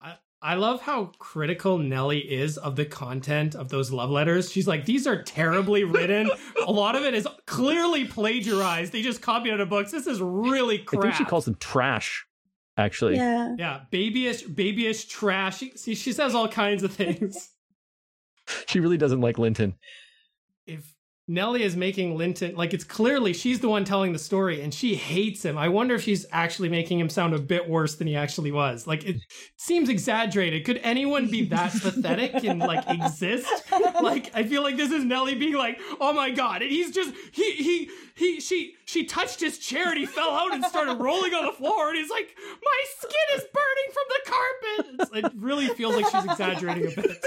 I 0.00 0.14
I 0.40 0.54
love 0.54 0.82
how 0.82 1.12
critical 1.18 1.78
Nellie 1.78 2.20
is 2.20 2.58
of 2.58 2.76
the 2.76 2.84
content 2.84 3.54
of 3.54 3.68
those 3.70 3.90
love 3.90 4.10
letters. 4.10 4.50
She's 4.52 4.68
like, 4.68 4.84
these 4.84 5.06
are 5.06 5.22
terribly 5.22 5.84
written. 5.84 6.30
a 6.66 6.70
lot 6.72 6.94
of 6.96 7.04
it 7.04 7.14
is 7.14 7.26
clearly 7.46 8.04
plagiarized. 8.04 8.92
They 8.92 9.02
just 9.02 9.20
copied 9.22 9.52
out 9.52 9.60
of 9.60 9.68
books. 9.68 9.90
This 9.90 10.06
is 10.06 10.20
really 10.22 10.78
crap. 10.78 11.00
I 11.00 11.06
think 11.08 11.14
she 11.16 11.24
calls 11.24 11.44
them 11.44 11.56
trash. 11.56 12.24
Actually, 12.76 13.16
Yeah. 13.16 13.56
yeah, 13.58 13.80
babyish, 13.90 14.42
babyish 14.44 15.06
trash. 15.06 15.58
She, 15.58 15.72
see, 15.76 15.96
she 15.96 16.12
says 16.12 16.32
all 16.32 16.46
kinds 16.46 16.84
of 16.84 16.92
things. 16.92 17.50
she 18.68 18.78
really 18.78 18.96
doesn't 18.96 19.20
like 19.20 19.36
Linton. 19.36 19.74
if 20.64 20.94
Nellie 21.30 21.62
is 21.62 21.76
making 21.76 22.16
Linton 22.16 22.56
like 22.56 22.72
it's 22.72 22.84
clearly 22.84 23.34
she's 23.34 23.60
the 23.60 23.68
one 23.68 23.84
telling 23.84 24.14
the 24.14 24.18
story 24.18 24.62
and 24.62 24.72
she 24.72 24.94
hates 24.94 25.44
him. 25.44 25.58
I 25.58 25.68
wonder 25.68 25.94
if 25.94 26.02
she's 26.02 26.24
actually 26.32 26.70
making 26.70 26.98
him 26.98 27.10
sound 27.10 27.34
a 27.34 27.38
bit 27.38 27.68
worse 27.68 27.96
than 27.96 28.06
he 28.06 28.16
actually 28.16 28.50
was. 28.50 28.86
Like 28.86 29.04
it 29.04 29.20
seems 29.56 29.90
exaggerated. 29.90 30.64
Could 30.64 30.80
anyone 30.82 31.30
be 31.30 31.44
that 31.46 31.72
pathetic 31.82 32.44
and 32.44 32.58
like 32.58 32.88
exist? 32.88 33.46
Like 34.02 34.30
I 34.34 34.42
feel 34.44 34.62
like 34.62 34.78
this 34.78 34.90
is 34.90 35.04
Nellie 35.04 35.34
being 35.34 35.54
like, 35.54 35.78
"Oh 36.00 36.14
my 36.14 36.30
god." 36.30 36.62
And 36.62 36.70
he's 36.70 36.92
just 36.92 37.12
he 37.32 37.52
he 37.52 37.90
he 38.14 38.40
she 38.40 38.74
she 38.86 39.04
touched 39.04 39.40
his 39.40 39.58
chair 39.58 39.90
and 39.90 39.98
he 39.98 40.06
fell 40.06 40.30
out 40.30 40.54
and 40.54 40.64
started 40.64 40.94
rolling 40.94 41.34
on 41.34 41.44
the 41.44 41.52
floor 41.52 41.90
and 41.90 41.98
he's 41.98 42.10
like, 42.10 42.34
"My 42.64 42.84
skin 42.98 43.36
is 43.36 43.44
burning 43.52 43.92
from 43.92 44.04
the 44.08 44.30
carpet." 44.30 45.10
It's, 45.22 45.26
it 45.26 45.32
really 45.36 45.68
feels 45.68 45.94
like 45.94 46.06
she's 46.10 46.24
exaggerating 46.24 46.86
a 46.86 47.02
bit. 47.02 47.24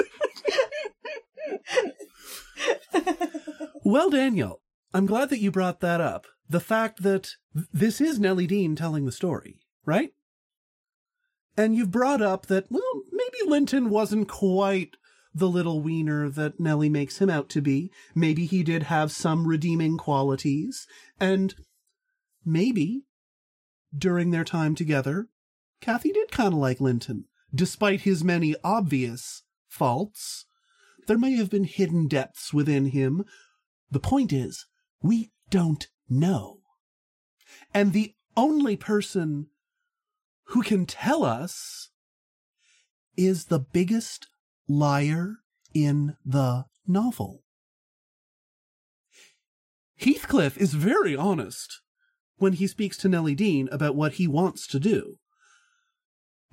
Well, 3.92 4.10
Daniel, 4.10 4.62
I'm 4.94 5.06
glad 5.06 5.30
that 5.32 5.42
you 5.42 5.52
brought 5.52 5.82
that 5.82 6.00
up. 6.00 6.26
The 6.48 6.62
fact 6.62 7.04
that 7.04 7.32
th- 7.54 7.68
this 7.74 8.00
is 8.00 8.22
Nellie 8.22 8.48
Dean 8.48 8.74
telling 8.74 9.06
the 9.06 9.12
story, 9.12 9.60
right? 9.84 10.14
And 11.58 11.76
you've 11.76 11.92
brought 11.92 12.22
up 12.22 12.46
that, 12.46 12.68
well, 12.70 13.04
maybe 13.12 13.50
Linton 13.52 13.90
wasn't 13.90 14.30
quite 14.30 14.96
the 15.36 15.50
little 15.50 15.82
wiener 15.82 16.30
that 16.30 16.58
Nellie 16.58 16.88
makes 16.88 17.18
him 17.18 17.30
out 17.30 17.50
to 17.50 17.60
be. 17.60 17.92
Maybe 18.16 18.46
he 18.46 18.64
did 18.64 18.84
have 18.84 19.12
some 19.12 19.46
redeeming 19.46 19.98
qualities. 19.98 20.88
And 21.20 21.54
maybe 22.46 23.02
during 23.94 24.32
their 24.32 24.46
time 24.46 24.74
together, 24.74 25.28
Kathy 25.82 26.14
did 26.14 26.32
kind 26.32 26.54
of 26.54 26.60
like 26.60 26.80
Linton, 26.80 27.26
despite 27.54 28.02
his 28.02 28.24
many 28.24 28.56
obvious 28.64 29.44
faults. 29.68 30.46
There 31.08 31.18
may 31.18 31.34
have 31.34 31.50
been 31.50 31.66
hidden 31.66 32.08
depths 32.08 32.54
within 32.54 32.86
him 32.86 33.26
the 33.92 34.00
point 34.00 34.32
is, 34.32 34.66
we 35.02 35.32
don't 35.50 35.88
know. 36.10 36.60
And 37.74 37.92
the 37.92 38.14
only 38.38 38.78
person 38.78 39.48
who 40.46 40.64
can 40.64 40.86
tell 40.86 41.24
us 41.24 41.90
is 43.18 43.46
the 43.46 43.60
biggest 43.60 44.28
liar 44.68 45.38
in 45.74 46.16
the 46.26 46.66
novel. 46.88 47.44
Heathcliff 49.98 50.58
is 50.58 50.74
very 50.74 51.16
honest 51.16 51.82
when 52.38 52.54
he 52.54 52.66
speaks 52.66 52.98
to 52.98 53.10
Nellie 53.10 53.36
Dean 53.36 53.70
about 53.72 53.96
what 53.96 54.14
he 54.14 54.28
wants 54.28 54.66
to 54.68 54.80
do. 54.80 55.18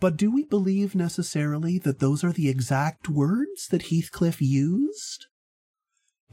But 0.01 0.17
do 0.17 0.31
we 0.31 0.45
believe 0.45 0.95
necessarily 0.95 1.79
that 1.79 1.99
those 1.99 2.23
are 2.23 2.33
the 2.33 2.49
exact 2.49 3.09
words 3.09 3.69
that 3.71 3.87
Heathcliff 3.91 4.41
used? 4.41 5.27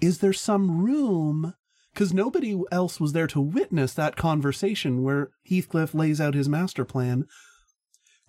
Is 0.06 0.20
there 0.20 0.34
some 0.34 0.84
room 0.84 1.54
because 1.94 2.14
nobody 2.14 2.62
else 2.72 3.00
was 3.00 3.14
there 3.14 3.28
to 3.28 3.40
witness 3.40 3.94
that 3.94 4.18
conversation 4.18 5.02
where 5.02 5.32
Heathcliff 5.46 5.94
lays 5.96 6.20
out 6.20 6.34
his 6.34 6.50
master 6.50 6.84
plan. 6.84 7.26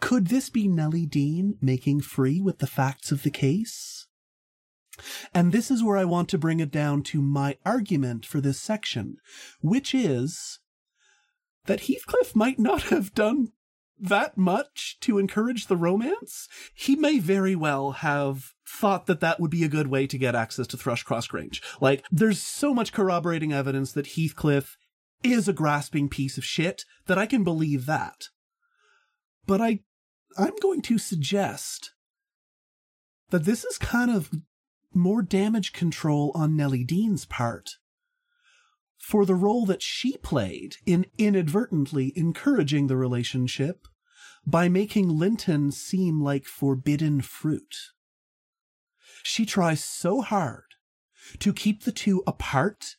Could 0.01 0.29
this 0.29 0.51
be 0.51 0.69
Nellie 0.69 1.05
Dean 1.05 1.59
making 1.61 2.03
free 2.03 2.41
with 2.41 2.59
the 2.59 2.69
facts 2.69 3.11
of 3.11 3.25
the 3.25 3.31
case? 3.31 4.07
And 5.35 5.51
this 5.51 5.71
is 5.71 5.83
where 5.83 5.97
I 5.97 6.05
want 6.05 6.29
to 6.29 6.39
bring 6.39 6.61
it 6.61 6.71
down 6.71 7.03
to 7.05 7.21
my 7.21 7.59
argument 7.67 8.25
for 8.25 8.41
this 8.41 8.61
section, 8.61 9.17
which 9.61 9.95
is 9.95 10.61
that 11.67 11.83
Heathcliff 11.83 12.37
might 12.37 12.59
not 12.59 12.83
have 12.85 13.15
done 13.15 13.49
that 13.99 14.37
much 14.37 14.99
to 15.01 15.19
encourage 15.19 15.67
the 15.67 15.77
romance. 15.77 16.49
He 16.75 16.97
may 16.97 17.19
very 17.19 17.57
well 17.57 17.93
have 17.93 18.53
thought 18.69 19.07
that 19.07 19.21
that 19.21 19.41
would 19.41 19.51
be 19.51 19.65
a 19.65 19.69
good 19.69 19.87
way 19.87 20.07
to 20.07 20.19
get 20.19 20.35
access 20.35 20.67
to 20.69 20.77
Thrushcross 20.77 21.29
Grange. 21.29 21.63
Like, 21.81 22.05
there's 22.11 22.41
so 22.41 22.75
much 22.75 22.93
corroborating 22.93 23.53
evidence 23.53 23.93
that 23.93 24.09
Heathcliff 24.09 24.77
is 25.23 25.49
a 25.49 25.53
grasping 25.53 26.09
piece 26.09 26.37
of 26.37 26.45
shit 26.45 26.85
that 27.07 27.19
I 27.19 27.27
can 27.27 27.45
believe 27.45 27.87
that. 27.87 28.29
But 29.47 29.61
I, 29.61 29.81
I'm 30.37 30.57
going 30.61 30.83
to 30.83 30.99
suggest 30.99 31.93
that 33.31 33.45
this 33.45 33.65
is 33.65 33.79
kind 33.79 34.11
of 34.11 34.31
more 34.93 35.23
damage 35.23 35.73
control 35.73 36.33
on 36.35 36.57
Nellie 36.57 36.85
Dean's 36.85 37.25
part 37.25 37.77
for 38.99 39.25
the 39.25 39.35
role 39.35 39.67
that 39.67 39.83
she 39.83 40.17
played 40.17 40.77
in 40.85 41.07
inadvertently 41.19 42.13
encouraging 42.17 42.87
the 42.87 42.97
relationship 42.97 43.87
by 44.47 44.69
making 44.69 45.09
Linton 45.09 45.73
seem 45.73 46.21
like 46.21 46.45
forbidden 46.45 47.21
fruit. 47.21 47.77
She 49.23 49.45
tries 49.45 49.83
so 49.83 50.23
hard 50.23 50.65
to 51.41 51.53
keep 51.53 51.83
the 51.83 51.93
two 51.93 52.23
apart 52.27 52.97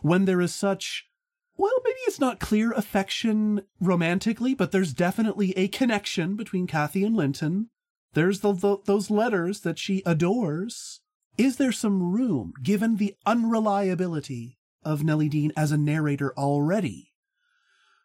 when 0.00 0.24
there 0.24 0.40
is 0.40 0.54
such, 0.54 1.08
well, 1.56 1.72
maybe 1.84 1.98
it's 2.06 2.20
not 2.20 2.40
clear 2.40 2.72
affection 2.72 3.62
romantically, 3.80 4.54
but 4.54 4.72
there's 4.72 4.94
definitely 4.94 5.52
a 5.56 5.68
connection 5.68 6.36
between 6.36 6.66
Kathy 6.66 7.04
and 7.04 7.14
Linton. 7.14 7.68
There's 8.14 8.40
the, 8.40 8.52
the, 8.52 8.78
those 8.86 9.10
letters 9.10 9.60
that 9.60 9.78
she 9.78 10.02
adores. 10.06 11.00
Is 11.36 11.56
there 11.56 11.72
some 11.72 12.12
room, 12.12 12.52
given 12.62 12.96
the 12.96 13.14
unreliability 13.26 14.57
of 14.88 15.04
Nellie 15.04 15.28
Dean 15.28 15.52
as 15.56 15.70
a 15.70 15.78
narrator 15.78 16.32
already, 16.36 17.12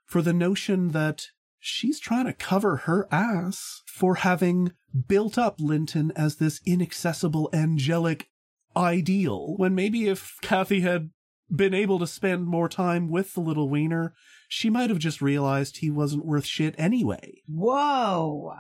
for 0.06 0.22
the 0.22 0.34
notion 0.34 0.90
that 0.90 1.28
she's 1.60 2.00
trying 2.00 2.26
to 2.26 2.34
cover 2.34 2.76
her 2.78 3.08
ass 3.10 3.82
for 3.88 4.16
having 4.16 4.74
built 5.08 5.38
up 5.38 5.56
Linton 5.60 6.12
as 6.16 6.36
this 6.36 6.60
inaccessible 6.66 7.50
angelic 7.54 8.28
ideal, 8.76 9.56
when 9.56 9.74
maybe 9.74 10.10
if 10.10 10.38
Kathy 10.42 10.82
had 10.82 11.12
been 11.50 11.74
able 11.74 12.00
to 12.00 12.08
spend 12.08 12.46
more 12.48 12.68
time 12.68 13.10
with 13.10 13.34
the 13.34 13.40
little 13.40 13.70
wiener, 13.70 14.14
she 14.50 14.70
might 14.70 14.90
have 14.90 15.00
just 15.00 15.22
realized 15.22 15.78
he 15.78 15.90
wasn't 15.90 16.26
worth 16.26 16.46
shit 16.46 16.76
anyway. 16.78 17.42
Whoa. 17.48 18.56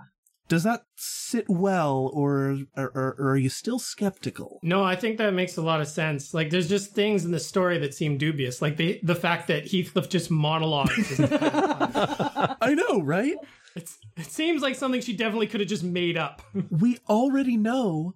Does 0.53 0.61
that 0.65 0.83
sit 0.97 1.49
well, 1.49 2.11
or, 2.13 2.59
or, 2.77 3.15
or 3.17 3.29
are 3.31 3.37
you 3.37 3.49
still 3.49 3.79
skeptical? 3.79 4.59
No, 4.61 4.83
I 4.83 4.95
think 4.95 5.17
that 5.17 5.33
makes 5.33 5.57
a 5.57 5.63
lot 5.63 5.81
of 5.81 5.87
sense. 5.87 6.31
Like, 6.31 6.51
there's 6.51 6.69
just 6.69 6.91
things 6.93 7.25
in 7.25 7.31
the 7.31 7.39
story 7.39 7.79
that 7.79 7.95
seem 7.95 8.19
dubious, 8.19 8.61
like 8.61 8.77
the 8.77 8.99
the 9.01 9.15
fact 9.15 9.47
that 9.47 9.65
Heathcliff 9.71 10.09
just 10.09 10.29
monologues. 10.29 11.09
is 11.09 11.17
kind 11.29 11.33
of- 11.33 12.57
I 12.61 12.75
know, 12.75 13.01
right? 13.01 13.33
it's, 13.75 13.97
it 14.15 14.27
seems 14.27 14.61
like 14.61 14.75
something 14.75 15.01
she 15.01 15.17
definitely 15.17 15.47
could 15.47 15.59
have 15.59 15.69
just 15.69 15.83
made 15.83 16.17
up. 16.19 16.43
we 16.69 16.99
already 17.09 17.57
know 17.57 18.13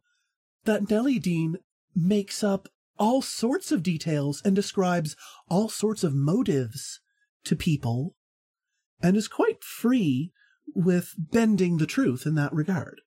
that 0.65 0.91
Nellie 0.91 1.17
Dean 1.17 1.57
makes 1.95 2.43
up 2.43 2.67
all 2.99 3.23
sorts 3.23 3.71
of 3.71 3.81
details 3.81 4.43
and 4.45 4.55
describes 4.55 5.15
all 5.49 5.69
sorts 5.69 6.03
of 6.03 6.13
motives 6.13 6.99
to 7.45 7.55
people 7.55 8.13
and 9.01 9.17
is 9.17 9.27
quite 9.27 9.63
free 9.63 10.31
with 10.75 11.13
bending 11.17 11.77
the 11.77 11.87
truth 11.87 12.25
in 12.25 12.35
that 12.35 12.53
regard. 12.53 13.01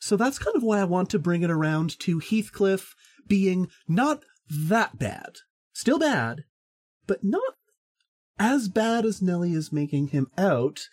So 0.00 0.16
that's 0.16 0.38
kind 0.38 0.56
of 0.56 0.62
why 0.62 0.80
I 0.80 0.84
want 0.84 1.10
to 1.10 1.18
bring 1.18 1.42
it 1.42 1.50
around 1.50 1.98
to 2.00 2.18
Heathcliff 2.18 2.94
being 3.26 3.68
not 3.88 4.22
that 4.48 4.98
bad. 4.98 5.36
Still 5.72 5.98
bad, 5.98 6.44
but 7.06 7.24
not 7.24 7.54
as 8.38 8.68
bad 8.68 9.04
as 9.04 9.22
Nellie 9.22 9.52
is 9.52 9.72
making 9.72 10.08
him 10.08 10.28
out. 10.36 10.88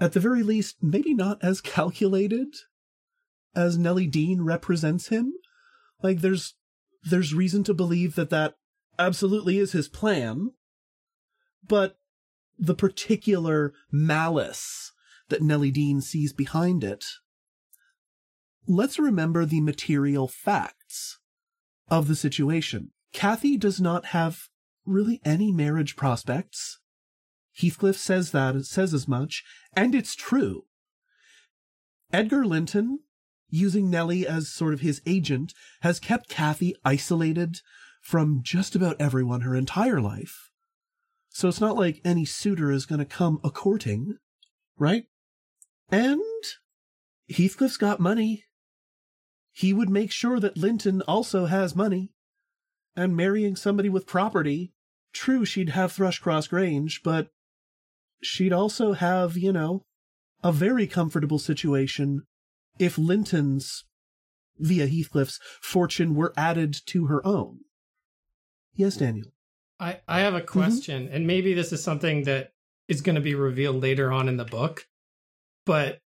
At 0.00 0.12
the 0.12 0.20
very 0.20 0.42
least, 0.42 0.76
maybe 0.82 1.14
not 1.14 1.38
as 1.42 1.60
calculated 1.60 2.48
as 3.54 3.78
Nellie 3.78 4.06
Dean 4.06 4.42
represents 4.42 5.08
him. 5.08 5.34
Like 6.02 6.20
there's 6.20 6.54
there's 7.04 7.34
reason 7.34 7.64
to 7.64 7.74
believe 7.74 8.14
that 8.14 8.30
that 8.30 8.54
absolutely 8.98 9.58
is 9.58 9.72
his 9.72 9.88
plan, 9.88 10.50
but 11.66 11.96
the 12.62 12.74
particular 12.76 13.72
malice 13.90 14.92
that 15.28 15.42
Nellie 15.42 15.72
Dean 15.72 16.00
sees 16.00 16.32
behind 16.32 16.84
it. 16.84 17.04
Let's 18.68 19.00
remember 19.00 19.44
the 19.44 19.60
material 19.60 20.28
facts 20.28 21.18
of 21.88 22.06
the 22.06 22.14
situation. 22.14 22.92
Kathy 23.12 23.56
does 23.56 23.80
not 23.80 24.06
have 24.06 24.48
really 24.86 25.20
any 25.24 25.50
marriage 25.50 25.96
prospects. 25.96 26.78
Heathcliff 27.52 27.98
says 27.98 28.30
that, 28.30 28.64
says 28.64 28.94
as 28.94 29.08
much, 29.08 29.42
and 29.74 29.92
it's 29.92 30.14
true. 30.14 30.66
Edgar 32.12 32.44
Linton, 32.44 33.00
using 33.48 33.90
Nellie 33.90 34.24
as 34.24 34.48
sort 34.48 34.72
of 34.72 34.80
his 34.80 35.02
agent, 35.04 35.52
has 35.80 35.98
kept 35.98 36.28
Kathy 36.28 36.76
isolated 36.84 37.60
from 38.00 38.40
just 38.40 38.76
about 38.76 39.00
everyone 39.00 39.40
her 39.40 39.56
entire 39.56 40.00
life. 40.00 40.51
So 41.32 41.48
it's 41.48 41.60
not 41.60 41.76
like 41.76 42.00
any 42.04 42.26
suitor 42.26 42.70
is 42.70 42.86
going 42.86 42.98
to 42.98 43.04
come 43.06 43.40
a 43.42 43.50
courting, 43.50 44.18
right? 44.78 45.04
And 45.90 46.20
Heathcliff's 47.28 47.78
got 47.78 48.00
money. 48.00 48.44
He 49.50 49.72
would 49.72 49.88
make 49.88 50.12
sure 50.12 50.38
that 50.38 50.58
Linton 50.58 51.02
also 51.02 51.46
has 51.46 51.74
money. 51.74 52.10
And 52.94 53.16
marrying 53.16 53.56
somebody 53.56 53.88
with 53.88 54.06
property, 54.06 54.74
true, 55.14 55.46
she'd 55.46 55.70
have 55.70 55.92
Thrushcross 55.92 56.50
Grange, 56.50 57.02
but 57.02 57.28
she'd 58.22 58.52
also 58.52 58.92
have, 58.92 59.36
you 59.36 59.52
know, 59.52 59.86
a 60.44 60.52
very 60.52 60.86
comfortable 60.86 61.38
situation 61.38 62.24
if 62.78 62.98
Linton's, 62.98 63.84
via 64.58 64.86
Heathcliff's, 64.86 65.40
fortune 65.62 66.14
were 66.14 66.34
added 66.36 66.76
to 66.86 67.06
her 67.06 67.26
own. 67.26 67.60
Yes, 68.74 68.98
Daniel. 68.98 69.32
I, 69.82 70.00
I 70.06 70.20
have 70.20 70.34
a 70.34 70.40
question, 70.40 71.08
and 71.10 71.26
maybe 71.26 71.54
this 71.54 71.72
is 71.72 71.82
something 71.82 72.22
that 72.24 72.52
is 72.86 73.00
going 73.00 73.16
to 73.16 73.20
be 73.20 73.34
revealed 73.34 73.82
later 73.82 74.12
on 74.12 74.28
in 74.28 74.36
the 74.36 74.44
book, 74.44 74.86
but 75.66 75.98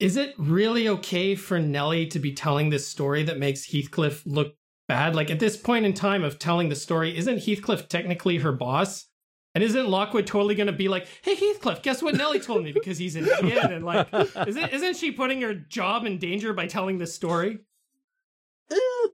is 0.00 0.16
it 0.16 0.34
really 0.38 0.88
okay 0.88 1.34
for 1.34 1.58
Nellie 1.58 2.06
to 2.06 2.18
be 2.18 2.32
telling 2.32 2.70
this 2.70 2.88
story 2.88 3.22
that 3.24 3.38
makes 3.38 3.66
Heathcliff 3.66 4.24
look 4.24 4.54
bad? 4.88 5.14
Like 5.14 5.30
at 5.30 5.40
this 5.40 5.58
point 5.58 5.84
in 5.84 5.92
time 5.92 6.24
of 6.24 6.38
telling 6.38 6.70
the 6.70 6.74
story, 6.74 7.16
isn't 7.16 7.44
Heathcliff 7.44 7.88
technically 7.88 8.38
her 8.38 8.52
boss? 8.52 9.08
And 9.54 9.62
isn't 9.62 9.88
Lockwood 9.88 10.26
totally 10.26 10.56
going 10.56 10.66
to 10.66 10.72
be 10.72 10.88
like, 10.88 11.06
"Hey 11.22 11.36
Heathcliff, 11.36 11.82
guess 11.82 12.02
what 12.02 12.16
Nellie 12.16 12.40
told 12.40 12.64
me?" 12.64 12.72
Because 12.72 12.98
he's 12.98 13.14
an 13.14 13.28
idiot, 13.28 13.70
and 13.70 13.84
like, 13.84 14.08
isn't 14.48 14.72
isn't 14.72 14.96
she 14.96 15.12
putting 15.12 15.42
her 15.42 15.54
job 15.54 16.06
in 16.06 16.18
danger 16.18 16.52
by 16.52 16.66
telling 16.66 16.98
this 16.98 17.14
story? 17.14 17.60
Eh, 18.72 19.08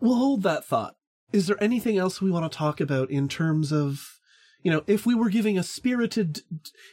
we'll 0.00 0.14
hold 0.14 0.44
that 0.44 0.64
thought. 0.64 0.96
Is 1.32 1.46
there 1.46 1.62
anything 1.62 1.96
else 1.96 2.20
we 2.20 2.30
want 2.30 2.50
to 2.50 2.56
talk 2.56 2.80
about 2.80 3.10
in 3.10 3.28
terms 3.28 3.72
of, 3.72 4.18
you 4.62 4.70
know, 4.70 4.82
if 4.86 5.06
we 5.06 5.14
were 5.14 5.30
giving 5.30 5.58
a 5.58 5.62
spirited, 5.62 6.40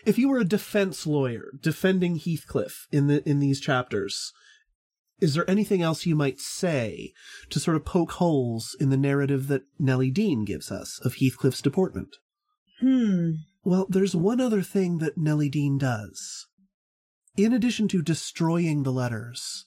if 0.05 0.17
you 0.17 0.29
were 0.29 0.39
a 0.39 0.45
defense 0.45 1.07
lawyer 1.07 1.51
defending 1.61 2.17
Heathcliff 2.17 2.87
in 2.91 3.07
the 3.07 3.27
in 3.27 3.39
these 3.39 3.59
chapters, 3.59 4.31
is 5.19 5.33
there 5.33 5.49
anything 5.49 5.81
else 5.81 6.05
you 6.05 6.15
might 6.15 6.39
say 6.39 7.13
to 7.49 7.59
sort 7.59 7.75
of 7.75 7.85
poke 7.85 8.13
holes 8.13 8.75
in 8.79 8.89
the 8.89 8.97
narrative 8.97 9.47
that 9.47 9.63
Nellie 9.79 10.11
Dean 10.11 10.45
gives 10.45 10.71
us 10.71 10.99
of 11.03 11.15
Heathcliff's 11.15 11.61
deportment? 11.61 12.17
Hmm. 12.79 13.31
Well, 13.63 13.87
there's 13.89 14.15
one 14.15 14.39
other 14.39 14.61
thing 14.61 14.99
that 14.99 15.17
Nellie 15.17 15.49
Dean 15.49 15.77
does. 15.77 16.45
In 17.35 17.53
addition 17.53 17.87
to 17.89 18.01
destroying 18.01 18.83
the 18.83 18.91
letters, 18.91 19.66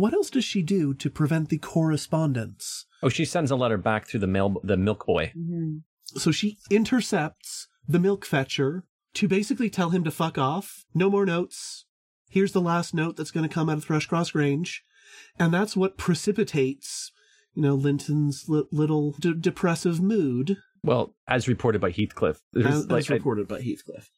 what 0.00 0.14
else 0.14 0.30
does 0.30 0.44
she 0.44 0.62
do 0.62 0.94
to 0.94 1.10
prevent 1.10 1.48
the 1.48 1.58
correspondence? 1.58 2.86
Oh, 3.02 3.08
she 3.08 3.24
sends 3.24 3.50
a 3.50 3.56
letter 3.56 3.78
back 3.78 4.06
through 4.06 4.20
the 4.20 4.26
mail, 4.26 4.60
the 4.64 4.76
milk 4.76 5.06
boy. 5.06 5.32
hmm 5.34 5.78
So 6.04 6.30
she 6.30 6.58
intercepts 6.70 7.68
the 7.86 7.98
milk 7.98 8.24
fetcher 8.24 8.84
to 9.14 9.28
basically 9.28 9.70
tell 9.70 9.90
him 9.90 10.04
to 10.04 10.10
fuck 10.10 10.38
off. 10.38 10.84
No 10.94 11.10
more 11.10 11.26
notes. 11.26 11.84
Here's 12.28 12.52
the 12.52 12.60
last 12.60 12.94
note 12.94 13.16
that's 13.16 13.30
going 13.32 13.48
to 13.48 13.52
come 13.52 13.68
out 13.68 13.78
of 13.78 13.84
Thrushcross 13.86 14.32
Grange. 14.32 14.84
And 15.38 15.52
that's 15.52 15.76
what 15.76 15.98
precipitates, 15.98 17.10
you 17.54 17.62
know, 17.62 17.74
Linton's 17.74 18.48
li- 18.48 18.64
little 18.70 19.12
de- 19.18 19.34
depressive 19.34 20.00
mood, 20.00 20.56
Well, 20.84 21.16
as 21.26 21.48
reported 21.48 21.80
by 21.80 21.90
Heathcliff, 21.90 22.40
as, 22.56 22.86
like, 22.88 23.00
as 23.00 23.10
I- 23.10 23.14
reported 23.14 23.48
by 23.48 23.60
Heathcliff. 23.60 24.10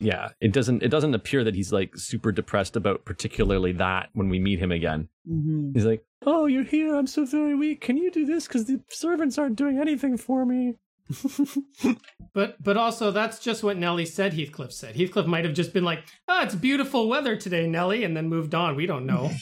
Yeah, 0.00 0.30
it 0.40 0.52
doesn't 0.52 0.82
it 0.82 0.88
doesn't 0.88 1.14
appear 1.14 1.44
that 1.44 1.54
he's 1.54 1.72
like 1.72 1.96
super 1.96 2.32
depressed 2.32 2.74
about 2.74 3.04
particularly 3.04 3.72
that 3.72 4.08
when 4.14 4.28
we 4.28 4.38
meet 4.38 4.58
him 4.58 4.72
again. 4.72 5.08
hmm 5.26 5.72
He's 5.74 5.84
like, 5.84 6.02
"Oh, 6.26 6.46
you're 6.46 6.64
here. 6.64 6.94
I'm 6.96 7.06
so 7.06 7.24
very 7.24 7.54
weak. 7.54 7.80
Can 7.80 7.96
you 7.96 8.10
do 8.10 8.24
this? 8.26 8.46
Because 8.46 8.64
the 8.66 8.80
servants 8.88 9.38
aren't 9.38 9.56
doing 9.56 9.78
anything 9.78 10.16
for 10.16 10.44
me." 10.44 10.74
But 12.32 12.62
but 12.62 12.76
also 12.76 13.10
that's 13.10 13.40
just 13.40 13.64
what 13.64 13.76
Nellie 13.76 14.06
said. 14.06 14.34
Heathcliff 14.34 14.72
said. 14.72 14.94
Heathcliff 14.94 15.26
might 15.26 15.44
have 15.44 15.54
just 15.54 15.72
been 15.72 15.84
like, 15.84 16.04
"Ah, 16.28 16.44
it's 16.44 16.54
beautiful 16.54 17.08
weather 17.08 17.34
today, 17.36 17.66
Nellie," 17.66 18.04
and 18.04 18.16
then 18.16 18.28
moved 18.28 18.54
on. 18.54 18.76
We 18.76 18.86
don't 18.86 19.06
know. 19.06 19.30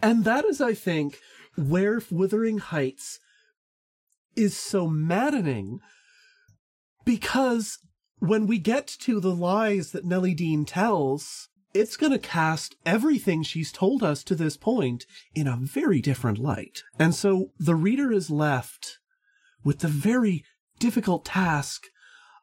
And 0.00 0.24
that 0.24 0.44
is, 0.44 0.60
I 0.60 0.74
think, 0.74 1.18
where 1.56 2.00
Wuthering 2.08 2.58
Heights 2.58 3.18
is 4.36 4.56
so 4.56 4.86
maddening 4.86 5.80
because 7.04 7.78
when 8.20 8.46
we 8.46 8.58
get 8.58 8.86
to 9.00 9.20
the 9.20 9.34
lies 9.34 9.92
that 9.92 10.04
Nellie 10.04 10.34
Dean 10.34 10.64
tells, 10.64 11.48
it's 11.74 11.96
going 11.96 12.12
to 12.12 12.18
cast 12.18 12.76
everything 12.84 13.42
she's 13.42 13.70
told 13.70 14.02
us 14.02 14.24
to 14.24 14.34
this 14.34 14.56
point 14.56 15.06
in 15.34 15.46
a 15.46 15.56
very 15.56 16.00
different 16.00 16.38
light. 16.38 16.82
And 16.98 17.14
so 17.14 17.50
the 17.58 17.74
reader 17.74 18.12
is 18.12 18.30
left 18.30 18.98
with 19.64 19.80
the 19.80 19.88
very 19.88 20.44
difficult 20.78 21.24
task 21.24 21.84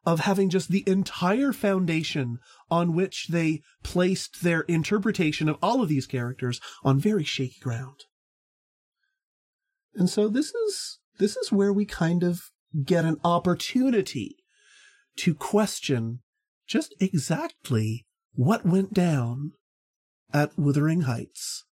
of 0.05 0.21
having 0.21 0.49
just 0.49 0.69
the 0.69 0.83
entire 0.85 1.51
foundation 1.51 2.37
on 2.69 2.93
which 2.93 3.27
they 3.29 3.61
placed 3.83 4.43
their 4.43 4.61
interpretation 4.61 5.49
of 5.49 5.57
all 5.61 5.81
of 5.81 5.89
these 5.89 6.05
characters 6.05 6.61
on 6.83 6.99
very 6.99 7.23
shaky 7.23 7.59
ground. 7.59 8.05
And 9.95 10.09
so 10.09 10.27
this 10.27 10.53
is 10.53 10.99
this 11.17 11.37
is 11.37 11.51
where 11.51 11.73
we 11.73 11.85
kind 11.85 12.23
of 12.23 12.51
get 12.83 13.05
an 13.05 13.17
opportunity 13.23 14.44
to 15.17 15.33
question 15.33 16.19
just 16.67 16.93
exactly 16.99 18.05
what 18.33 18.65
went 18.65 18.93
down 18.93 19.51
at 20.33 20.57
Wuthering 20.57 21.01
Heights 21.01 21.63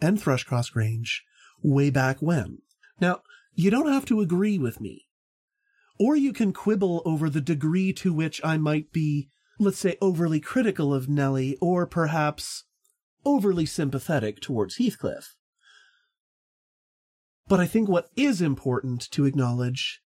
and 0.00 0.18
Thrushcross 0.20 0.72
Grange 0.72 1.24
way 1.62 1.90
back 1.90 2.20
when. 2.20 2.58
Now, 3.00 3.22
you 3.54 3.70
don't 3.70 3.90
have 3.90 4.04
to 4.06 4.20
agree 4.20 4.58
with 4.58 4.80
me. 4.80 5.06
Or 5.98 6.14
you 6.14 6.32
can 6.32 6.52
quibble 6.52 7.02
over 7.04 7.30
the 7.30 7.40
degree 7.40 7.92
to 7.94 8.12
which 8.12 8.40
I 8.44 8.58
might 8.58 8.92
be, 8.92 9.30
let's 9.58 9.78
say, 9.78 9.96
overly 10.00 10.40
critical 10.40 10.92
of 10.92 11.08
Nellie, 11.08 11.56
or 11.60 11.86
perhaps 11.86 12.64
overly 13.24 13.66
sympathetic 13.66 14.40
towards 14.40 14.76
Heathcliff. 14.76 15.34
But 17.48 17.60
I 17.60 17.66
think 17.66 17.88
what 17.88 18.10
is 18.16 18.42
important 18.42 19.10
to 19.12 19.24
acknowledge 19.24 20.02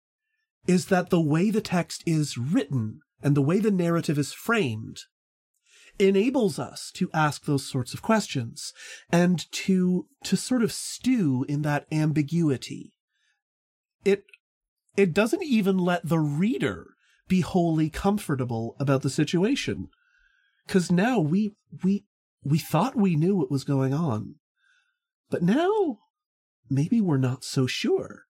is 0.67 0.87
that 0.87 1.11
the 1.11 1.21
way 1.21 1.51
the 1.51 1.61
text 1.61 2.03
is 2.07 2.39
written 2.39 3.01
and 3.23 3.35
the 3.35 3.43
way 3.43 3.59
the 3.59 3.71
narrative 3.71 4.19
is 4.19 4.33
framed 4.33 5.01
enables 5.99 6.59
us 6.59 6.91
to 6.93 7.11
ask 7.15 7.45
those 7.45 7.69
sorts 7.69 7.95
of 7.95 8.03
questions 8.03 8.73
and 9.11 9.51
to 9.53 10.07
to 10.25 10.37
sort 10.37 10.63
of 10.63 10.73
stew 10.73 11.45
in 11.49 11.63
that 11.63 11.87
ambiguity. 11.93 12.93
It 14.05 14.25
it 14.97 15.13
doesn't 15.13 15.43
even 15.43 15.79
let 15.79 16.09
the 16.09 16.19
reader 16.19 16.87
be 17.29 17.41
wholly 17.41 17.91
comfortable 17.91 18.77
about 18.79 19.03
the 19.03 19.11
situation. 19.11 19.89
Cause 20.67 20.91
now 20.91 21.21
we 21.21 21.55
we 21.83 22.05
we 22.43 22.59
thought 22.59 22.97
we 22.97 23.17
knew 23.17 23.37
what 23.37 23.51
was 23.51 23.65
going 23.65 23.95
on. 23.95 24.37
But 25.31 25.43
now 25.43 25.99
maybe 26.69 27.01
we're 27.01 27.19
not 27.19 27.45
so 27.45 27.67
sure. 27.67 28.25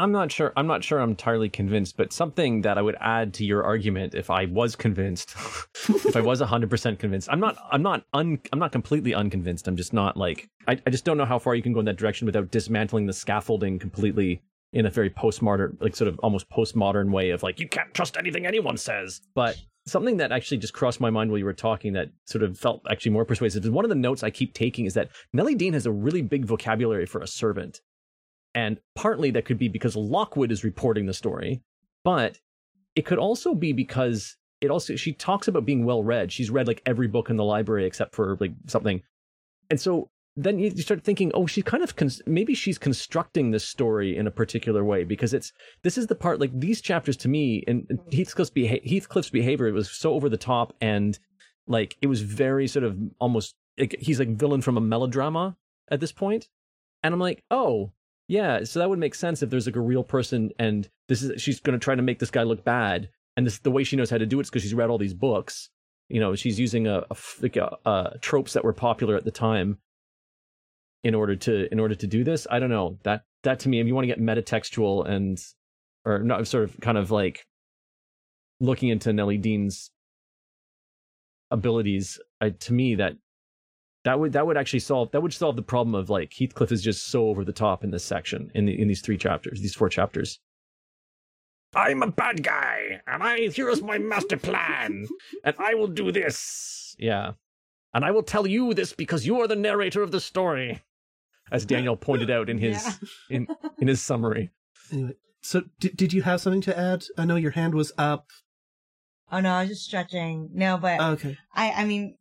I'm 0.00 0.12
not 0.12 0.32
sure. 0.32 0.52
I'm 0.56 0.66
not 0.66 0.82
sure. 0.82 0.98
I'm 0.98 1.10
entirely 1.10 1.48
convinced. 1.48 1.96
But 1.96 2.12
something 2.12 2.62
that 2.62 2.78
I 2.78 2.82
would 2.82 2.96
add 3.00 3.34
to 3.34 3.44
your 3.44 3.62
argument, 3.64 4.14
if 4.14 4.30
I 4.30 4.46
was 4.46 4.74
convinced, 4.74 5.34
if 5.88 6.16
I 6.16 6.20
was 6.20 6.40
100 6.40 6.70
percent 6.70 6.98
convinced, 6.98 7.28
I'm 7.30 7.40
not. 7.40 7.56
I'm 7.70 7.82
not. 7.82 8.04
Un, 8.14 8.38
I'm 8.52 8.58
not 8.58 8.72
completely 8.72 9.14
unconvinced. 9.14 9.68
I'm 9.68 9.76
just 9.76 9.92
not 9.92 10.16
like. 10.16 10.48
I, 10.66 10.80
I 10.86 10.90
just 10.90 11.04
don't 11.04 11.18
know 11.18 11.26
how 11.26 11.38
far 11.38 11.54
you 11.54 11.62
can 11.62 11.72
go 11.72 11.80
in 11.80 11.86
that 11.86 11.96
direction 11.96 12.26
without 12.26 12.50
dismantling 12.50 13.06
the 13.06 13.12
scaffolding 13.12 13.78
completely 13.78 14.42
in 14.72 14.86
a 14.86 14.90
very 14.90 15.10
postmodern, 15.10 15.80
like 15.80 15.96
sort 15.96 16.08
of 16.08 16.18
almost 16.20 16.48
postmodern 16.48 17.10
way 17.10 17.30
of 17.30 17.42
like 17.42 17.60
you 17.60 17.68
can't 17.68 17.92
trust 17.92 18.16
anything 18.16 18.46
anyone 18.46 18.76
says. 18.76 19.20
But 19.34 19.60
something 19.86 20.18
that 20.18 20.32
actually 20.32 20.58
just 20.58 20.72
crossed 20.72 21.00
my 21.00 21.10
mind 21.10 21.30
while 21.30 21.38
you 21.38 21.44
were 21.44 21.52
talking 21.52 21.92
that 21.94 22.10
sort 22.24 22.42
of 22.42 22.58
felt 22.58 22.82
actually 22.90 23.12
more 23.12 23.24
persuasive 23.24 23.64
is 23.64 23.70
one 23.70 23.84
of 23.84 23.88
the 23.88 23.94
notes 23.94 24.22
I 24.22 24.30
keep 24.30 24.54
taking 24.54 24.86
is 24.86 24.94
that 24.94 25.10
Nellie 25.32 25.54
Dean 25.54 25.72
has 25.72 25.86
a 25.86 25.92
really 25.92 26.22
big 26.22 26.44
vocabulary 26.44 27.06
for 27.06 27.20
a 27.20 27.26
servant. 27.26 27.80
And 28.54 28.78
partly 28.96 29.30
that 29.32 29.44
could 29.44 29.58
be 29.58 29.68
because 29.68 29.94
Lockwood 29.96 30.50
is 30.50 30.64
reporting 30.64 31.06
the 31.06 31.14
story, 31.14 31.62
but 32.04 32.38
it 32.96 33.06
could 33.06 33.18
also 33.18 33.54
be 33.54 33.72
because 33.72 34.36
it 34.60 34.70
also 34.70 34.96
she 34.96 35.12
talks 35.12 35.48
about 35.48 35.64
being 35.64 35.84
well 35.84 36.02
read. 36.02 36.32
She's 36.32 36.50
read 36.50 36.66
like 36.66 36.82
every 36.84 37.06
book 37.06 37.30
in 37.30 37.36
the 37.36 37.44
library 37.44 37.86
except 37.86 38.14
for 38.14 38.36
like 38.40 38.52
something. 38.66 39.02
And 39.70 39.80
so 39.80 40.10
then 40.36 40.58
you 40.58 40.70
start 40.70 41.02
thinking, 41.02 41.30
oh, 41.34 41.46
she's 41.46 41.64
kind 41.64 41.82
of 41.82 41.96
cons- 41.96 42.22
maybe 42.26 42.54
she's 42.54 42.78
constructing 42.78 43.50
this 43.50 43.66
story 43.66 44.16
in 44.16 44.26
a 44.26 44.30
particular 44.30 44.84
way 44.84 45.04
because 45.04 45.34
it's 45.34 45.52
this 45.82 45.98
is 45.98 46.06
the 46.06 46.14
part 46.14 46.40
like 46.40 46.50
these 46.58 46.80
chapters 46.80 47.16
to 47.18 47.28
me 47.28 47.64
and 47.66 47.86
and 47.88 48.00
mm-hmm. 48.00 48.16
Heathcliff's 48.16 48.50
beha- 48.50 48.80
Heathcliff's 48.84 49.30
behavior 49.30 49.68
it 49.68 49.72
was 49.72 49.90
so 49.90 50.14
over 50.14 50.28
the 50.28 50.36
top 50.36 50.74
and 50.80 51.18
like 51.66 51.96
it 52.02 52.06
was 52.06 52.22
very 52.22 52.66
sort 52.66 52.84
of 52.84 52.98
almost 53.18 53.54
like, 53.78 53.96
he's 54.00 54.18
like 54.18 54.30
villain 54.30 54.60
from 54.60 54.76
a 54.76 54.80
melodrama 54.80 55.56
at 55.88 56.00
this 56.00 56.12
point, 56.12 56.48
and 57.02 57.14
I'm 57.14 57.20
like, 57.20 57.44
oh 57.50 57.92
yeah, 58.30 58.62
so 58.62 58.78
that 58.78 58.88
would 58.88 59.00
make 59.00 59.16
sense 59.16 59.42
if 59.42 59.50
there's 59.50 59.66
like 59.66 59.74
a 59.74 59.80
real 59.80 60.04
person 60.04 60.52
and 60.56 60.88
this 61.08 61.20
is 61.20 61.42
she's 61.42 61.58
going 61.58 61.76
to 61.76 61.82
try 61.82 61.96
to 61.96 62.02
make 62.02 62.20
this 62.20 62.30
guy 62.30 62.44
look 62.44 62.64
bad, 62.64 63.08
and 63.36 63.44
this 63.44 63.58
the 63.58 63.72
way 63.72 63.82
she 63.82 63.96
knows 63.96 64.08
how 64.08 64.18
to 64.18 64.26
do 64.26 64.38
it 64.38 64.42
is 64.42 64.50
because 64.50 64.62
she's 64.62 64.72
read 64.72 64.88
all 64.88 64.98
these 64.98 65.14
books. 65.14 65.68
You 66.08 66.20
know, 66.20 66.36
she's 66.36 66.60
using 66.60 66.86
a, 66.86 67.04
a 67.10 67.16
a, 67.42 67.88
uh 67.88 68.10
tropes 68.20 68.52
that 68.52 68.62
were 68.62 68.72
popular 68.72 69.16
at 69.16 69.24
the 69.24 69.32
time 69.32 69.78
in 71.02 71.16
order 71.16 71.34
to 71.34 71.66
in 71.72 71.80
order 71.80 71.96
to 71.96 72.06
do 72.06 72.22
this. 72.22 72.46
I 72.48 72.60
don't 72.60 72.70
know 72.70 72.98
that 73.02 73.24
that 73.42 73.58
to 73.60 73.68
me, 73.68 73.80
if 73.80 73.88
you 73.88 73.96
want 73.96 74.04
to 74.04 74.14
get 74.14 74.20
metatextual 74.20 75.08
and 75.08 75.36
or 76.04 76.20
not 76.20 76.46
sort 76.46 76.62
of 76.62 76.78
kind 76.80 76.98
of 76.98 77.10
like 77.10 77.48
looking 78.60 78.90
into 78.90 79.12
Nellie 79.12 79.38
Dean's 79.38 79.90
abilities, 81.50 82.20
uh, 82.40 82.50
to 82.60 82.72
me 82.72 82.94
that 82.94 83.16
That 84.04 84.18
would 84.18 84.32
that 84.32 84.46
would 84.46 84.56
actually 84.56 84.80
solve 84.80 85.10
that 85.10 85.20
would 85.22 85.32
solve 85.34 85.56
the 85.56 85.62
problem 85.62 85.94
of 85.94 86.08
like 86.08 86.32
Heathcliff 86.32 86.72
is 86.72 86.82
just 86.82 87.08
so 87.08 87.28
over 87.28 87.44
the 87.44 87.52
top 87.52 87.84
in 87.84 87.90
this 87.90 88.04
section 88.04 88.50
in 88.54 88.64
the, 88.66 88.80
in 88.80 88.88
these 88.88 89.02
three 89.02 89.18
chapters, 89.18 89.60
these 89.60 89.74
four 89.74 89.88
chapters. 89.90 90.38
I'm 91.74 92.02
a 92.02 92.10
bad 92.10 92.42
guy, 92.42 93.00
and 93.06 93.22
I 93.22 93.48
here's 93.48 93.82
my 93.82 93.98
master 93.98 94.36
plan, 94.36 95.06
and 95.44 95.54
I 95.58 95.74
will 95.74 95.86
do 95.86 96.10
this. 96.10 96.96
Yeah, 96.98 97.32
and 97.94 98.04
I 98.04 98.10
will 98.10 98.22
tell 98.24 98.46
you 98.46 98.74
this 98.74 98.92
because 98.92 99.26
you 99.26 99.40
are 99.40 99.46
the 99.46 99.54
narrator 99.54 100.02
of 100.02 100.10
the 100.10 100.20
story, 100.20 100.82
as 101.52 101.64
Daniel 101.64 101.96
pointed 101.96 102.30
out 102.30 102.48
in 102.50 102.58
his 102.58 102.82
Yeah. 103.28 103.36
in 103.36 103.48
in 103.78 103.86
his 103.88 104.00
summary. 104.02 104.50
Anyway, 104.90 105.14
so 105.42 105.62
did 105.78 105.96
did 105.96 106.12
you 106.12 106.22
have 106.22 106.40
something 106.40 106.62
to 106.62 106.76
add? 106.76 107.04
I 107.16 107.24
know 107.26 107.36
your 107.36 107.52
hand 107.52 107.74
was 107.74 107.92
up. 107.96 108.26
Oh 109.30 109.38
no, 109.40 109.52
I 109.52 109.60
was 109.60 109.68
just 109.70 109.84
stretching. 109.84 110.50
No, 110.52 110.76
but 110.76 110.98
oh, 111.00 111.12
Okay. 111.12 111.38
I, 111.54 111.70
I 111.70 111.84
mean, 111.84 112.16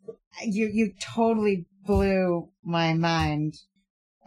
you, 0.45 0.67
you 0.71 0.93
totally 1.01 1.65
blew 1.85 2.49
my 2.63 2.93
mind, 2.93 3.55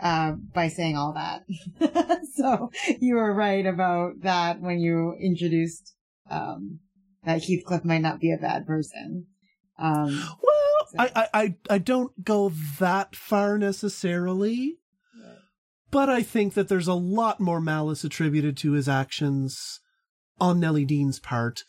uh, 0.01 0.33
by 0.55 0.69
saying 0.69 0.97
all 0.97 1.15
that. 1.15 1.45
so 2.35 2.71
you 3.01 3.17
were 3.17 3.35
right 3.35 3.67
about 3.67 4.21
that 4.23 4.61
when 4.61 4.81
you 4.81 5.15
introduced, 5.21 5.95
um, 6.31 6.81
that 7.25 7.45
Heathcliff 7.45 7.85
might 7.85 8.03
not 8.03 8.21
be 8.21 8.33
a 8.33 8.41
bad 8.41 8.67
person. 8.67 9.27
Um, 9.79 10.23
Well, 10.43 10.89
I, 10.99 11.11
I, 11.15 11.29
I, 11.35 11.57
I 11.71 11.79
don't 11.79 12.25
go 12.25 12.53
that 12.79 13.17
far 13.17 13.59
necessarily, 13.59 14.79
but 15.91 16.09
I 16.09 16.23
think 16.23 16.55
that 16.55 16.69
there's 16.69 16.89
a 16.89 16.95
lot 16.95 17.39
more 17.39 17.61
malice 17.61 18.03
attributed 18.03 18.57
to 18.59 18.73
his 18.73 18.89
actions 18.89 19.81
on 20.41 20.59
Nellie 20.59 20.85
Dean's 20.85 21.21
part 21.21 21.65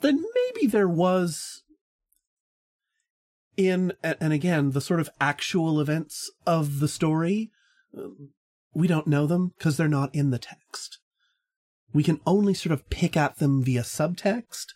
than 0.00 0.24
maybe 0.34 0.66
there 0.66 0.88
was 0.88 1.62
in, 3.66 3.92
and 4.02 4.32
again, 4.32 4.70
the 4.70 4.80
sort 4.80 5.00
of 5.00 5.10
actual 5.20 5.80
events 5.80 6.30
of 6.46 6.80
the 6.80 6.88
story. 6.88 7.50
Um, 7.96 8.30
We 8.72 8.86
don't 8.86 9.08
know 9.08 9.26
them 9.26 9.52
because 9.58 9.76
they're 9.76 9.88
not 9.88 10.14
in 10.14 10.30
the 10.30 10.38
text. 10.38 11.00
We 11.92 12.04
can 12.04 12.20
only 12.24 12.54
sort 12.54 12.72
of 12.72 12.88
pick 12.88 13.16
at 13.16 13.38
them 13.38 13.64
via 13.64 13.82
subtext, 13.82 14.66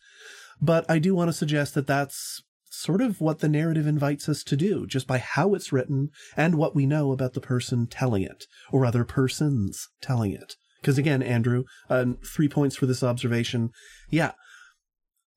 but 0.60 0.84
I 0.90 0.98
do 0.98 1.14
want 1.14 1.28
to 1.28 1.32
suggest 1.32 1.74
that 1.74 1.86
that's 1.86 2.42
sort 2.68 3.00
of 3.00 3.20
what 3.20 3.38
the 3.38 3.48
narrative 3.48 3.86
invites 3.86 4.28
us 4.28 4.42
to 4.42 4.56
do, 4.56 4.84
just 4.84 5.06
by 5.06 5.18
how 5.18 5.54
it's 5.54 5.72
written 5.72 6.10
and 6.36 6.56
what 6.56 6.74
we 6.74 6.86
know 6.86 7.12
about 7.12 7.34
the 7.34 7.40
person 7.40 7.86
telling 7.86 8.24
it, 8.24 8.46
or 8.72 8.84
other 8.84 9.04
persons 9.04 9.88
telling 10.00 10.32
it. 10.32 10.56
Because 10.80 10.98
again, 10.98 11.22
Andrew, 11.22 11.62
uh, 11.88 12.04
three 12.34 12.48
points 12.48 12.74
for 12.74 12.86
this 12.86 13.04
observation. 13.04 13.70
Yeah. 14.10 14.32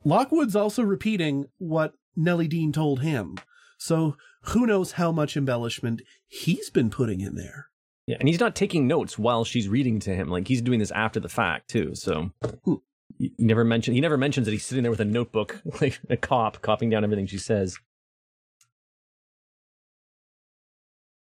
Lockwood's 0.03 0.55
also 0.55 0.81
repeating 0.81 1.45
what 1.59 1.93
Nellie 2.17 2.47
Dean 2.47 2.73
told 2.73 3.01
him. 3.01 3.37
So 3.77 4.17
who 4.41 4.65
knows 4.65 4.93
how 4.93 5.11
much 5.11 5.37
embellishment 5.37 6.01
he's 6.27 6.69
been 6.69 6.89
putting 6.89 7.21
in 7.21 7.35
there. 7.35 7.67
Yeah, 8.07 8.17
and 8.19 8.27
he's 8.27 8.39
not 8.39 8.55
taking 8.55 8.87
notes 8.87 9.19
while 9.19 9.43
she's 9.43 9.67
reading 9.67 9.99
to 10.01 10.15
him. 10.15 10.29
Like 10.29 10.47
he's 10.47 10.61
doing 10.61 10.79
this 10.79 10.91
after 10.91 11.19
the 11.19 11.29
fact 11.29 11.69
too. 11.69 11.93
So 11.93 12.31
hmm. 12.63 12.75
he 13.17 13.33
he 13.37 13.43
never 13.43 13.63
mentioned 13.63 13.95
he 13.95 14.01
never 14.01 14.17
mentions 14.17 14.45
that 14.45 14.51
he's 14.51 14.65
sitting 14.65 14.83
there 14.83 14.91
with 14.91 15.01
a 15.01 15.05
notebook, 15.05 15.61
like 15.81 15.99
a 16.09 16.17
cop, 16.17 16.61
copying 16.61 16.89
down 16.89 17.03
everything 17.03 17.27
she 17.27 17.37
says. 17.37 17.77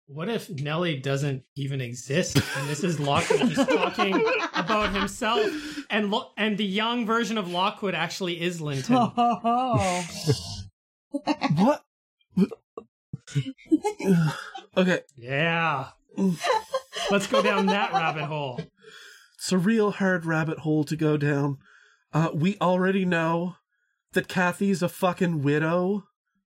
What 0.07 0.29
if 0.29 0.51
Nellie 0.51 0.99
doesn't 0.99 1.43
even 1.55 1.81
exist 1.81 2.35
and 2.35 2.69
this 2.69 2.83
is 2.83 2.99
Lockwood 2.99 3.49
just 3.49 3.67
talking 3.67 4.23
about 4.53 4.93
himself 4.93 5.49
and 5.89 6.11
Lo- 6.11 6.29
and 6.37 6.59
the 6.59 6.65
young 6.65 7.07
version 7.07 7.39
of 7.39 7.49
Lockwood 7.49 7.95
actually 7.95 8.39
is 8.39 8.61
Linton? 8.61 8.95
What? 11.55 11.83
okay. 14.77 15.01
Yeah. 15.17 15.89
Let's 17.11 17.27
go 17.27 17.41
down 17.41 17.67
that 17.67 17.93
rabbit 17.93 18.25
hole. 18.25 18.61
It's 19.35 19.51
a 19.51 19.57
real 19.57 19.91
hard 19.91 20.25
rabbit 20.25 20.59
hole 20.59 20.83
to 20.85 20.95
go 20.95 21.17
down. 21.17 21.57
Uh, 22.13 22.29
we 22.33 22.57
already 22.61 23.05
know 23.05 23.57
that 24.13 24.27
Kathy's 24.27 24.81
a 24.81 24.89
fucking 24.89 25.41
widow. 25.43 26.05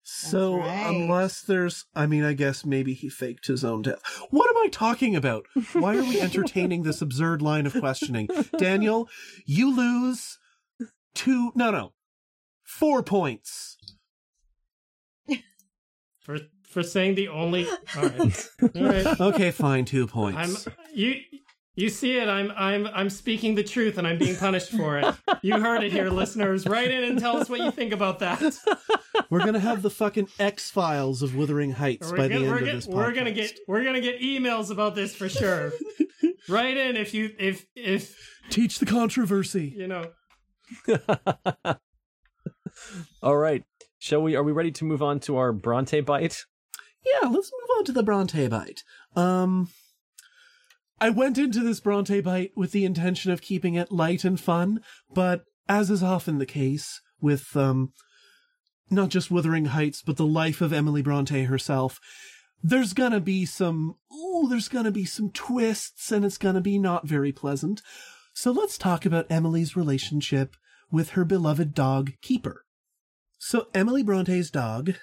So 0.07 0.59
right. 0.59 0.85
unless 0.87 1.41
there's, 1.41 1.85
I 1.95 2.05
mean, 2.05 2.23
I 2.23 2.33
guess 2.33 2.63
maybe 2.63 2.93
he 2.93 3.09
faked 3.09 3.47
his 3.47 3.65
own 3.65 3.81
death. 3.81 3.99
What 4.29 4.49
am 4.51 4.57
I 4.57 4.67
talking 4.71 5.15
about? 5.15 5.47
Why 5.73 5.97
are 5.97 6.03
we 6.03 6.21
entertaining 6.21 6.83
this 6.83 7.01
absurd 7.01 7.41
line 7.41 7.65
of 7.65 7.73
questioning? 7.73 8.29
Daniel, 8.57 9.09
you 9.47 9.75
lose 9.75 10.37
two, 11.15 11.51
no, 11.55 11.71
no, 11.71 11.93
four 12.63 13.01
points. 13.01 13.77
For 16.25 16.39
for 16.67 16.81
saying 16.81 17.13
the 17.15 17.27
only 17.27 17.67
all 17.69 18.03
right. 18.09 18.49
All 18.75 18.83
right. 18.83 19.21
Okay, 19.21 19.51
fine, 19.51 19.85
two 19.85 20.01
I'm 20.01 20.07
points. 20.09 20.67
you 20.91 21.21
you 21.75 21.89
see 21.89 22.17
it, 22.17 22.27
I'm 22.27 22.51
I'm 22.57 22.87
I'm 22.87 23.11
speaking 23.11 23.53
the 23.53 23.63
truth 23.63 23.99
and 23.99 24.07
I'm 24.07 24.17
being 24.17 24.35
punished 24.35 24.71
for 24.71 24.97
it. 24.97 25.05
You 25.43 25.59
heard 25.61 25.83
it 25.83 25.91
here, 25.91 26.09
listeners. 26.09 26.65
Write 26.65 26.89
in 26.89 27.03
and 27.03 27.19
tell 27.19 27.37
us 27.37 27.47
what 27.47 27.59
you 27.59 27.69
think 27.69 27.93
about 27.93 28.17
that. 28.19 28.41
We're 29.29 29.45
gonna 29.45 29.59
have 29.59 29.83
the 29.83 29.91
fucking 29.91 30.29
X 30.39 30.71
Files 30.71 31.21
of 31.21 31.35
Wuthering 31.35 31.73
Heights 31.73 32.09
We're 32.09 32.17
by 32.17 32.27
gonna, 32.27 32.39
the 32.39 32.45
end 32.45 32.47
we're, 32.47 32.53
of 32.55 32.59
gonna, 32.61 32.73
this 32.73 32.87
we're 32.87 33.13
gonna 33.13 33.31
get 33.31 33.59
we're 33.67 33.83
gonna 33.83 34.01
get 34.01 34.19
emails 34.19 34.71
about 34.71 34.95
this 34.95 35.13
for 35.13 35.29
sure. 35.29 35.73
Write 36.49 36.75
in 36.77 36.97
if 36.97 37.13
you 37.13 37.35
if 37.37 37.67
if 37.75 38.17
Teach 38.49 38.79
the 38.79 38.87
controversy. 38.87 39.71
you 39.77 39.87
know 39.87 40.07
All 43.21 43.37
right, 43.37 43.63
shall 44.05 44.21
we? 44.21 44.35
Are 44.35 44.43
we 44.43 44.51
ready 44.51 44.71
to 44.71 44.85
move 44.85 45.01
on 45.01 45.19
to 45.21 45.35
our 45.37 45.51
Bronte 45.51 45.99
bite? 46.01 46.45
Yeah, 47.03 47.27
let's 47.27 47.51
move 47.51 47.77
on 47.77 47.85
to 47.85 47.91
the 47.91 48.03
Bronte 48.03 48.47
bite. 48.47 48.83
Um, 49.15 49.69
I 51.01 51.09
went 51.09 51.39
into 51.39 51.61
this 51.61 51.79
Bronte 51.79 52.21
bite 52.21 52.51
with 52.55 52.71
the 52.71 52.85
intention 52.85 53.31
of 53.31 53.41
keeping 53.41 53.73
it 53.73 53.91
light 53.91 54.23
and 54.23 54.39
fun, 54.39 54.81
but 55.11 55.43
as 55.67 55.89
is 55.89 56.03
often 56.03 56.37
the 56.37 56.45
case 56.45 57.01
with 57.19 57.57
um, 57.57 57.93
not 58.91 59.09
just 59.09 59.31
Wuthering 59.31 59.65
Heights, 59.65 60.03
but 60.03 60.17
the 60.17 60.25
life 60.25 60.61
of 60.61 60.71
Emily 60.71 61.01
Bronte 61.01 61.45
herself, 61.45 61.99
there's 62.61 62.93
gonna 62.93 63.19
be 63.19 63.43
some 63.43 63.95
ooh, 64.13 64.47
there's 64.47 64.69
gonna 64.69 64.91
be 64.91 65.05
some 65.05 65.31
twists, 65.31 66.11
and 66.11 66.23
it's 66.23 66.37
gonna 66.37 66.61
be 66.61 66.77
not 66.77 67.07
very 67.07 67.31
pleasant. 67.31 67.81
So 68.35 68.51
let's 68.51 68.77
talk 68.77 69.03
about 69.03 69.31
Emily's 69.31 69.75
relationship 69.75 70.55
with 70.91 71.11
her 71.11 71.25
beloved 71.25 71.73
dog 71.73 72.11
Keeper. 72.21 72.64
So 73.37 73.67
Emily 73.73 74.03
Bronte's 74.03 74.49
dog 74.49 74.95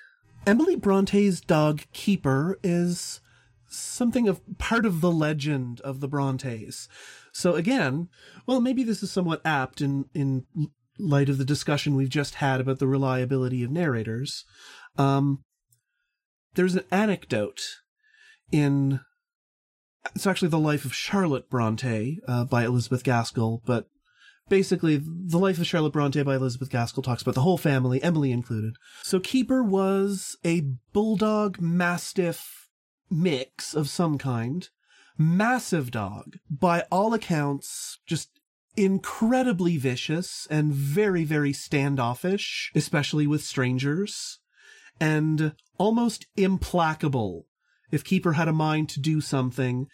Emily 0.46 0.74
Bronte's 0.74 1.40
dog 1.40 1.82
Keeper 1.92 2.58
is 2.62 3.20
something 3.68 4.28
of 4.28 4.40
part 4.58 4.84
of 4.84 5.00
the 5.00 5.10
legend 5.10 5.80
of 5.82 6.00
the 6.00 6.08
Brontes. 6.08 6.88
So 7.32 7.54
again, 7.54 8.08
well, 8.46 8.60
maybe 8.60 8.82
this 8.82 9.02
is 9.02 9.10
somewhat 9.10 9.40
apt 9.44 9.80
in 9.80 10.06
in 10.14 10.44
light 10.98 11.28
of 11.28 11.38
the 11.38 11.44
discussion 11.44 11.94
we've 11.94 12.08
just 12.08 12.36
had 12.36 12.60
about 12.60 12.78
the 12.78 12.86
reliability 12.86 13.62
of 13.62 13.70
narrators. 13.70 14.44
Um, 14.98 15.42
there's 16.54 16.74
an 16.74 16.84
anecdote 16.90 17.62
in 18.50 19.00
it's 20.14 20.26
actually 20.26 20.48
the 20.48 20.58
life 20.58 20.84
of 20.84 20.94
Charlotte 20.94 21.48
Bronte 21.48 22.18
uh, 22.26 22.44
by 22.44 22.64
Elizabeth 22.64 23.04
Gaskell, 23.04 23.62
but 23.64 23.86
basically 24.52 25.00
the 25.02 25.38
life 25.38 25.58
of 25.58 25.66
Charlotte 25.66 25.94
Bronte 25.94 26.22
by 26.24 26.36
Elizabeth 26.36 26.68
Gaskell 26.68 27.02
talks 27.02 27.22
about 27.22 27.34
the 27.34 27.40
whole 27.40 27.56
family, 27.56 28.02
Emily 28.02 28.30
included. 28.30 28.76
So 29.02 29.18
Keeper 29.18 29.62
was 29.62 30.36
a 30.44 30.60
bulldog 30.92 31.58
mastiff 31.58 32.68
mix 33.08 33.72
of 33.72 33.88
some 33.88 34.18
kind, 34.18 34.68
massive 35.16 35.90
dog, 35.90 36.36
by 36.50 36.84
all 36.92 37.14
accounts, 37.14 37.98
just 38.06 38.28
incredibly 38.76 39.78
vicious 39.78 40.46
and 40.50 40.70
very, 40.70 41.24
very 41.24 41.54
standoffish, 41.54 42.70
especially 42.74 43.26
with 43.26 43.42
strangers, 43.42 44.38
and 45.00 45.54
almost 45.78 46.26
implacable. 46.36 47.46
If 47.90 48.04
Keeper 48.04 48.34
had 48.34 48.48
a 48.48 48.52
mind 48.52 48.90
to 48.90 49.00
do 49.00 49.22
something, 49.22 49.86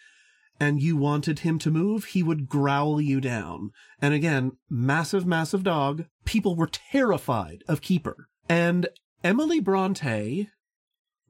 and 0.59 0.81
you 0.81 0.97
wanted 0.97 1.39
him 1.39 1.57
to 1.59 1.71
move, 1.71 2.05
he 2.05 2.21
would 2.21 2.49
growl 2.49 2.99
you 2.99 3.21
down. 3.21 3.71
And 4.01 4.13
again, 4.13 4.53
massive, 4.69 5.25
massive 5.25 5.63
dog. 5.63 6.05
People 6.25 6.55
were 6.55 6.67
terrified 6.67 7.63
of 7.67 7.81
Keeper. 7.81 8.27
And 8.49 8.89
Emily 9.23 9.59
Bronte 9.59 10.49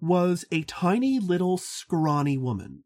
was 0.02 0.46
a 0.52 0.64
tiny 0.64 1.20
little 1.20 1.58
scrawny 1.58 2.38
woman. 2.38 2.84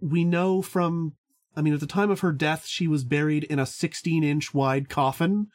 We 0.00 0.24
know 0.24 0.62
from, 0.62 1.12
I 1.56 1.62
mean, 1.62 1.74
at 1.74 1.80
the 1.80 1.86
time 1.86 2.10
of 2.10 2.20
her 2.20 2.32
death, 2.32 2.66
she 2.66 2.88
was 2.88 3.04
buried 3.04 3.44
in 3.44 3.58
a 3.58 3.66
16 3.66 4.24
inch 4.24 4.54
wide 4.54 4.88
coffin. 4.88 5.48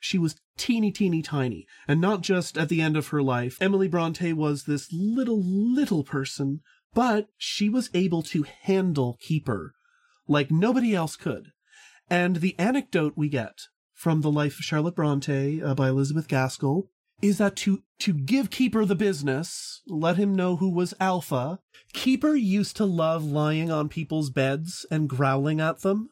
She 0.00 0.18
was 0.18 0.36
teeny, 0.56 0.92
teeny 0.92 1.22
tiny. 1.22 1.66
And 1.86 2.00
not 2.00 2.22
just 2.22 2.56
at 2.56 2.68
the 2.68 2.80
end 2.80 2.96
of 2.96 3.08
her 3.08 3.22
life. 3.22 3.58
Emily 3.60 3.88
Bronte 3.88 4.32
was 4.32 4.64
this 4.64 4.88
little, 4.92 5.42
little 5.42 6.04
person 6.04 6.60
but 6.94 7.28
she 7.36 7.68
was 7.68 7.90
able 7.94 8.22
to 8.22 8.44
handle 8.62 9.18
Keeper 9.20 9.74
like 10.28 10.50
nobody 10.50 10.94
else 10.94 11.16
could. 11.16 11.52
And 12.10 12.36
the 12.36 12.58
anecdote 12.58 13.14
we 13.16 13.28
get 13.28 13.62
from 13.94 14.20
the 14.20 14.30
life 14.30 14.58
of 14.58 14.64
Charlotte 14.64 14.96
Bronte 14.96 15.62
uh, 15.62 15.74
by 15.74 15.88
Elizabeth 15.88 16.28
Gaskell 16.28 16.88
is 17.22 17.38
that 17.38 17.54
to 17.56 17.82
to 18.00 18.12
give 18.12 18.50
Keeper 18.50 18.84
the 18.84 18.96
business, 18.96 19.80
let 19.86 20.16
him 20.16 20.34
know 20.34 20.56
who 20.56 20.68
was 20.68 20.92
Alpha. 20.98 21.60
Keeper 21.92 22.34
used 22.34 22.76
to 22.76 22.84
love 22.84 23.24
lying 23.24 23.70
on 23.70 23.88
people's 23.88 24.30
beds 24.30 24.84
and 24.90 25.08
growling 25.08 25.60
at 25.60 25.82
them 25.82 26.10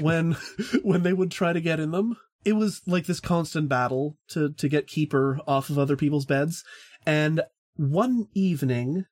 when 0.00 0.36
when 0.82 1.02
they 1.02 1.12
would 1.12 1.32
try 1.32 1.52
to 1.52 1.60
get 1.60 1.80
in 1.80 1.90
them. 1.90 2.16
It 2.44 2.52
was 2.52 2.80
like 2.86 3.06
this 3.06 3.18
constant 3.20 3.68
battle 3.68 4.18
to 4.28 4.52
to 4.52 4.68
get 4.68 4.86
Keeper 4.86 5.40
off 5.48 5.68
of 5.68 5.78
other 5.78 5.96
people's 5.96 6.26
beds. 6.26 6.62
And 7.04 7.42
one 7.74 8.28
evening, 8.34 9.06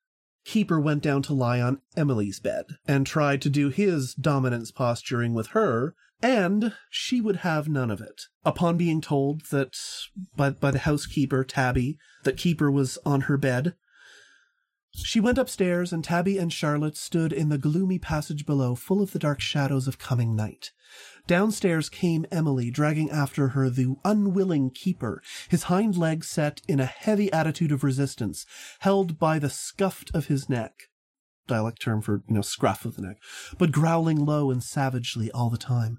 Keeper 0.45 0.79
went 0.79 1.03
down 1.03 1.23
to 1.23 1.35
lie 1.35 1.61
on 1.61 1.81
Emily's 1.97 2.39
bed 2.39 2.67
and 2.87 3.07
tried 3.07 3.41
to 3.43 3.51
do 3.51 3.71
his 3.71 4.15
dominance 4.15 4.71
posturing 4.71 5.35
with 5.35 5.49
her, 5.49 5.95
and 6.23 6.75
she 6.91 7.21
would 7.21 7.37
have 7.37 7.69
none 7.69 7.91
of 7.91 8.01
it. 8.01 8.23
Upon 8.45 8.77
being 8.77 9.01
told 9.01 9.47
that 9.47 9.77
by, 10.37 10.51
by 10.51 10.71
the 10.71 10.81
housekeeper, 10.81 11.45
Tabby, 11.45 11.99
that 12.25 12.37
Keeper 12.37 12.71
was 12.71 12.99
on 13.05 13.23
her 13.23 13.37
bed, 13.37 13.75
she 14.97 15.19
went 15.19 15.39
upstairs, 15.39 15.93
and 15.93 16.05
Tabby 16.05 16.39
and 16.39 16.53
Charlotte 16.53 16.97
stood 16.97 17.33
in 17.33 17.49
the 17.49 17.59
gloomy 17.59 17.99
passage 17.99 18.47
below, 18.47 18.77
full 18.77 19.03
of 19.03 19.13
the 19.13 19.19
dark 19.19 19.41
shadows 19.41 19.89
of 19.89 19.99
coming 19.99 20.37
night. 20.37 20.71
Downstairs 21.27 21.89
came 21.89 22.27
Emily, 22.31 22.71
dragging 22.71 23.11
after 23.11 23.49
her 23.49 23.71
the 23.71 23.95
unwilling 24.05 24.69
keeper, 24.71 25.23
his 25.49 25.65
hind 25.65 25.97
legs 25.97 26.29
set 26.29 26.61
in 26.69 26.81
a 26.81 26.85
heavy 26.85 27.33
attitude 27.33 27.73
of 27.73 27.83
resistance, 27.83 28.45
held 28.81 29.19
by 29.19 29.39
the 29.39 29.49
scuft 29.49 30.15
of 30.15 30.27
his 30.27 30.51
neck. 30.51 30.75
Dialect 31.47 31.81
term 31.81 32.03
for, 32.03 32.23
you 32.29 32.35
know, 32.35 32.43
scruff 32.43 32.85
of 32.85 32.97
the 32.97 33.03
neck, 33.03 33.17
but 33.57 33.73
growling 33.73 34.23
low 34.23 34.51
and 34.51 34.63
savagely 34.63 35.31
all 35.31 35.49
the 35.49 35.57
time. 35.57 35.99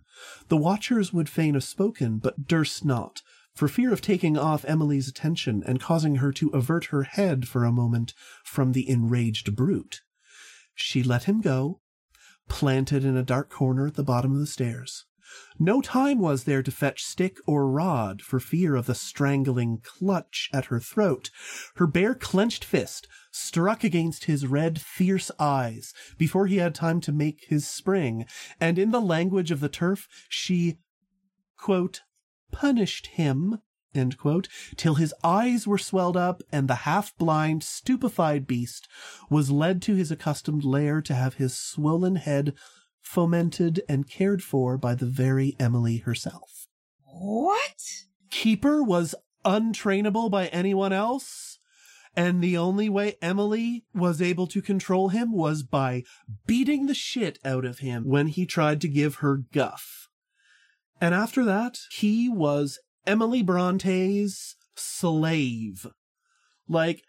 The 0.49 0.57
watchers 0.57 1.11
would 1.11 1.27
fain 1.27 1.55
have 1.55 1.63
spoken, 1.63 2.19
but 2.19 2.47
durst 2.47 2.85
not, 2.85 3.23
for 3.55 3.67
fear 3.67 3.91
of 3.91 4.01
taking 4.01 4.37
off 4.37 4.63
Emily's 4.67 5.07
attention 5.07 5.63
and 5.65 5.81
causing 5.81 6.17
her 6.17 6.31
to 6.33 6.49
avert 6.49 6.85
her 6.85 7.03
head 7.03 7.47
for 7.47 7.63
a 7.63 7.71
moment 7.71 8.13
from 8.43 8.73
the 8.73 8.87
enraged 8.87 9.55
brute. 9.55 10.01
She 10.75 11.01
let 11.01 11.23
him 11.23 11.41
go, 11.41 11.81
planted 12.47 13.03
in 13.03 13.17
a 13.17 13.23
dark 13.23 13.49
corner 13.49 13.87
at 13.87 13.95
the 13.95 14.03
bottom 14.03 14.33
of 14.33 14.39
the 14.39 14.45
stairs. 14.45 15.05
No 15.57 15.81
time 15.81 16.19
was 16.19 16.43
there 16.43 16.61
to 16.61 16.71
fetch 16.71 17.03
stick 17.03 17.37
or 17.47 17.69
rod 17.69 18.21
for 18.21 18.39
fear 18.39 18.75
of 18.75 18.85
the 18.85 18.95
strangling 18.95 19.79
clutch 19.81 20.49
at 20.53 20.65
her 20.65 20.79
throat. 20.79 21.31
Her 21.75 21.87
bare 21.87 22.13
clenched 22.13 22.63
fist 22.63 23.07
struck 23.31 23.83
against 23.83 24.25
his 24.25 24.45
red, 24.45 24.79
fierce 24.81 25.31
eyes 25.39 25.93
before 26.17 26.47
he 26.47 26.57
had 26.57 26.75
time 26.75 27.01
to 27.01 27.11
make 27.11 27.45
his 27.47 27.67
spring, 27.67 28.25
and 28.59 28.77
in 28.77 28.91
the 28.91 29.01
language 29.01 29.51
of 29.51 29.61
the 29.61 29.69
turf, 29.69 30.07
she, 30.29 30.79
quote, 31.57 32.01
punished 32.51 33.07
him, 33.07 33.59
quote, 34.17 34.47
till 34.75 34.95
his 34.95 35.13
eyes 35.23 35.65
were 35.65 35.77
swelled 35.77 36.17
up 36.17 36.43
and 36.51 36.67
the 36.67 36.75
half-blind, 36.75 37.63
stupefied 37.63 38.45
beast 38.45 38.87
was 39.29 39.49
led 39.49 39.81
to 39.81 39.95
his 39.95 40.11
accustomed 40.11 40.63
lair 40.65 41.01
to 41.01 41.15
have 41.15 41.35
his 41.35 41.57
swollen 41.57 42.17
head 42.17 42.53
fomented 43.05 43.81
and 43.87 44.09
cared 44.09 44.43
for 44.43 44.77
by 44.77 44.95
the 44.95 45.05
very 45.05 45.55
Emily 45.59 45.97
herself. 45.97 46.67
What? 47.03 47.81
Keeper 48.31 48.83
was 48.83 49.15
untrainable 49.45 50.29
by 50.29 50.47
anyone 50.47 50.91
else, 50.91 51.59
and 52.15 52.43
the 52.43 52.57
only 52.57 52.89
way 52.89 53.15
Emily 53.21 53.85
was 53.93 54.21
able 54.21 54.47
to 54.47 54.61
control 54.61 55.09
him 55.09 55.31
was 55.31 55.63
by 55.63 56.03
beating 56.47 56.87
the 56.87 56.93
shit 56.93 57.39
out 57.45 57.63
of 57.63 57.79
him 57.79 58.05
when 58.05 58.27
he 58.27 58.45
tried 58.45 58.81
to 58.81 58.87
give 58.87 59.15
her 59.15 59.37
guff. 59.53 60.09
And 60.99 61.13
after 61.13 61.45
that, 61.45 61.77
he 61.91 62.27
was 62.27 62.79
Emily 63.05 63.43
Bronte's 63.43 64.55
slave. 64.75 65.85
Like, 66.67 67.03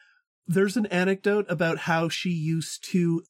there's 0.47 0.77
an 0.77 0.87
anecdote 0.87 1.47
about 1.49 1.79
how 1.79 2.09
she 2.09 2.31
used 2.31 2.85
to 2.91 3.23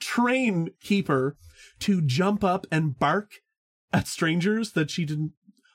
train 0.00 0.70
Keeper 0.80 1.36
to 1.80 2.00
jump 2.02 2.44
up 2.44 2.66
and 2.70 2.98
bark 2.98 3.30
at 3.92 4.06
strangers 4.06 4.72
that 4.72 4.90
she 4.90 5.04
didn't 5.04 5.32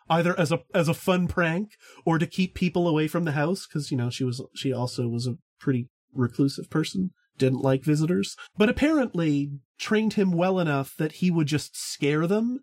either 0.09 0.37
as 0.39 0.51
a 0.51 0.59
as 0.73 0.87
a 0.87 0.93
fun 0.93 1.27
prank 1.27 1.71
or 2.05 2.17
to 2.17 2.27
keep 2.27 2.53
people 2.53 2.87
away 2.87 3.07
from 3.07 3.23
the 3.23 3.31
house 3.31 3.65
because 3.65 3.91
you 3.91 3.97
know 3.97 4.09
she 4.09 4.23
was 4.23 4.43
she 4.53 4.73
also 4.73 5.07
was 5.07 5.25
a 5.25 5.37
pretty 5.59 5.87
reclusive 6.13 6.69
person 6.69 7.11
didn't 7.37 7.61
like 7.61 7.83
visitors 7.83 8.35
but 8.57 8.67
apparently 8.67 9.49
trained 9.79 10.13
him 10.13 10.31
well 10.31 10.59
enough 10.59 10.93
that 10.97 11.13
he 11.13 11.31
would 11.31 11.47
just 11.47 11.75
scare 11.77 12.27
them 12.27 12.59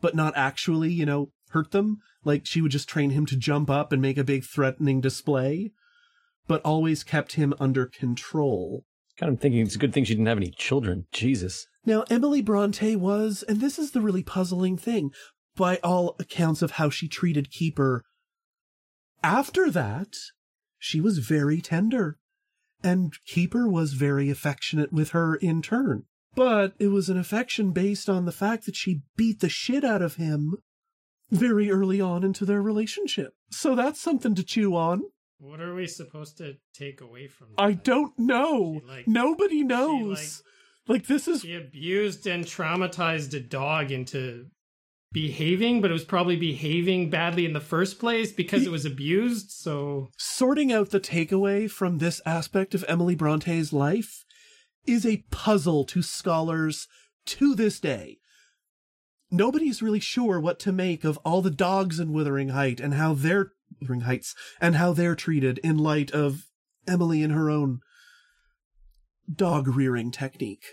but 0.00 0.14
not 0.14 0.32
actually 0.36 0.92
you 0.92 1.04
know 1.04 1.30
hurt 1.50 1.70
them. 1.70 1.98
Like 2.24 2.46
she 2.46 2.60
would 2.60 2.72
just 2.72 2.88
train 2.88 3.10
him 3.10 3.26
to 3.26 3.36
jump 3.36 3.70
up 3.70 3.92
and 3.92 4.02
make 4.02 4.18
a 4.18 4.24
big 4.24 4.44
threatening 4.44 5.00
display 5.00 5.72
but 6.48 6.62
always 6.62 7.02
kept 7.02 7.32
him 7.32 7.52
under 7.58 7.86
control 7.86 8.84
Kind 9.18 9.32
of 9.32 9.40
thinking 9.40 9.62
it's 9.62 9.76
a 9.76 9.78
good 9.78 9.92
thing 9.92 10.04
she 10.04 10.14
didn't 10.14 10.26
have 10.26 10.36
any 10.36 10.50
children. 10.50 11.06
Jesus. 11.12 11.66
Now, 11.84 12.04
Emily 12.10 12.42
Bronte 12.42 12.96
was, 12.96 13.44
and 13.48 13.60
this 13.60 13.78
is 13.78 13.92
the 13.92 14.00
really 14.00 14.22
puzzling 14.22 14.76
thing, 14.76 15.12
by 15.56 15.78
all 15.82 16.16
accounts 16.18 16.60
of 16.60 16.72
how 16.72 16.90
she 16.90 17.08
treated 17.08 17.50
Keeper, 17.50 18.02
after 19.22 19.70
that, 19.70 20.14
she 20.78 21.00
was 21.00 21.18
very 21.18 21.60
tender, 21.60 22.18
and 22.82 23.12
Keeper 23.26 23.68
was 23.68 23.94
very 23.94 24.30
affectionate 24.30 24.92
with 24.92 25.10
her 25.10 25.34
in 25.36 25.62
turn. 25.62 26.04
But 26.34 26.74
it 26.78 26.88
was 26.88 27.08
an 27.08 27.18
affection 27.18 27.72
based 27.72 28.08
on 28.08 28.26
the 28.26 28.32
fact 28.32 28.66
that 28.66 28.76
she 28.76 29.02
beat 29.16 29.40
the 29.40 29.48
shit 29.48 29.82
out 29.82 30.02
of 30.02 30.16
him 30.16 30.56
very 31.30 31.70
early 31.70 32.00
on 32.00 32.22
into 32.22 32.44
their 32.44 32.62
relationship. 32.62 33.32
So 33.50 33.74
that's 33.74 34.00
something 34.00 34.34
to 34.34 34.44
chew 34.44 34.76
on. 34.76 35.02
What 35.38 35.60
are 35.60 35.74
we 35.74 35.86
supposed 35.86 36.38
to 36.38 36.54
take 36.72 37.00
away 37.00 37.28
from 37.28 37.48
that? 37.50 37.62
I 37.62 37.72
don't 37.72 38.18
know. 38.18 38.80
Like- 38.86 39.06
Nobody 39.06 39.62
knows. 39.62 40.42
like, 40.88 41.06
this 41.06 41.28
is 41.28 41.42
She 41.42 41.54
abused 41.54 42.26
and 42.26 42.44
traumatized 42.44 43.34
a 43.34 43.40
dog 43.40 43.90
into 43.90 44.46
behaving, 45.12 45.80
but 45.80 45.90
it 45.90 45.94
was 45.94 46.04
probably 46.04 46.36
behaving 46.36 47.10
badly 47.10 47.44
in 47.44 47.52
the 47.52 47.60
first 47.60 47.98
place 47.98 48.32
because 48.32 48.66
it 48.66 48.70
was 48.70 48.84
abused. 48.84 49.50
So 49.50 50.08
sorting 50.18 50.72
out 50.72 50.90
the 50.90 51.00
takeaway 51.00 51.70
from 51.70 51.98
this 51.98 52.20
aspect 52.26 52.74
of 52.74 52.84
Emily 52.88 53.14
Bronte's 53.14 53.72
life 53.72 54.24
is 54.86 55.04
a 55.04 55.24
puzzle 55.30 55.84
to 55.84 56.02
scholars 56.02 56.86
to 57.26 57.54
this 57.54 57.80
day. 57.80 58.18
Nobody's 59.30 59.82
really 59.82 60.00
sure 60.00 60.38
what 60.38 60.60
to 60.60 60.72
make 60.72 61.02
of 61.02 61.18
all 61.24 61.42
the 61.42 61.50
dogs 61.50 61.98
in 61.98 62.12
Wuthering 62.12 62.50
Height 62.50 62.78
and 62.78 62.94
how 62.94 63.12
they're 63.12 63.52
Wuthering 63.80 64.02
Heights 64.02 64.34
and 64.60 64.76
how 64.76 64.92
they're 64.92 65.14
treated 65.14 65.58
in 65.58 65.78
light 65.78 66.10
of 66.10 66.46
Emily 66.86 67.22
and 67.22 67.32
her 67.32 67.50
own 67.50 67.80
dog 69.32 69.68
rearing 69.68 70.10
technique. 70.10 70.64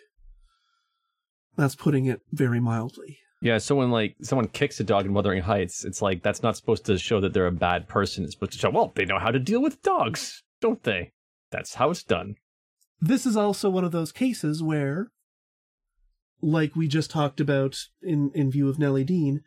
That's 1.55 1.75
putting 1.75 2.05
it 2.05 2.21
very 2.31 2.59
mildly. 2.59 3.19
Yeah, 3.41 3.57
so 3.57 3.75
when 3.75 3.91
like 3.91 4.15
someone 4.21 4.47
kicks 4.47 4.79
a 4.79 4.85
dog 4.85 5.05
in 5.05 5.13
Wuthering 5.13 5.41
Heights, 5.41 5.83
it's 5.83 6.01
like 6.01 6.23
that's 6.23 6.41
not 6.41 6.55
supposed 6.55 6.85
to 6.85 6.97
show 6.97 7.19
that 7.19 7.33
they're 7.33 7.45
a 7.45 7.51
bad 7.51 7.89
person. 7.89 8.23
It's 8.23 8.33
supposed 8.33 8.53
to 8.53 8.57
show, 8.57 8.69
well, 8.69 8.93
they 8.95 9.05
know 9.05 9.19
how 9.19 9.31
to 9.31 9.39
deal 9.39 9.61
with 9.61 9.81
dogs, 9.81 10.43
don't 10.61 10.81
they? 10.83 11.11
That's 11.51 11.75
how 11.75 11.89
it's 11.89 12.03
done. 12.03 12.35
This 13.01 13.25
is 13.25 13.35
also 13.35 13.69
one 13.69 13.83
of 13.83 13.91
those 13.91 14.13
cases 14.13 14.63
where, 14.63 15.11
like 16.41 16.75
we 16.75 16.87
just 16.87 17.11
talked 17.11 17.41
about 17.41 17.75
in, 18.01 18.31
in 18.33 18.49
view 18.49 18.69
of 18.69 18.79
Nellie 18.79 19.03
Dean, 19.03 19.41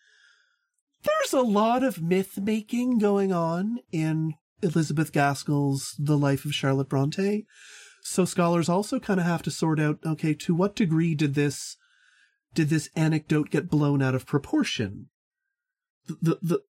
there's 1.03 1.33
a 1.33 1.41
lot 1.41 1.83
of 1.83 2.03
myth 2.03 2.39
making 2.39 2.99
going 2.99 3.33
on 3.33 3.79
in 3.93 4.35
Elizabeth 4.63 5.13
Gaskell's 5.13 5.95
The 5.99 6.17
Life 6.17 6.45
of 6.45 6.55
Charlotte 6.55 6.89
Bronte. 6.89 7.47
So 8.03 8.25
scholars 8.25 8.69
also 8.69 9.01
kind 9.01 9.21
of 9.21 9.27
have 9.27 9.43
to 9.43 9.51
sort 9.51 9.81
out, 9.81 9.99
okay, 10.05 10.33
to 10.35 10.55
what 10.55 10.77
degree 10.77 11.15
did 11.15 11.35
this 11.35 11.77
did 12.55 12.71
this 12.71 12.89
anecdote 12.97 13.51
get 13.51 13.69
blown 13.69 14.01
out 14.01 14.15
of 14.15 14.27
proportion? 14.27 15.09
The, 16.07 16.17
the, 16.23 16.39
the 16.41 16.63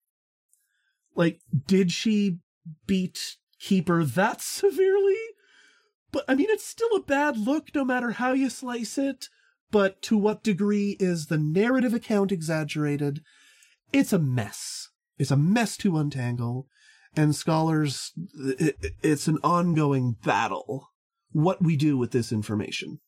like, 1.15 1.41
did 1.67 1.91
she 1.91 2.39
beat 2.87 3.37
Keeper 3.59 4.03
that 4.03 4.41
severely? 4.41 5.15
But 6.11 6.25
I 6.27 6.35
mean, 6.35 6.47
it's 6.49 6.65
still 6.65 6.95
a 6.95 7.03
bad 7.03 7.37
look 7.37 7.75
no 7.75 7.85
matter 7.85 8.11
how 8.11 8.31
you 8.31 8.49
slice 8.49 8.97
it. 8.97 9.27
But 9.71 10.01
to 10.03 10.17
what 10.17 10.43
degree 10.43 10.95
is 10.99 11.27
the 11.27 11.37
narrative 11.37 11.93
account 11.93 12.31
exaggerated? 12.31 13.21
It's 13.93 14.13
a 14.13 14.19
mess. 14.19 14.89
It's 15.17 15.31
a 15.31 15.37
mess 15.37 15.77
to 15.77 15.97
untangle. 15.97 16.67
And 17.15 17.33
scholars, 17.35 18.11
it, 18.35 18.75
it's 19.01 19.27
an 19.27 19.37
ongoing 19.43 20.17
battle. 20.23 20.89
What 21.31 21.61
we 21.63 21.77
do 21.77 21.97
with 21.97 22.11
this 22.11 22.31
information. 22.31 22.99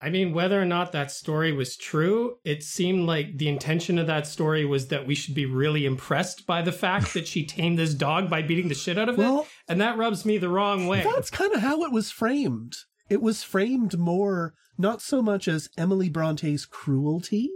I 0.00 0.10
mean, 0.10 0.32
whether 0.32 0.60
or 0.60 0.64
not 0.64 0.92
that 0.92 1.10
story 1.10 1.52
was 1.52 1.76
true, 1.76 2.36
it 2.44 2.62
seemed 2.62 3.06
like 3.06 3.38
the 3.38 3.48
intention 3.48 3.98
of 3.98 4.06
that 4.06 4.28
story 4.28 4.64
was 4.64 4.88
that 4.88 5.06
we 5.06 5.16
should 5.16 5.34
be 5.34 5.44
really 5.44 5.86
impressed 5.86 6.46
by 6.46 6.62
the 6.62 6.70
fact 6.70 7.14
that 7.14 7.26
she 7.26 7.44
tamed 7.44 7.78
this 7.78 7.94
dog 7.94 8.30
by 8.30 8.42
beating 8.42 8.68
the 8.68 8.74
shit 8.74 8.96
out 8.96 9.08
of 9.08 9.18
Well- 9.18 9.40
it. 9.40 9.48
And 9.66 9.80
that 9.80 9.98
rubs 9.98 10.24
me 10.24 10.38
the 10.38 10.48
wrong 10.48 10.86
way. 10.86 11.02
That's 11.02 11.30
kind 11.30 11.52
of 11.52 11.60
how 11.60 11.82
it 11.82 11.92
was 11.92 12.12
framed. 12.12 12.74
It 13.10 13.20
was 13.20 13.42
framed 13.42 13.98
more, 13.98 14.54
not 14.76 15.02
so 15.02 15.20
much 15.20 15.48
as 15.48 15.68
Emily 15.76 16.08
Bronte's 16.08 16.64
cruelty, 16.64 17.50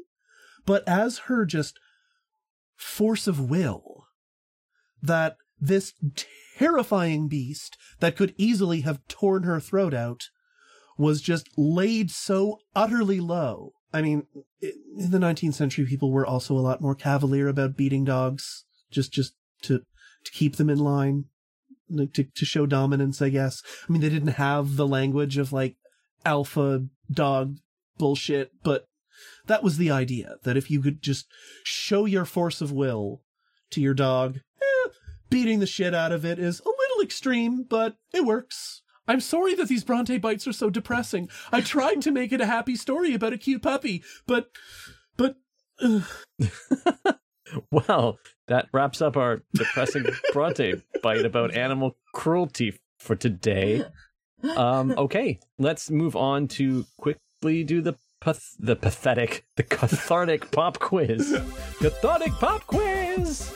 but 0.67 0.83
as 0.89 1.19
her 1.19 1.45
just 1.47 1.79
force 2.83 3.27
of 3.27 3.51
will. 3.51 4.07
That 5.03 5.37
this 5.61 5.95
terrifying 6.59 7.29
beast 7.29 7.77
that 8.01 8.17
could 8.17 8.35
easily 8.37 8.81
have 8.83 9.07
torn 9.09 9.45
her 9.45 9.61
throat 9.61 9.95
out 9.95 10.29
was 10.99 11.21
just 11.21 11.49
laid 11.57 12.11
so 12.11 12.59
utterly 12.75 13.21
low. 13.21 13.73
I 13.93 14.03
mean, 14.03 14.27
in 14.61 15.11
the 15.11 15.19
19th 15.19 15.55
century, 15.55 15.85
people 15.87 16.11
were 16.11 16.27
also 16.27 16.55
a 16.57 16.61
lot 16.61 16.81
more 16.81 16.95
cavalier 16.95 17.49
about 17.49 17.77
beating 17.77 18.05
dogs, 18.05 18.65
just 18.91 19.13
just 19.13 19.35
to 19.63 19.81
to 20.25 20.33
keep 20.33 20.57
them 20.57 20.71
in 20.71 20.79
line, 20.79 21.25
like 21.91 22.13
to 22.15 22.25
to 22.25 22.45
show 22.45 22.67
dominance. 22.67 23.21
I 23.21 23.29
guess. 23.29 23.63
I 23.89 23.93
mean, 23.93 24.01
they 24.01 24.09
didn't 24.09 24.35
have 24.35 24.77
the 24.77 24.87
language 24.87 25.37
of 25.37 25.53
like 25.53 25.77
alpha 26.25 26.87
dog 27.11 27.57
bullshit, 27.99 28.53
but 28.63 28.87
that 29.47 29.63
was 29.63 29.77
the 29.77 29.91
idea 29.91 30.37
that 30.45 30.57
if 30.57 30.71
you 30.71 30.81
could 30.81 31.03
just 31.03 31.27
show 31.65 32.05
your 32.05 32.25
force 32.25 32.61
of 32.61 32.73
will 32.73 33.23
to 33.71 33.81
your 33.81 33.95
dog, 33.95 34.41
eh, 34.61 34.91
beating 35.31 35.61
the 35.61 35.67
shit 35.67 35.95
out 35.95 36.13
of 36.13 36.25
it 36.25 36.39
is 36.39 36.61
a 36.61 36.69
little 36.69 37.03
extreme, 37.03 37.65
but 37.65 37.97
it 38.13 38.25
works. 38.25 38.83
I'm 39.09 39.21
sorry 39.21 39.55
that 39.55 39.69
these 39.69 39.85
Bronte 39.85 40.19
bites 40.19 40.47
are 40.47 40.53
so 40.53 40.71
depressing. 40.71 41.29
I 41.51 41.61
tried 41.61 42.03
to 42.03 42.13
make 42.13 42.33
it 42.33 42.41
a 42.41 42.47
happy 42.47 42.77
story 42.77 43.15
about 43.15 43.33
a 43.33 43.39
cute 43.39 43.63
puppy, 43.63 44.05
but, 44.27 44.51
but, 45.17 45.37
ugh. 45.83 46.05
Well, 47.71 48.19
that 48.49 48.69
wraps 48.73 49.03
up 49.03 49.17
our 49.17 49.43
depressing 49.55 50.07
Bronte 50.33 50.83
bite 51.03 51.25
about 51.25 51.55
animal 51.55 51.97
cruelty 52.15 52.79
for 52.99 53.17
today. 53.17 53.85
Um, 54.57 54.95
okay, 54.97 55.39
let's 55.59 55.91
move 55.91 56.17
on 56.17 56.49
to 56.49 56.85
quickly 56.99 57.65
do 57.65 57.81
the 57.81 57.95
path- 58.25 58.57
the 58.59 58.77
pathetic, 58.77 59.45
the 59.57 59.63
cathartic 59.63 60.51
pop 60.53 60.79
quiz. 60.79 61.33
Cathartic 61.81 62.33
pop 62.35 62.67
quiz. 62.67 63.55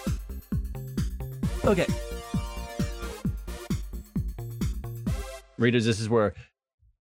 okay. 1.64 1.86
Readers, 5.58 5.86
this 5.86 6.00
is 6.00 6.08
where 6.08 6.34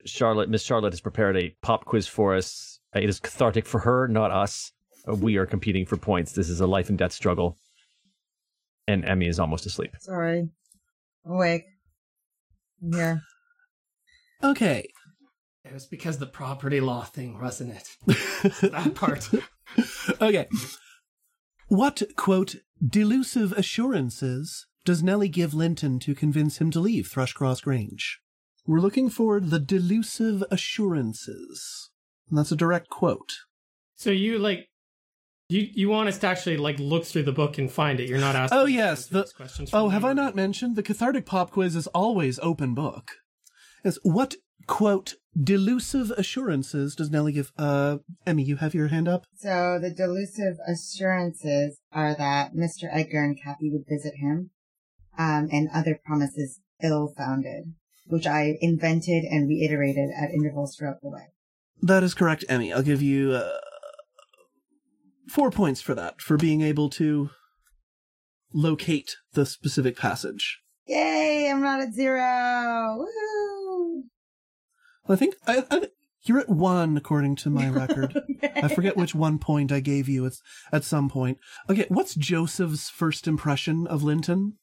Charlotte, 0.05 0.49
Miss 0.49 0.61
Charlotte, 0.63 0.93
has 0.93 1.01
prepared 1.01 1.37
a 1.37 1.55
pop 1.61 1.85
quiz 1.85 2.07
for 2.07 2.35
us. 2.35 2.79
Uh, 2.95 2.99
It 2.99 3.09
is 3.09 3.19
cathartic 3.19 3.65
for 3.65 3.79
her, 3.79 4.07
not 4.07 4.31
us. 4.31 4.71
Uh, 5.07 5.15
We 5.15 5.37
are 5.37 5.45
competing 5.45 5.85
for 5.85 5.97
points. 5.97 6.33
This 6.33 6.49
is 6.49 6.61
a 6.61 6.67
life 6.67 6.89
and 6.89 6.97
death 6.97 7.13
struggle. 7.13 7.57
And 8.87 9.05
Emmy 9.05 9.27
is 9.27 9.39
almost 9.39 9.65
asleep. 9.65 9.91
Sorry. 9.99 10.49
Awake. 11.25 11.63
I'm 12.83 12.93
here. 12.93 13.21
Okay. 14.43 14.89
It 15.65 15.73
was 15.73 15.85
because 15.85 16.17
the 16.17 16.25
property 16.25 16.81
law 16.81 17.03
thing, 17.03 17.39
wasn't 17.39 17.75
it? 17.75 17.97
that 18.71 18.95
part. 18.95 19.29
okay. 20.21 20.47
What, 21.67 22.01
quote, 22.17 22.55
delusive 22.85 23.53
assurances 23.53 24.67
does 24.85 25.01
Nellie 25.01 25.29
give 25.29 25.53
Linton 25.53 25.99
to 25.99 26.13
convince 26.13 26.57
him 26.59 26.69
to 26.71 26.79
leave 26.81 27.09
Thrushcross 27.09 27.63
Grange? 27.63 28.19
We're 28.67 28.79
looking 28.79 29.09
for 29.09 29.39
the 29.39 29.59
delusive 29.59 30.43
assurances. 30.51 31.89
And 32.29 32.37
that's 32.37 32.51
a 32.51 32.57
direct 32.57 32.89
quote. 32.89 33.31
So 33.95 34.11
you 34.11 34.39
like 34.39 34.67
you 35.49 35.67
you 35.73 35.89
want 35.89 36.09
us 36.09 36.17
to 36.19 36.27
actually 36.27 36.57
like 36.57 36.79
look 36.79 37.05
through 37.05 37.23
the 37.23 37.31
book 37.31 37.57
and 37.57 37.71
find 37.71 37.99
it. 37.99 38.09
You're 38.09 38.19
not 38.19 38.35
asking. 38.35 38.57
Oh, 38.57 38.65
yes, 38.65 39.07
the- 39.07 39.29
questions. 39.35 39.69
Oh, 39.73 39.85
from 39.85 39.91
have 39.91 40.05
I 40.05 40.13
not 40.13 40.35
mentioned? 40.35 40.75
The 40.75 40.83
cathartic 40.83 41.25
pop 41.25 41.51
quiz 41.51 41.75
is 41.75 41.87
always 41.87 42.39
open 42.39 42.73
book. 42.73 43.11
Yes, 43.83 43.97
what, 44.03 44.35
quote, 44.67 45.15
delusive 45.41 46.11
assurances 46.11 46.95
does 46.95 47.09
Nellie 47.09 47.33
give? 47.33 47.51
Uh, 47.57 47.97
Emmy, 48.25 48.43
you 48.43 48.57
have 48.57 48.73
your 48.73 48.87
hand 48.87 49.07
up? 49.07 49.25
So 49.35 49.79
the 49.81 49.89
delusive 49.91 50.57
assurances 50.67 51.79
are 51.91 52.15
that 52.15 52.53
Mr. 52.53 52.87
Edgar 52.91 53.23
and 53.23 53.39
Kathy 53.41 53.69
would 53.69 53.85
visit 53.87 54.15
him, 54.15 54.51
um, 55.17 55.49
and 55.51 55.69
other 55.73 55.99
promises 56.05 56.59
ill-founded, 56.83 57.73
which 58.07 58.27
I 58.27 58.57
invented 58.61 59.23
and 59.23 59.47
reiterated 59.47 60.09
at 60.15 60.31
intervals 60.31 60.75
throughout 60.75 61.01
the 61.01 61.09
way. 61.09 61.27
That 61.81 62.03
is 62.03 62.13
correct, 62.13 62.45
Emmy. 62.47 62.71
I'll 62.71 62.81
give 62.81 63.01
you 63.01 63.33
uh, 63.33 63.59
four 65.27 65.51
points 65.51 65.81
for 65.81 65.95
that, 65.95 66.21
for 66.21 66.37
being 66.37 66.61
able 66.61 66.89
to 66.91 67.29
locate 68.53 69.17
the 69.33 69.45
specific 69.45 69.97
passage. 69.97 70.61
Yay! 70.87 71.49
I'm 71.49 71.61
not 71.61 71.81
at 71.81 71.93
zero. 71.93 72.19
Woohoo! 72.99 73.42
I 75.07 75.15
think 75.15 75.35
I, 75.47 75.63
I, 75.69 75.87
you're 76.23 76.39
at 76.39 76.49
one, 76.49 76.95
according 76.97 77.35
to 77.37 77.49
my 77.49 77.67
record. 77.81 78.17
I 78.55 78.67
forget 78.69 78.95
which 78.97 79.13
one 79.13 79.37
point 79.39 79.71
I 79.71 79.79
gave 79.81 80.07
you 80.07 80.25
at, 80.25 80.33
at 80.71 80.83
some 80.83 81.09
point. 81.09 81.37
Okay, 81.69 81.85
what's 81.89 82.15
Joseph's 82.15 82.89
first 82.89 83.27
impression 83.27 83.85
of 83.87 84.03
Linton? 84.03 84.57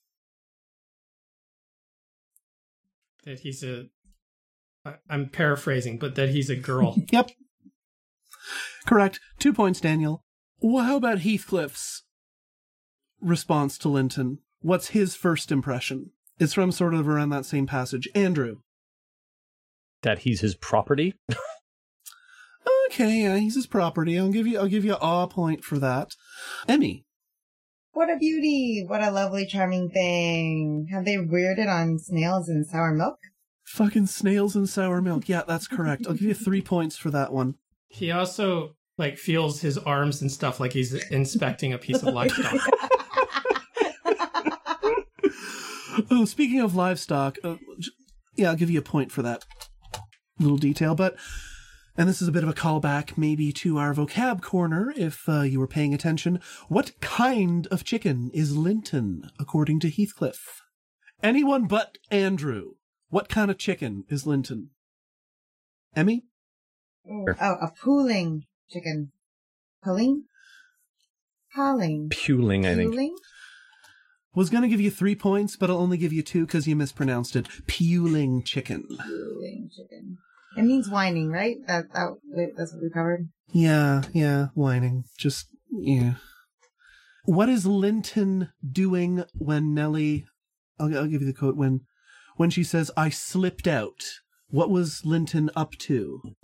that 3.25 3.41
he's 3.41 3.63
a. 3.63 3.87
I- 4.85 4.95
I'm 5.09 5.29
paraphrasing, 5.29 5.99
but 5.99 6.15
that 6.15 6.31
he's 6.31 6.51
a 6.51 6.57
girl. 6.57 6.97
Yep. 7.13 7.31
Correct. 8.87 9.21
Two 9.39 9.53
points, 9.53 9.81
Daniel. 9.81 10.25
Well, 10.61 10.85
how 10.85 10.97
about 10.97 11.19
Heathcliff's 11.21 12.03
response 13.21 13.77
to 13.79 13.89
Linton? 13.91 14.39
What's 14.63 14.89
his 14.89 15.15
first 15.15 15.53
impression? 15.53 16.11
It's 16.39 16.55
from 16.55 16.73
sort 16.73 16.95
of 16.95 17.07
around 17.07 17.29
that 17.31 17.45
same 17.45 17.67
passage. 17.67 18.09
Andrew. 18.15 18.61
That 20.03 20.21
he's 20.21 20.41
his 20.41 20.55
property. 20.55 21.15
Okay, 22.93 23.23
yeah, 23.23 23.37
he's 23.37 23.55
his 23.55 23.67
property. 23.67 24.19
I'll 24.19 24.33
give 24.33 24.47
you 24.47 24.59
I'll 24.59 24.67
give 24.67 24.85
you 24.85 24.97
a 24.97 25.27
point 25.29 25.63
for 25.63 25.79
that. 25.79 26.15
Emmy. 26.67 27.05
What 27.93 28.09
a 28.11 28.17
beauty! 28.17 28.85
What 28.87 29.03
a 29.03 29.11
lovely, 29.11 29.47
charming 29.47 29.91
thing. 29.91 30.89
Have 30.93 31.05
they 31.05 31.19
reared 31.19 31.59
it 31.59 31.69
on 31.69 31.99
snails 31.99 32.49
and 32.49 32.65
sour 32.67 32.93
milk? 32.93 33.19
Fucking 33.65 34.07
snails 34.07 34.57
and 34.57 34.69
sour 34.69 35.01
milk. 35.01 35.29
Yeah, 35.29 35.43
that's 35.47 35.67
correct. 35.67 36.07
I'll 36.07 36.15
give 36.15 36.23
you 36.23 36.35
three 36.35 36.63
points 36.63 36.97
for 36.97 37.11
that 37.11 37.33
one. 37.33 37.57
he 37.89 38.11
also 38.11 38.77
like 38.99 39.17
feels 39.19 39.61
his 39.61 39.79
arms 39.79 40.21
and 40.21 40.31
stuff 40.31 40.61
like 40.61 40.73
he's 40.73 40.93
inspecting 41.11 41.73
a 41.73 41.79
piece 41.79 42.03
of 42.03 42.13
livestock. 42.15 42.55
Oh, 46.11 46.25
speaking 46.25 46.61
of 46.61 46.75
livestock, 46.75 47.37
uh, 47.45 47.57
yeah, 48.37 48.51
I'll 48.51 48.57
give 48.57 48.71
you 48.71 48.79
a 48.79 48.83
point 48.83 49.13
for 49.13 49.23
that 49.23 49.45
little 50.41 50.59
detail. 50.59 50.95
But, 50.95 51.17
and 51.97 52.09
this 52.09 52.21
is 52.21 52.29
a 52.29 52.33
bit 52.33 52.43
of 52.43 52.49
a 52.49 52.55
callback 52.55 53.17
maybe 53.17 53.53
to 53.53 53.79
our 53.79 53.95
vocab 53.95 54.43
corner 54.43 54.93
if 54.97 55.29
uh, 55.29 55.43
you 55.43 55.61
were 55.61 55.69
paying 55.69 55.95
attention. 55.95 56.41
What 56.69 57.01
kind 57.01 57.67
of 57.69 57.85
chicken 57.85 58.31
is 58.33 58.57
Linton, 58.57 59.31
according 59.39 59.81
to 59.81 59.91
Heathcliff? 59.91 60.63
Anyone 61.23 61.67
but 61.67 61.99
Andrew. 62.11 62.73
What 63.11 63.29
kind 63.29 63.51
of 63.51 63.59
chicken 63.59 64.05
is 64.09 64.27
Linton? 64.27 64.71
Emmy? 65.95 66.25
Oh, 67.09 67.27
a 67.41 67.71
pooling 67.83 68.45
chicken. 68.71 69.13
Pulling? 69.83 70.25
Pulling. 71.55 72.09
Puling, 72.11 72.67
I 72.67 72.75
think. 72.77 72.93
Pooling? 72.93 73.17
Was 74.35 74.49
going 74.49 74.63
to 74.63 74.69
give 74.69 74.81
you 74.81 74.93
three 74.93 75.17
points, 75.17 75.57
but 75.57 75.71
I'll 75.71 75.79
only 75.79 75.97
give 75.97 76.13
you 76.13 76.23
two 76.23 76.47
because 76.47 76.69
you 76.69 76.77
mispronounced 76.77 77.35
it. 77.35 77.49
Puling 77.67 78.45
chicken. 78.45 78.87
Pooling 78.89 79.71
chicken. 79.77 80.19
It 80.57 80.63
means 80.63 80.89
whining, 80.89 81.31
right? 81.31 81.57
That, 81.67 81.93
that, 81.93 82.17
wait, 82.25 82.57
that's 82.57 82.73
what 82.73 82.83
we 82.83 82.91
covered? 82.91 83.29
Yeah, 83.53 84.03
yeah, 84.13 84.49
whining. 84.55 85.05
Just, 85.17 85.47
yeah. 85.71 86.15
What 87.25 87.49
is 87.49 87.67
Linton 87.67 88.51
doing 88.69 89.25
when 89.33 89.75
Nellie, 89.75 90.27
I'll, 90.79 90.97
I'll 90.97 91.07
give 91.07 91.23
you 91.23 91.27
the 91.27 91.33
quote, 91.33 91.57
when, 91.57 91.83
when 92.37 92.51
she 92.51 92.65
says, 92.65 92.91
I 92.97 93.11
slipped 93.11 93.67
out. 93.69 94.03
What 94.49 94.71
was 94.71 95.05
Linton 95.05 95.49
up 95.55 95.75
to 95.81 96.35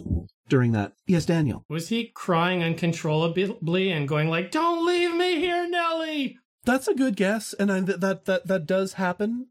during 0.48 0.70
that? 0.72 0.92
Yes, 1.08 1.26
Daniel. 1.26 1.64
Was 1.68 1.88
he 1.88 2.12
crying 2.14 2.62
uncontrollably 2.62 3.90
and 3.90 4.06
going 4.06 4.28
like, 4.28 4.52
"Don't 4.52 4.86
leave 4.86 5.12
me 5.12 5.40
here, 5.40 5.68
Nellie"? 5.68 6.38
That's 6.64 6.86
a 6.86 6.94
good 6.94 7.16
guess, 7.16 7.52
and 7.54 7.72
I, 7.72 7.80
that, 7.80 8.00
that, 8.00 8.24
that, 8.26 8.46
that 8.46 8.66
does 8.66 8.92
happen. 8.92 9.48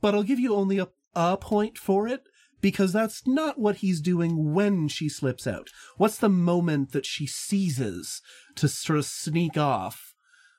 But 0.00 0.14
I'll 0.14 0.22
give 0.22 0.38
you 0.38 0.54
only 0.54 0.78
a, 0.78 0.88
a 1.16 1.36
point 1.36 1.78
for 1.78 2.06
it, 2.06 2.22
because 2.60 2.92
that's 2.92 3.26
not 3.26 3.58
what 3.58 3.76
he's 3.76 4.00
doing 4.00 4.52
when 4.52 4.88
she 4.88 5.08
slips 5.08 5.46
out. 5.46 5.68
What's 5.96 6.18
the 6.18 6.28
moment 6.28 6.92
that 6.92 7.06
she 7.06 7.26
seizes 7.26 8.20
to 8.56 8.68
sort 8.68 8.98
of 8.98 9.04
sneak 9.04 9.56
off, 9.56 10.14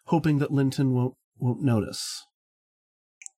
hoping 0.05 0.39
that 0.39 0.51
Linton 0.51 0.93
won't, 0.93 1.15
won't 1.37 1.61
notice? 1.61 2.25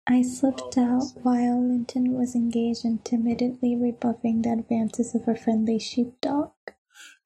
I 0.08 0.24
slipped 0.24 0.78
out 0.78 1.04
while 1.22 1.68
Linton 1.68 2.14
was 2.14 2.36
engaged 2.36 2.84
in 2.84 3.00
timidly 3.00 3.76
rebuffing 3.76 4.42
the 4.42 4.50
advances 4.50 5.14
of 5.16 5.28
a 5.28 5.36
friendly 5.36 5.80
sheepdog. 5.80 6.52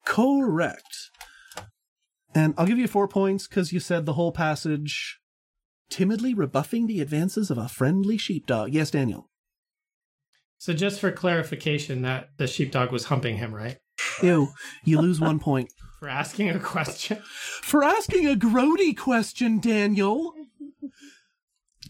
Correct. 0.04 1.10
And 2.34 2.54
I'll 2.58 2.66
give 2.66 2.78
you 2.78 2.86
four 2.86 3.08
points 3.08 3.48
because 3.48 3.72
you 3.72 3.80
said 3.80 4.04
the 4.04 4.12
whole 4.12 4.30
passage 4.30 5.20
timidly 5.88 6.34
rebuffing 6.34 6.86
the 6.86 7.00
advances 7.00 7.50
of 7.50 7.58
a 7.58 7.68
friendly 7.68 8.18
sheepdog. 8.18 8.74
Yes, 8.74 8.90
Daniel. 8.90 9.30
So 10.58 10.72
just 10.72 11.00
for 11.00 11.10
clarification, 11.12 12.02
that 12.02 12.30
the 12.38 12.46
sheepdog 12.46 12.90
was 12.92 13.04
humping 13.04 13.36
him, 13.36 13.54
right? 13.54 13.78
Ew, 14.22 14.48
you 14.84 15.00
lose 15.00 15.20
one 15.20 15.38
point. 15.38 15.72
For 16.00 16.08
asking 16.10 16.50
a 16.50 16.58
question. 16.60 17.22
For 17.62 17.82
asking 17.82 18.26
a 18.28 18.34
grody 18.36 18.94
question, 18.94 19.60
Daniel. 19.60 20.34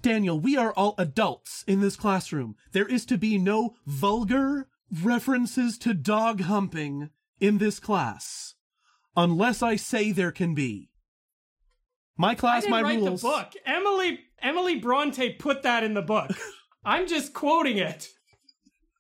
Daniel, 0.01 0.39
we 0.39 0.57
are 0.57 0.73
all 0.73 0.95
adults 0.97 1.65
in 1.67 1.81
this 1.81 1.97
classroom. 1.97 2.55
There 2.71 2.87
is 2.87 3.05
to 3.07 3.19
be 3.19 3.37
no 3.37 3.75
vulgar 3.85 4.69
references 5.03 5.77
to 5.79 5.93
dog 5.93 6.43
humping 6.43 7.11
in 7.41 7.59
this 7.59 7.81
class. 7.81 8.55
Unless 9.17 9.63
I 9.63 9.75
say 9.75 10.13
there 10.13 10.31
can 10.33 10.55
be. 10.55 10.91
My 12.17 12.31
I 12.31 12.35
class, 12.37 12.63
didn't 12.63 12.71
my 12.71 12.83
write 12.83 12.99
rules. 13.01 13.23
the 13.23 13.29
book. 13.29 13.53
Emily 13.65 14.21
Emily 14.41 14.79
Bronte 14.79 15.33
put 15.35 15.63
that 15.65 15.83
in 15.83 15.95
the 15.95 16.03
book. 16.03 16.31
I'm 16.85 17.09
just 17.09 17.35
quoting 17.35 17.79
it. 17.79 18.09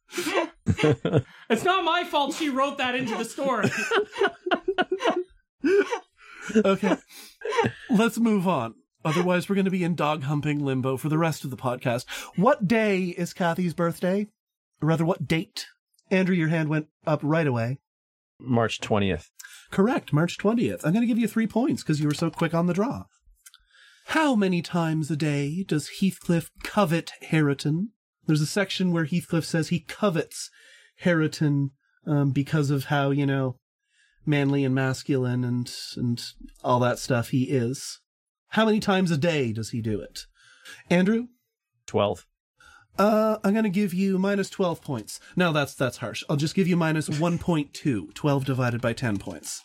it's 1.50 1.64
not 1.64 1.84
my 1.84 2.04
fault 2.04 2.34
she 2.34 2.48
wrote 2.48 2.78
that 2.78 2.94
into 2.94 3.16
the 3.16 3.24
story. 3.24 3.70
okay. 6.64 6.96
Let's 7.90 8.18
move 8.18 8.46
on. 8.46 8.74
Otherwise, 9.04 9.48
we're 9.48 9.54
going 9.54 9.66
to 9.66 9.70
be 9.70 9.84
in 9.84 9.94
dog 9.94 10.24
humping 10.24 10.64
limbo 10.64 10.96
for 10.96 11.08
the 11.08 11.18
rest 11.18 11.44
of 11.44 11.50
the 11.50 11.56
podcast. 11.56 12.06
What 12.34 12.66
day 12.66 13.04
is 13.04 13.32
Kathy's 13.32 13.74
birthday? 13.74 14.26
Or 14.82 14.88
rather, 14.88 15.04
what 15.04 15.28
date? 15.28 15.66
Andrew, 16.10 16.34
your 16.34 16.48
hand 16.48 16.68
went 16.68 16.88
up 17.06 17.20
right 17.22 17.46
away. 17.46 17.78
March 18.38 18.80
20th. 18.80 19.28
Correct, 19.70 20.12
March 20.12 20.38
20th. 20.38 20.84
I'm 20.84 20.92
going 20.92 21.02
to 21.02 21.06
give 21.06 21.18
you 21.18 21.28
three 21.28 21.46
points 21.46 21.82
because 21.82 22.00
you 22.00 22.06
were 22.06 22.14
so 22.14 22.30
quick 22.30 22.54
on 22.54 22.66
the 22.66 22.74
draw. 22.74 23.04
How 24.06 24.36
many 24.36 24.62
times 24.62 25.10
a 25.10 25.16
day 25.16 25.64
does 25.64 26.00
Heathcliff 26.00 26.50
covet 26.62 27.12
Hareton? 27.22 27.90
There's 28.26 28.40
a 28.40 28.46
section 28.46 28.92
where 28.92 29.04
Heathcliff 29.04 29.44
says 29.44 29.68
he 29.68 29.80
covets 29.80 30.50
Hareton 31.02 31.70
um, 32.06 32.30
because 32.30 32.70
of 32.70 32.84
how, 32.84 33.10
you 33.10 33.26
know, 33.26 33.56
manly 34.24 34.64
and 34.64 34.74
masculine 34.74 35.44
and, 35.44 35.72
and 35.96 36.22
all 36.64 36.80
that 36.80 36.98
stuff 36.98 37.28
he 37.28 37.44
is. 37.44 38.00
How 38.50 38.64
many 38.64 38.80
times 38.80 39.10
a 39.10 39.16
day 39.16 39.52
does 39.52 39.70
he 39.70 39.80
do 39.80 40.00
it? 40.00 40.22
Andrew? 40.90 41.28
12. 41.86 42.26
Uh, 42.98 43.38
I'm 43.44 43.54
gonna 43.54 43.68
give 43.68 43.92
you 43.92 44.18
minus 44.18 44.48
12 44.50 44.80
points. 44.80 45.20
No, 45.36 45.52
that's, 45.52 45.74
that's 45.74 45.98
harsh. 45.98 46.24
I'll 46.28 46.36
just 46.36 46.54
give 46.54 46.66
you 46.66 46.76
minus 46.76 47.08
1.2. 47.10 48.14
12 48.14 48.44
divided 48.44 48.80
by 48.80 48.92
10 48.92 49.18
points. 49.18 49.62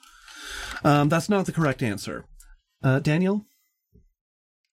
Um, 0.83 1.09
that's 1.09 1.29
not 1.29 1.45
the 1.45 1.51
correct 1.51 1.81
answer. 1.81 2.25
Uh, 2.83 2.99
Daniel? 2.99 3.45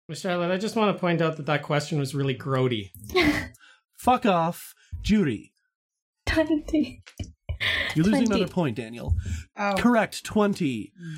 Miss 0.09 0.21
Charlotte, 0.21 0.51
I 0.51 0.57
just 0.57 0.75
want 0.75 0.95
to 0.95 1.01
point 1.01 1.21
out 1.21 1.37
that 1.37 1.47
that 1.47 1.63
question 1.63 1.99
was 1.99 2.15
really 2.15 2.35
grody. 2.35 2.91
Fuck 3.99 4.25
off. 4.25 4.75
Judy. 5.03 5.53
20. 6.27 7.03
You're 7.95 8.05
losing 8.05 8.27
20. 8.27 8.41
another 8.41 8.53
point, 8.53 8.77
Daniel. 8.77 9.15
Oh, 9.57 9.75
Correct, 9.77 10.25
20. 10.25 10.93
Mm. 11.01 11.17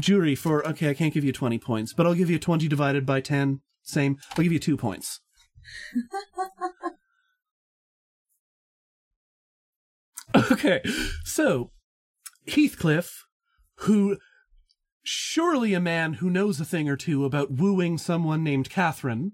Judy 0.00 0.36
for, 0.36 0.66
okay, 0.68 0.88
I 0.90 0.94
can't 0.94 1.12
give 1.12 1.24
you 1.24 1.32
20 1.32 1.58
points, 1.58 1.92
but 1.92 2.06
I'll 2.06 2.14
give 2.14 2.30
you 2.30 2.38
20 2.38 2.68
divided 2.68 3.04
by 3.04 3.20
10. 3.20 3.60
Same. 3.82 4.18
I'll 4.36 4.44
give 4.44 4.52
you 4.52 4.60
two 4.60 4.76
points. 4.76 5.20
okay, 10.52 10.80
so 11.24 11.72
Heathcliff, 12.46 13.24
who 13.78 14.18
surely 15.02 15.74
a 15.74 15.80
man 15.80 16.14
who 16.14 16.30
knows 16.30 16.60
a 16.60 16.64
thing 16.64 16.88
or 16.88 16.96
two 16.96 17.24
about 17.24 17.50
wooing 17.50 17.98
someone 17.98 18.44
named 18.44 18.70
Catherine, 18.70 19.32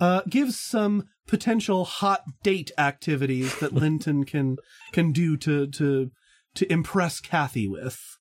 uh, 0.00 0.22
gives 0.28 0.58
some 0.58 1.04
potential 1.26 1.84
hot 1.84 2.22
date 2.42 2.70
activities 2.76 3.58
that 3.60 3.72
Linton 3.72 4.24
can 4.24 4.56
can 4.92 5.12
do 5.12 5.36
to 5.38 5.66
to 5.68 6.10
to 6.54 6.72
impress 6.72 7.20
Kathy 7.20 7.68
with 7.68 8.18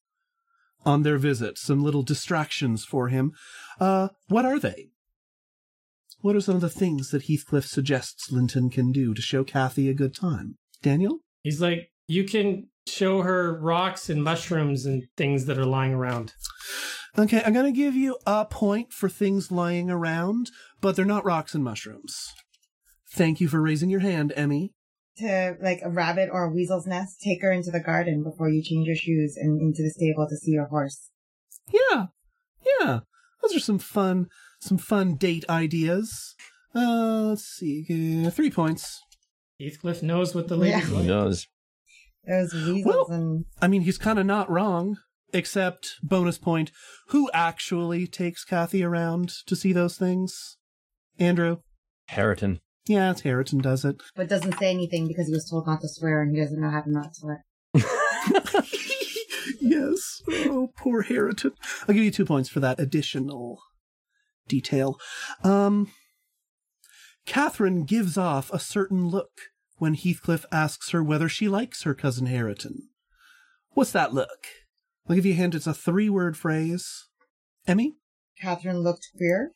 on 0.85 1.03
their 1.03 1.17
visit. 1.17 1.57
Some 1.57 1.83
little 1.83 2.03
distractions 2.03 2.85
for 2.85 3.09
him. 3.09 3.33
Uh, 3.79 4.09
what 4.27 4.45
are 4.45 4.59
they? 4.59 4.89
What 6.21 6.35
are 6.35 6.41
some 6.41 6.55
of 6.55 6.61
the 6.61 6.69
things 6.69 7.09
that 7.09 7.23
Heathcliff 7.23 7.65
suggests 7.65 8.31
Linton 8.31 8.69
can 8.69 8.91
do 8.91 9.13
to 9.13 9.21
show 9.21 9.43
Kathy 9.43 9.89
a 9.89 9.93
good 9.93 10.15
time? 10.15 10.57
Daniel? 10.83 11.19
He's 11.41 11.61
like, 11.61 11.91
you 12.07 12.23
can 12.23 12.67
show 12.87 13.21
her 13.21 13.59
rocks 13.59 14.09
and 14.09 14.23
mushrooms 14.23 14.85
and 14.85 15.03
things 15.17 15.45
that 15.45 15.57
are 15.57 15.65
lying 15.65 15.93
around. 15.93 16.33
Okay, 17.17 17.41
I'm 17.45 17.53
going 17.53 17.65
to 17.71 17.77
give 17.77 17.95
you 17.95 18.17
a 18.25 18.45
point 18.45 18.93
for 18.93 19.09
things 19.09 19.51
lying 19.51 19.89
around, 19.89 20.49
but 20.79 20.95
they're 20.95 21.05
not 21.05 21.25
rocks 21.25 21.53
and 21.53 21.63
mushrooms. 21.63 22.27
Thank 23.13 23.41
you 23.41 23.47
for 23.49 23.61
raising 23.61 23.89
your 23.89 23.99
hand, 23.99 24.31
Emmy. 24.35 24.73
to 25.17 25.55
like 25.61 25.81
a 25.83 25.89
rabbit 25.89 26.29
or 26.31 26.45
a 26.45 26.49
weasel's 26.53 26.87
nest, 26.87 27.19
take 27.21 27.41
her 27.41 27.51
into 27.51 27.69
the 27.69 27.81
garden 27.81 28.23
before 28.23 28.49
you 28.49 28.63
change 28.63 28.87
your 28.87 28.95
shoes 28.95 29.35
and 29.35 29.61
into 29.61 29.83
the 29.83 29.89
stable 29.89 30.25
to 30.29 30.37
see 30.37 30.51
your 30.51 30.67
horse. 30.67 31.09
Yeah, 31.69 32.05
yeah. 32.79 32.99
Those 33.41 33.55
are 33.55 33.59
some 33.59 33.79
fun, 33.79 34.27
some 34.61 34.77
fun 34.77 35.15
date 35.15 35.43
ideas. 35.49 36.35
Uh, 36.73 37.23
let's 37.29 37.43
see, 37.43 38.23
uh, 38.25 38.29
three 38.29 38.49
points. 38.51 39.01
Heathcliff 39.59 40.01
knows 40.01 40.33
what 40.33 40.47
the 40.47 40.55
ladies 40.55 40.75
Yeah. 40.79 40.85
Who 40.85 40.95
like. 40.95 41.05
knows? 41.05 41.47
Those 42.25 42.53
weasels 42.53 42.85
Well- 42.85 43.07
and 43.09 43.45
I 43.61 43.67
mean, 43.67 43.81
he's 43.81 43.97
kind 43.97 44.17
of 44.17 44.25
not 44.25 44.49
wrong, 44.49 44.97
except 45.33 45.95
bonus 46.03 46.37
point. 46.37 46.71
Who 47.07 47.29
actually 47.33 48.07
takes 48.07 48.43
Kathy 48.43 48.83
around 48.83 49.29
to 49.47 49.55
see 49.55 49.73
those 49.73 49.97
things? 49.97 50.57
Andrew? 51.19 51.57
Hareton. 52.09 52.59
Yeah, 52.87 53.11
it's 53.11 53.21
Hareton 53.21 53.59
does 53.59 53.85
it. 53.85 54.01
but 54.15 54.27
doesn't 54.27 54.57
say 54.57 54.71
anything 54.71 55.07
because 55.07 55.27
he 55.27 55.33
was 55.33 55.47
told 55.49 55.67
not 55.67 55.81
to 55.81 55.87
swear 55.87 56.21
and 56.21 56.35
he 56.35 56.41
doesn't 56.41 56.59
know 56.59 56.69
how 56.69 56.81
to 56.81 56.91
not 56.91 57.15
swear. 57.15 57.45
yes. 59.61 60.21
Oh, 60.29 60.71
poor 60.75 61.03
Hareton. 61.03 61.53
I'll 61.87 61.95
give 61.95 62.03
you 62.03 62.11
two 62.11 62.25
points 62.25 62.49
for 62.49 62.59
that 62.59 62.79
additional 62.79 63.61
detail. 64.47 64.99
Um, 65.43 65.91
Catherine 67.25 67.83
gives 67.83 68.17
off 68.17 68.51
a 68.51 68.59
certain 68.59 69.07
look 69.07 69.31
when 69.77 69.93
Heathcliff 69.93 70.45
asks 70.51 70.89
her 70.89 71.03
whether 71.03 71.29
she 71.29 71.47
likes 71.47 71.83
her 71.83 71.93
cousin 71.93 72.25
Hareton. 72.27 72.89
What's 73.73 73.91
that 73.91 74.13
look? 74.13 74.47
I'll 75.07 75.15
give 75.15 75.25
you 75.25 75.33
a 75.33 75.35
hint. 75.35 75.55
It's 75.55 75.67
a 75.67 75.73
three-word 75.73 76.37
phrase. 76.37 77.07
Emmy? 77.67 77.95
Catherine 78.39 78.79
looked 78.79 79.07
queer. 79.15 79.51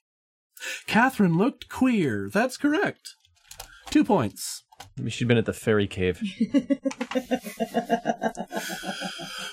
Catherine 0.87 1.37
looked 1.37 1.69
queer. 1.69 2.29
That's 2.31 2.57
correct. 2.57 3.15
Two 3.89 4.03
points. 4.03 4.63
Maybe 4.97 5.09
she'd 5.09 5.27
been 5.27 5.37
at 5.37 5.45
the 5.45 5.53
fairy 5.53 5.87
cave. 5.87 6.17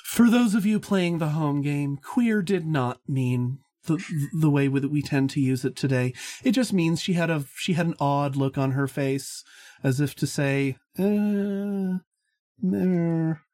For 0.04 0.28
those 0.28 0.54
of 0.54 0.66
you 0.66 0.78
playing 0.78 1.18
the 1.18 1.30
home 1.30 1.62
game, 1.62 1.96
queer 1.96 2.42
did 2.42 2.66
not 2.66 3.00
mean 3.08 3.60
the 3.84 4.02
the 4.32 4.50
way 4.50 4.68
that 4.68 4.90
we 4.90 5.02
tend 5.02 5.30
to 5.30 5.40
use 5.40 5.64
it 5.64 5.74
today. 5.74 6.12
It 6.44 6.52
just 6.52 6.72
means 6.72 7.00
she 7.00 7.14
had 7.14 7.30
a 7.30 7.44
she 7.56 7.72
had 7.72 7.86
an 7.86 7.94
odd 7.98 8.36
look 8.36 8.58
on 8.58 8.72
her 8.72 8.86
face, 8.86 9.42
as 9.82 10.00
if 10.00 10.14
to 10.16 10.26
say, 10.26 10.76
uh, 10.98 11.98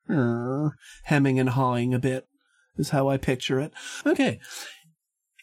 hemming 0.09 1.39
and 1.39 1.51
hawing 1.51 1.95
a 1.95 1.99
bit, 1.99 2.27
is 2.77 2.91
how 2.91 3.09
I 3.09 3.17
picture 3.17 3.61
it. 3.61 3.73
Okay, 4.07 4.41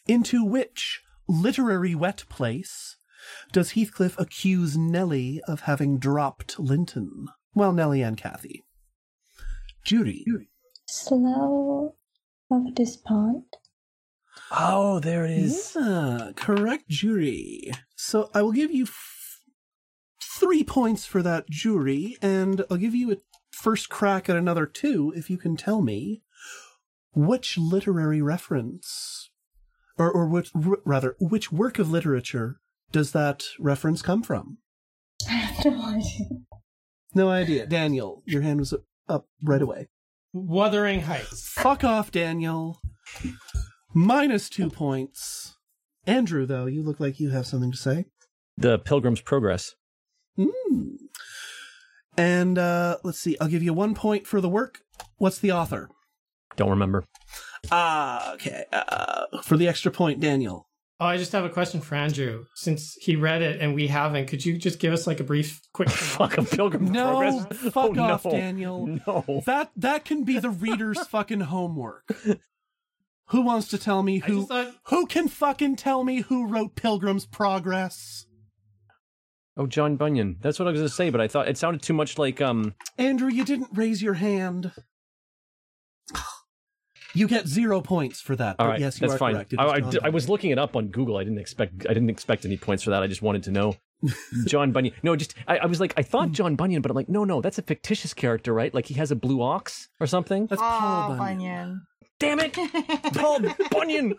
into 0.07 0.43
which 0.43 1.01
literary 1.27 1.95
wet 1.95 2.23
place 2.29 2.97
does 3.51 3.71
Heathcliff 3.71 4.19
accuse 4.19 4.77
Nellie 4.77 5.41
of 5.47 5.61
having 5.61 5.97
dropped 5.97 6.59
Linton? 6.59 7.27
Well, 7.53 7.71
Nellie 7.71 8.01
and 8.01 8.17
Kathy. 8.17 8.63
Judy. 9.83 10.25
Slough 10.87 11.93
of 12.51 12.75
Despond. 12.75 13.43
Oh, 14.51 14.99
there 14.99 15.25
it 15.25 15.31
is. 15.31 15.75
Yeah, 15.75 16.31
correct 16.35 16.89
Judy. 16.89 17.71
So 17.95 18.29
I 18.33 18.41
will 18.41 18.51
give 18.51 18.71
you 18.71 18.83
f- 18.83 19.39
three 20.21 20.63
points 20.63 21.05
for 21.05 21.23
that 21.23 21.49
Judy, 21.49 22.17
and 22.21 22.63
I'll 22.69 22.77
give 22.77 22.93
you 22.93 23.11
a 23.11 23.17
first 23.55 23.89
crack 23.89 24.29
at 24.29 24.35
another 24.35 24.65
two 24.65 25.13
if 25.15 25.29
you 25.29 25.37
can 25.37 25.55
tell 25.55 25.81
me 25.81 26.21
which 27.13 27.57
literary 27.57 28.21
reference, 28.21 29.29
or, 29.97 30.11
or 30.11 30.27
which, 30.27 30.51
r- 30.53 30.79
rather, 30.83 31.15
which 31.19 31.51
work 31.51 31.79
of 31.79 31.89
literature 31.89 32.59
does 32.91 33.11
that 33.13 33.45
reference 33.59 34.01
come 34.01 34.21
from? 34.21 34.57
I 35.27 35.33
have 35.33 35.65
no 35.65 35.85
idea. 35.85 36.27
No 37.13 37.29
idea. 37.29 37.65
Daniel, 37.65 38.21
your 38.25 38.41
hand 38.41 38.59
was 38.59 38.73
up, 38.73 38.83
up 39.07 39.27
right 39.41 39.61
away. 39.61 39.87
Wuthering 40.33 41.01
Heights. 41.01 41.49
Fuck 41.53 41.85
off, 41.85 42.11
Daniel. 42.11 42.81
Minus 43.93 44.49
two 44.49 44.69
points. 44.69 45.55
Andrew, 46.05 46.45
though, 46.45 46.65
you 46.65 46.83
look 46.83 46.99
like 46.99 47.19
you 47.21 47.29
have 47.29 47.47
something 47.47 47.71
to 47.71 47.77
say. 47.77 48.05
The 48.57 48.77
Pilgrim's 48.77 49.21
Progress. 49.21 49.75
Mm. 50.37 50.97
And 52.17 52.57
uh, 52.57 52.97
let's 53.03 53.19
see, 53.19 53.35
I'll 53.41 53.47
give 53.47 53.63
you 53.63 53.73
one 53.73 53.93
point 53.95 54.25
for 54.27 54.39
the 54.41 54.49
work. 54.49 54.79
What's 55.17 55.39
the 55.39 55.51
author? 55.51 55.89
Don't 56.55 56.69
remember. 56.69 57.03
Ah, 57.71 58.33
okay. 58.35 58.65
Uh, 58.71 59.25
for 59.43 59.57
the 59.57 59.67
extra 59.67 59.91
point, 59.91 60.19
Daniel. 60.21 60.67
Oh, 61.01 61.07
I 61.07 61.17
just 61.17 61.33
have 61.33 61.43
a 61.43 61.49
question 61.49 61.81
for 61.81 61.95
Andrew. 61.95 62.45
Since 62.55 62.95
he 63.01 63.17
read 63.17 63.41
it 63.41 63.59
and 63.59 63.75
we 63.75 63.87
haven't, 63.87 64.27
could 64.27 64.45
you 64.45 64.57
just 64.57 64.79
give 64.79 64.93
us 64.93 65.05
like 65.05 65.19
a 65.19 65.25
brief, 65.25 65.59
quick? 65.73 65.89
Fuck 65.91 66.37
a 66.37 66.43
Pilgrim's 66.43 66.89
No, 66.91 67.17
Progress. 67.19 67.73
fuck 67.73 67.97
Oh, 67.97 67.99
off, 68.01 68.23
no. 68.23 68.31
Daniel. 68.31 68.87
No. 69.05 69.43
That 69.45 69.71
that 69.75 70.05
can 70.05 70.23
be 70.23 70.39
the 70.39 70.49
reader's 70.49 70.99
fucking 71.07 71.41
homework. 71.41 72.07
Who 73.29 73.41
wants 73.41 73.67
to 73.69 73.77
tell 73.77 74.03
me 74.03 74.19
who 74.19 74.45
thought 74.45 74.73
who 74.85 75.05
can 75.05 75.27
fucking 75.27 75.75
tell 75.75 76.05
me 76.05 76.21
who 76.21 76.47
wrote 76.47 76.75
Pilgrim's 76.75 77.25
Progress? 77.25 78.25
Oh, 79.57 79.67
John 79.67 79.95
Bunyan. 79.95 80.37
That's 80.41 80.59
what 80.59 80.67
I 80.67 80.71
was 80.71 80.79
going 80.81 80.89
to 80.89 80.93
say, 80.93 81.09
but 81.09 81.21
I 81.21 81.27
thought 81.29 81.47
it 81.47 81.57
sounded 81.57 81.81
too 81.81 81.93
much 81.93 82.17
like 82.17 82.41
um. 82.41 82.73
Andrew, 82.97 83.29
you 83.29 83.45
didn't 83.45 83.69
raise 83.73 84.01
your 84.01 84.15
hand. 84.15 84.71
You 87.13 87.29
get 87.29 87.47
zero 87.47 87.79
points 87.79 88.19
for 88.19 88.35
that. 88.35 88.57
All 88.59 88.65
but 88.65 88.71
right, 88.71 88.79
yes, 88.81 88.99
you 88.99 89.07
that's 89.07 89.15
are 89.15 89.17
fine. 89.17 89.35
correct. 89.35 89.53
It 89.53 89.59
I, 89.59 89.63
is 89.67 89.71
I 89.71 89.79
John 89.79 89.89
d- 89.89 89.97
I 89.97 89.99
Bunyan. 90.01 90.13
was 90.15 90.27
looking 90.29 90.51
it 90.51 90.59
up 90.59 90.75
on 90.75 90.87
Google. 90.89 91.15
I 91.15 91.23
didn't 91.23 91.39
expect. 91.39 91.85
I 91.89 91.93
didn't 91.93 92.09
expect 92.09 92.43
any 92.43 92.57
points 92.57 92.83
for 92.83 92.89
that. 92.89 93.01
I 93.03 93.07
just 93.07 93.21
wanted 93.21 93.43
to 93.43 93.51
know. 93.51 93.77
John 94.47 94.73
Bunyan. 94.73 94.93
No, 95.01 95.15
just 95.15 95.33
I, 95.47 95.59
I 95.59 95.65
was 95.65 95.79
like, 95.79 95.93
I 95.95 96.01
thought 96.01 96.33
John 96.33 96.57
Bunyan, 96.57 96.81
but 96.81 96.91
I'm 96.91 96.95
like, 96.95 97.07
no, 97.07 97.23
no, 97.23 97.39
that's 97.39 97.57
a 97.57 97.61
fictitious 97.61 98.13
character, 98.13 98.53
right? 98.53 98.73
Like 98.73 98.87
he 98.87 98.95
has 98.95 99.11
a 99.11 99.15
blue 99.15 99.41
ox 99.41 99.87
or 100.01 100.07
something. 100.07 100.47
That's 100.47 100.61
Oh, 100.61 100.65
Paul 100.65 101.15
Bunyan. 101.15 101.17
Bunyan. 101.17 101.81
Damn 102.19 102.39
it, 102.41 102.53
Paul 103.13 103.39
Bunyan, 103.71 104.15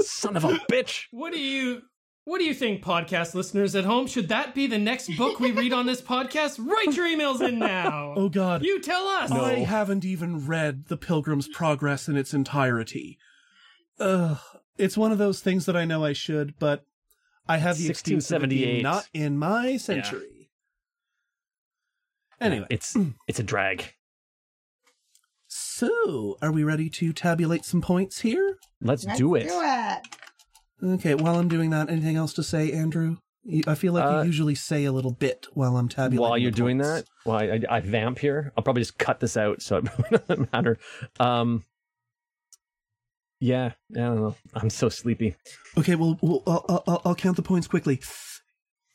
son 0.00 0.36
of 0.36 0.44
a 0.44 0.52
bitch. 0.70 1.06
What 1.10 1.32
do 1.32 1.40
you 1.40 1.82
what 2.26 2.38
do 2.38 2.44
you 2.44 2.54
think, 2.54 2.82
podcast 2.82 3.34
listeners 3.34 3.76
at 3.76 3.84
home? 3.84 4.08
Should 4.08 4.28
that 4.30 4.52
be 4.52 4.66
the 4.66 4.78
next 4.78 5.16
book 5.16 5.38
we 5.38 5.52
read 5.52 5.72
on 5.72 5.86
this 5.86 6.02
podcast? 6.02 6.58
Write 6.58 6.96
your 6.96 7.06
emails 7.06 7.40
in 7.40 7.60
now. 7.60 8.14
Oh 8.16 8.28
God. 8.28 8.64
You 8.64 8.80
tell 8.80 9.06
us. 9.06 9.30
I 9.30 9.60
haven't 9.60 10.04
even 10.04 10.44
read 10.44 10.86
The 10.86 10.96
Pilgrim's 10.96 11.46
Progress 11.46 12.08
in 12.08 12.16
its 12.16 12.34
entirety. 12.34 13.16
Ugh. 14.00 14.38
It's 14.76 14.96
one 14.96 15.12
of 15.12 15.18
those 15.18 15.40
things 15.40 15.66
that 15.66 15.76
I 15.76 15.84
know 15.84 16.04
I 16.04 16.12
should, 16.14 16.58
but 16.58 16.84
I 17.48 17.58
have 17.58 17.78
the 17.78 17.88
excuse 17.88 18.30
of 18.32 18.42
being 18.48 18.82
1678. 18.82 18.82
not 18.82 19.08
in 19.14 19.38
my 19.38 19.76
century. 19.76 20.50
Anyway, 22.40 22.66
it's 22.70 22.96
it's 23.28 23.38
a 23.38 23.44
drag. 23.44 23.94
so 25.46 26.36
are 26.42 26.50
we 26.52 26.64
ready 26.64 26.90
to 26.90 27.12
tabulate 27.12 27.64
some 27.64 27.80
points 27.80 28.20
here? 28.20 28.58
Let's, 28.80 29.04
Let's 29.04 29.18
do 29.18 29.34
it. 29.36 29.44
Do 29.48 29.60
it. 29.62 29.98
Okay, 30.82 31.14
while 31.14 31.38
I'm 31.38 31.48
doing 31.48 31.70
that, 31.70 31.90
anything 31.90 32.16
else 32.16 32.32
to 32.34 32.42
say, 32.42 32.72
Andrew? 32.72 33.16
I 33.66 33.74
feel 33.76 33.92
like 33.92 34.04
Uh, 34.04 34.20
you 34.20 34.26
usually 34.26 34.56
say 34.56 34.84
a 34.84 34.92
little 34.92 35.12
bit 35.12 35.46
while 35.54 35.76
I'm 35.76 35.88
tabulating. 35.88 36.20
While 36.20 36.36
you're 36.36 36.50
doing 36.50 36.78
that, 36.78 37.04
well, 37.24 37.36
I, 37.36 37.44
I, 37.44 37.60
I 37.76 37.80
vamp 37.80 38.18
here. 38.18 38.52
I'll 38.56 38.64
probably 38.64 38.82
just 38.82 38.98
cut 38.98 39.20
this 39.20 39.36
out, 39.36 39.62
so 39.62 39.78
it 39.78 39.86
doesn't 40.28 40.52
matter. 40.52 40.78
Um, 41.20 41.62
yeah, 43.40 43.72
I 43.94 43.98
don't 44.00 44.16
know. 44.16 44.34
I'm 44.54 44.70
so 44.70 44.88
sleepy. 44.88 45.36
Okay, 45.78 45.94
well, 45.94 46.18
well 46.20 46.42
I'll, 46.46 46.82
I'll, 46.86 47.02
I'll 47.04 47.14
count 47.14 47.36
the 47.36 47.42
points 47.42 47.68
quickly. 47.68 48.00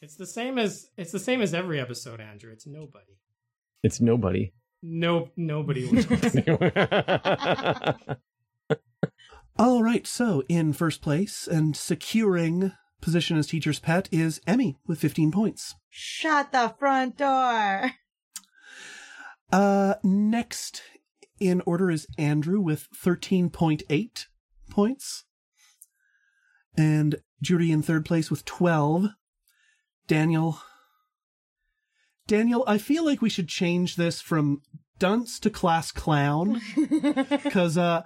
It's 0.02 0.16
the 0.16 0.26
same 0.26 0.58
as 0.58 0.90
it's 0.98 1.12
the 1.12 1.20
same 1.20 1.41
as 1.41 1.53
every 1.53 1.80
episode, 1.80 2.20
Andrew. 2.20 2.52
It's 2.52 2.66
nobody. 2.66 3.20
It's 3.84 4.02
nobody. 4.02 4.52
No 4.84 5.30
nobody 5.38 5.86
will 5.86 6.02
All 9.57 9.84
right, 9.84 10.07
so 10.07 10.44
in 10.48 10.73
first 10.73 11.02
place 11.02 11.48
and 11.48 11.76
securing 11.76 12.72
position 13.02 13.38
as 13.38 13.48
teacher's 13.48 13.80
pet 13.80 14.07
is 14.11 14.41
Emmy 14.48 14.78
with 14.88 14.99
15 14.99 15.32
points. 15.32 15.76
Shut 15.90 16.52
the 16.52 16.73
front 16.80 17.18
door. 17.18 17.91
Uh, 19.52 19.95
next 20.03 20.82
in 21.40 21.61
order 21.65 21.91
is 21.91 22.07
Andrew 22.18 22.61
with 22.61 22.88
13.8 22.95 24.26
points. 24.69 25.26
And 26.78 27.18
Judy 27.41 27.72
in 27.72 27.82
third 27.82 28.06
place 28.06 28.32
with 28.32 28.45
12. 28.45 29.07
Daniel. 30.07 30.60
Daniel, 32.28 32.64
I 32.68 32.78
feel 32.78 33.03
like 33.03 33.22
we 33.22 33.30
should 33.30 33.49
change 33.49 33.95
this 33.95 34.22
from 34.22 34.61
dunce 34.99 35.40
to 35.40 35.49
class 35.49 35.91
clown. 35.91 36.61
Cause, 37.49 37.78
uh, 37.78 38.03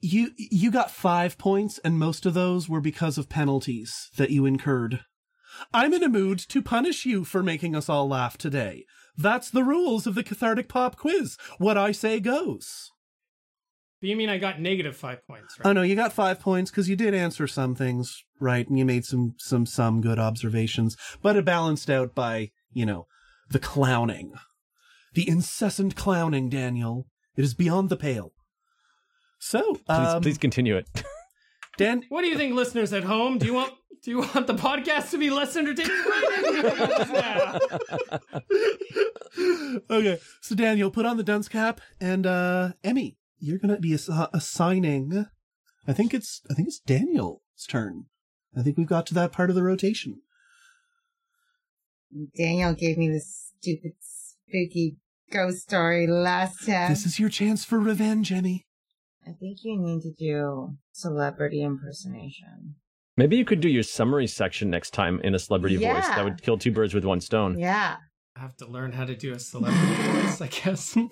you, 0.00 0.30
you 0.36 0.70
got 0.70 0.90
five 0.90 1.38
points 1.38 1.78
and 1.84 1.98
most 1.98 2.26
of 2.26 2.34
those 2.34 2.68
were 2.68 2.80
because 2.80 3.18
of 3.18 3.28
penalties 3.28 4.10
that 4.16 4.30
you 4.30 4.46
incurred. 4.46 5.04
I'm 5.72 5.92
in 5.92 6.02
a 6.02 6.08
mood 6.08 6.38
to 6.48 6.62
punish 6.62 7.04
you 7.04 7.24
for 7.24 7.42
making 7.42 7.76
us 7.76 7.88
all 7.88 8.08
laugh 8.08 8.38
today. 8.38 8.84
That's 9.16 9.50
the 9.50 9.64
rules 9.64 10.06
of 10.06 10.14
the 10.14 10.22
Cathartic 10.22 10.68
Pop 10.68 10.96
Quiz. 10.96 11.36
What 11.58 11.76
I 11.76 11.92
say 11.92 12.20
goes. 12.20 12.90
You 14.00 14.16
mean 14.16 14.30
I 14.30 14.38
got 14.38 14.60
negative 14.60 14.96
five 14.96 15.26
points, 15.26 15.58
right? 15.58 15.68
Oh 15.68 15.72
no, 15.74 15.82
you 15.82 15.94
got 15.94 16.12
five 16.12 16.40
points 16.40 16.70
because 16.70 16.88
you 16.88 16.96
did 16.96 17.12
answer 17.12 17.46
some 17.46 17.74
things 17.74 18.24
right, 18.40 18.66
and 18.66 18.78
you 18.78 18.86
made 18.86 19.04
some 19.04 19.34
some 19.36 19.66
some 19.66 20.00
good 20.00 20.18
observations, 20.18 20.96
but 21.20 21.36
it 21.36 21.44
balanced 21.44 21.90
out 21.90 22.14
by 22.14 22.50
you 22.72 22.86
know 22.86 23.06
the 23.50 23.58
clowning, 23.58 24.32
the 25.12 25.28
incessant 25.28 25.96
clowning. 25.96 26.48
Daniel, 26.48 27.08
it 27.36 27.44
is 27.44 27.52
beyond 27.52 27.90
the 27.90 27.96
pale. 27.96 28.32
So, 29.40 29.74
Please, 29.74 29.80
um, 29.88 30.22
please 30.22 30.38
continue 30.38 30.76
it. 30.76 30.86
Dan, 31.78 32.04
What 32.10 32.20
do 32.22 32.28
you 32.28 32.36
think, 32.36 32.54
listeners 32.54 32.92
at 32.92 33.04
home? 33.04 33.38
Do 33.38 33.46
you 33.46 33.54
want 33.54 33.72
do 34.02 34.10
you 34.10 34.18
want 34.20 34.46
the 34.46 34.54
podcast 34.54 35.10
to 35.10 35.18
be 35.18 35.30
less 35.30 35.56
entertaining? 35.56 35.90
Right 36.10 37.60
in. 39.36 39.80
okay, 39.90 40.18
so 40.40 40.54
Daniel, 40.54 40.90
put 40.90 41.06
on 41.06 41.16
the 41.16 41.22
dunce 41.22 41.48
cap, 41.48 41.80
and 42.00 42.26
uh 42.26 42.72
Emmy, 42.84 43.16
you're 43.38 43.58
gonna 43.58 43.78
be 43.78 43.94
ass- 43.94 44.10
assigning. 44.32 45.26
I 45.88 45.92
think 45.92 46.12
it's 46.14 46.42
I 46.50 46.54
think 46.54 46.68
it's 46.68 46.78
Daniel's 46.80 47.40
turn. 47.68 48.06
I 48.56 48.62
think 48.62 48.76
we've 48.76 48.86
got 48.86 49.06
to 49.06 49.14
that 49.14 49.32
part 49.32 49.48
of 49.50 49.56
the 49.56 49.62
rotation. 49.62 50.20
Daniel 52.36 52.74
gave 52.74 52.98
me 52.98 53.08
this 53.08 53.52
stupid, 53.58 53.92
spooky 54.00 54.96
ghost 55.30 55.62
story 55.62 56.06
last 56.06 56.66
time. 56.66 56.90
This 56.90 57.06
is 57.06 57.18
your 57.20 57.28
chance 57.28 57.64
for 57.64 57.78
revenge, 57.78 58.32
Emmy. 58.32 58.66
I 59.26 59.32
think 59.32 59.58
you 59.62 59.78
need 59.78 60.02
to 60.02 60.12
do 60.12 60.76
celebrity 60.92 61.62
impersonation. 61.62 62.76
Maybe 63.16 63.36
you 63.36 63.44
could 63.44 63.60
do 63.60 63.68
your 63.68 63.82
summary 63.82 64.26
section 64.26 64.70
next 64.70 64.94
time 64.94 65.20
in 65.22 65.34
a 65.34 65.38
celebrity 65.38 65.76
voice. 65.76 66.06
That 66.08 66.24
would 66.24 66.40
kill 66.42 66.56
two 66.56 66.72
birds 66.72 66.94
with 66.94 67.04
one 67.04 67.20
stone. 67.20 67.58
Yeah. 67.58 67.96
I 68.36 68.40
have 68.40 68.56
to 68.58 68.66
learn 68.66 68.92
how 68.92 69.04
to 69.04 69.14
do 69.14 69.32
a 69.32 69.38
celebrity 69.38 69.94
voice, 70.22 70.40
I 70.40 70.46
guess. 70.46 70.96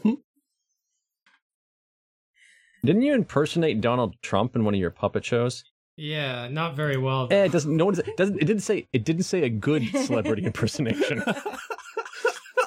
Didn't 2.85 3.02
you 3.02 3.14
impersonate 3.14 3.80
Donald 3.80 4.14
Trump 4.22 4.56
in 4.56 4.64
one 4.64 4.72
of 4.74 4.80
your 4.80 4.90
puppet 4.90 5.24
shows? 5.24 5.64
Yeah, 5.97 6.48
not 6.48 6.76
very 6.76 6.97
well. 6.97 7.26
Eh, 7.30 7.44
it 7.44 7.52
doesn't. 7.52 7.76
No 7.76 7.86
one 7.86 7.97
doesn't. 8.16 8.40
It 8.40 8.44
didn't 8.44 8.62
say. 8.62 8.86
It 8.93 9.05
didn't 9.05 9.24
say 9.24 9.43
a 9.43 9.48
good 9.48 9.85
celebrity 10.06 10.44
impersonation. 10.44 11.22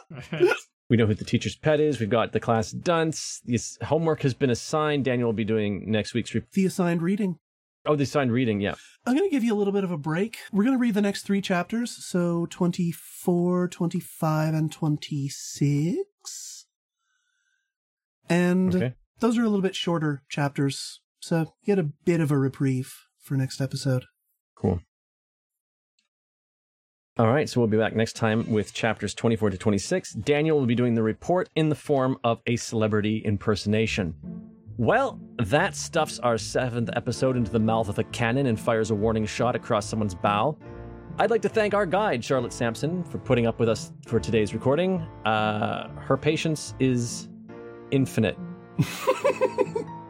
Right. 0.09 0.51
We 0.91 0.97
know 0.97 1.05
who 1.05 1.13
the 1.13 1.23
teacher's 1.23 1.55
pet 1.55 1.79
is. 1.79 2.01
We've 2.01 2.09
got 2.09 2.33
the 2.33 2.41
class 2.41 2.71
dunce. 2.71 3.39
This 3.45 3.77
homework 3.81 4.23
has 4.23 4.33
been 4.33 4.49
assigned. 4.49 5.05
Daniel 5.05 5.27
will 5.29 5.33
be 5.33 5.45
doing 5.45 5.89
next 5.89 6.13
week's. 6.13 6.35
Re- 6.35 6.43
The 6.51 6.65
assigned 6.65 7.01
reading. 7.01 7.39
oh, 7.85 7.95
the 7.95 8.03
assigned 8.03 8.33
reading. 8.33 8.59
Yeah. 8.59 8.75
I'm 9.05 9.15
going 9.15 9.25
to 9.29 9.33
give 9.33 9.41
you 9.45 9.53
a 9.53 9.55
little 9.55 9.71
bit 9.71 9.85
of 9.85 9.91
a 9.91 9.97
break. 9.97 10.39
We're 10.51 10.65
going 10.65 10.75
to 10.75 10.81
read 10.81 10.93
the 10.95 11.01
next 11.01 11.21
three 11.23 11.39
chapters, 11.39 11.91
so 12.05 12.45
24, 12.47 13.69
25, 13.69 14.53
and 14.53 14.69
26. 14.69 16.65
And 18.29 18.75
Okay. 18.75 18.93
those 19.21 19.37
are 19.37 19.43
a 19.43 19.47
little 19.47 19.61
bit 19.61 19.75
shorter 19.77 20.23
chapters, 20.27 20.99
so 21.21 21.39
you 21.39 21.47
get 21.67 21.79
a 21.79 21.83
bit 22.03 22.19
of 22.19 22.31
a 22.31 22.37
reprieve 22.37 22.93
for 23.17 23.35
next 23.37 23.61
episode. 23.61 24.03
Cool. 24.55 24.81
All 27.21 27.27
right, 27.27 27.47
so 27.47 27.61
we'll 27.61 27.67
be 27.67 27.77
back 27.77 27.95
next 27.95 28.13
time 28.13 28.49
with 28.49 28.73
chapters 28.73 29.13
24 29.13 29.51
to 29.51 29.57
26. 29.59 30.13
Daniel 30.13 30.57
will 30.57 30.65
be 30.65 30.73
doing 30.73 30.95
the 30.95 31.03
report 31.03 31.51
in 31.55 31.69
the 31.69 31.75
form 31.75 32.17
of 32.23 32.41
a 32.47 32.55
celebrity 32.55 33.21
impersonation. 33.23 34.15
Well, 34.77 35.19
that 35.37 35.75
stuffs 35.75 36.17
our 36.17 36.39
seventh 36.39 36.89
episode 36.93 37.37
into 37.37 37.51
the 37.51 37.59
mouth 37.59 37.89
of 37.89 37.99
a 37.99 38.05
cannon 38.05 38.47
and 38.47 38.59
fires 38.59 38.89
a 38.89 38.95
warning 38.95 39.27
shot 39.27 39.55
across 39.55 39.85
someone's 39.85 40.15
bow. 40.15 40.57
I'd 41.19 41.29
like 41.29 41.43
to 41.43 41.49
thank 41.49 41.75
our 41.75 41.85
guide, 41.85 42.25
Charlotte 42.25 42.53
Sampson, 42.53 43.03
for 43.03 43.19
putting 43.19 43.45
up 43.45 43.59
with 43.59 43.69
us 43.69 43.91
for 44.07 44.19
today's 44.19 44.55
recording. 44.55 45.01
Uh, 45.23 45.89
her 45.99 46.17
patience 46.17 46.73
is 46.79 47.29
infinite. 47.91 48.35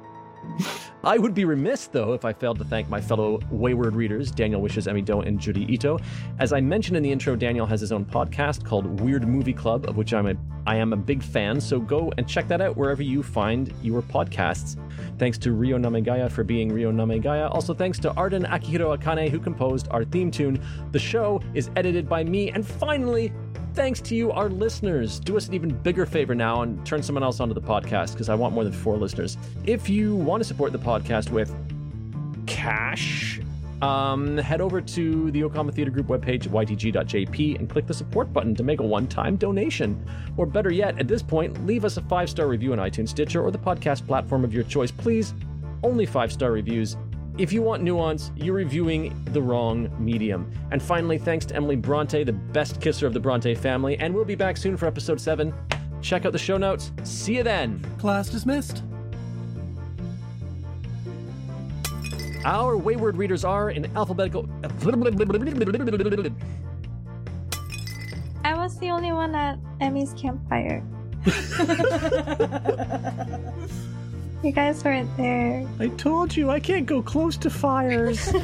I 1.03 1.17
would 1.17 1.33
be 1.33 1.45
remiss, 1.45 1.87
though, 1.87 2.13
if 2.13 2.25
I 2.25 2.31
failed 2.31 2.59
to 2.59 2.63
thank 2.63 2.87
my 2.87 3.01
fellow 3.01 3.39
wayward 3.49 3.95
readers, 3.95 4.29
Daniel 4.29 4.61
Wishes, 4.61 4.87
Emmy 4.87 5.01
Doe, 5.01 5.21
and 5.21 5.39
Judy 5.39 5.65
Ito. 5.73 5.97
As 6.37 6.53
I 6.53 6.61
mentioned 6.61 6.95
in 6.95 7.01
the 7.01 7.11
intro, 7.11 7.35
Daniel 7.35 7.65
has 7.65 7.81
his 7.81 7.91
own 7.91 8.05
podcast 8.05 8.63
called 8.63 9.01
Weird 9.01 9.27
Movie 9.27 9.53
Club, 9.53 9.89
of 9.89 9.97
which 9.97 10.13
I'm 10.13 10.27
a, 10.27 10.35
I 10.67 10.75
am 10.75 10.93
a 10.93 10.95
big 10.95 11.23
fan, 11.23 11.59
so 11.59 11.79
go 11.79 12.13
and 12.19 12.27
check 12.27 12.47
that 12.49 12.61
out 12.61 12.77
wherever 12.77 13.01
you 13.01 13.23
find 13.23 13.73
your 13.81 14.03
podcasts. 14.03 14.77
Thanks 15.17 15.39
to 15.39 15.53
Rio 15.53 15.79
Namegaya 15.79 16.31
for 16.31 16.43
being 16.43 16.71
Rio 16.71 16.91
Namegaya. 16.91 17.49
Also, 17.49 17.73
thanks 17.73 17.97
to 17.99 18.13
Arden 18.13 18.43
Akihiro 18.43 18.95
Akane, 18.95 19.27
who 19.27 19.39
composed 19.39 19.87
our 19.89 20.03
theme 20.03 20.29
tune. 20.29 20.63
The 20.91 20.99
show 20.99 21.41
is 21.55 21.71
edited 21.75 22.07
by 22.07 22.23
me, 22.23 22.51
and 22.51 22.65
finally, 22.65 23.33
thanks 23.73 24.01
to 24.01 24.15
you, 24.15 24.31
our 24.31 24.49
listeners. 24.49 25.19
Do 25.19 25.37
us 25.37 25.47
an 25.47 25.53
even 25.53 25.69
bigger 25.69 26.05
favor 26.05 26.35
now 26.35 26.61
and 26.61 26.83
turn 26.85 27.03
someone 27.03 27.23
else 27.23 27.39
onto 27.39 27.53
the 27.53 27.61
podcast 27.61 28.13
because 28.13 28.29
I 28.29 28.35
want 28.35 28.53
more 28.53 28.63
than 28.63 28.73
four 28.73 28.97
listeners. 28.97 29.37
If 29.65 29.89
you 29.89 30.15
want 30.15 30.41
to 30.41 30.47
support 30.47 30.71
the 30.71 30.79
podcast 30.79 31.29
with 31.29 31.53
cash, 32.47 33.39
um, 33.81 34.37
head 34.37 34.61
over 34.61 34.79
to 34.79 35.31
the 35.31 35.39
Yokohama 35.39 35.71
Theater 35.71 35.91
Group 35.91 36.07
webpage 36.07 36.45
at 36.45 36.51
ytg.jp 36.51 37.57
and 37.57 37.69
click 37.69 37.87
the 37.87 37.93
support 37.93 38.31
button 38.31 38.53
to 38.55 38.63
make 38.63 38.79
a 38.79 38.83
one 38.83 39.07
time 39.07 39.37
donation. 39.37 40.05
Or 40.37 40.45
better 40.45 40.71
yet, 40.71 40.99
at 40.99 41.07
this 41.07 41.23
point, 41.23 41.65
leave 41.65 41.83
us 41.83 41.97
a 41.97 42.01
five 42.01 42.29
star 42.29 42.47
review 42.47 42.73
on 42.73 42.79
iTunes, 42.79 43.09
Stitcher, 43.09 43.41
or 43.41 43.49
the 43.51 43.57
podcast 43.57 44.05
platform 44.05 44.43
of 44.43 44.53
your 44.53 44.63
choice. 44.63 44.91
Please, 44.91 45.33
only 45.83 46.05
five 46.05 46.31
star 46.31 46.51
reviews. 46.51 46.95
If 47.37 47.53
you 47.53 47.61
want 47.61 47.81
nuance, 47.81 48.29
you're 48.35 48.55
reviewing 48.55 49.15
the 49.31 49.41
wrong 49.41 49.89
medium. 49.97 50.51
And 50.71 50.83
finally, 50.83 51.17
thanks 51.17 51.45
to 51.45 51.55
Emily 51.55 51.77
Bronte, 51.77 52.25
the 52.25 52.33
best 52.33 52.81
kisser 52.81 53.07
of 53.07 53.13
the 53.13 53.21
Bronte 53.21 53.55
family, 53.55 53.97
and 53.97 54.13
we'll 54.13 54.25
be 54.25 54.35
back 54.35 54.57
soon 54.57 54.75
for 54.75 54.85
episode 54.85 55.19
7. 55.19 55.53
Check 56.01 56.25
out 56.25 56.33
the 56.33 56.37
show 56.37 56.57
notes. 56.57 56.91
See 57.03 57.37
you 57.37 57.43
then. 57.43 57.81
Class 57.99 58.29
dismissed. 58.29 58.83
Our 62.43 62.75
wayward 62.75 63.15
readers 63.15 63.45
are 63.45 63.69
in 63.69 63.85
alphabetical. 63.95 64.49
I 68.43 68.55
was 68.55 68.77
the 68.79 68.89
only 68.89 69.13
one 69.13 69.35
at 69.35 69.57
Emmy's 69.79 70.13
campfire. 70.13 70.83
you 74.43 74.51
guys 74.51 74.83
weren't 74.83 75.15
there. 75.17 75.67
I 75.79 75.87
told 75.89 76.35
you 76.35 76.49
I 76.49 76.59
can't 76.59 76.85
go 76.85 77.01
close 77.01 77.37
to 77.37 77.49
fires. 77.49 78.33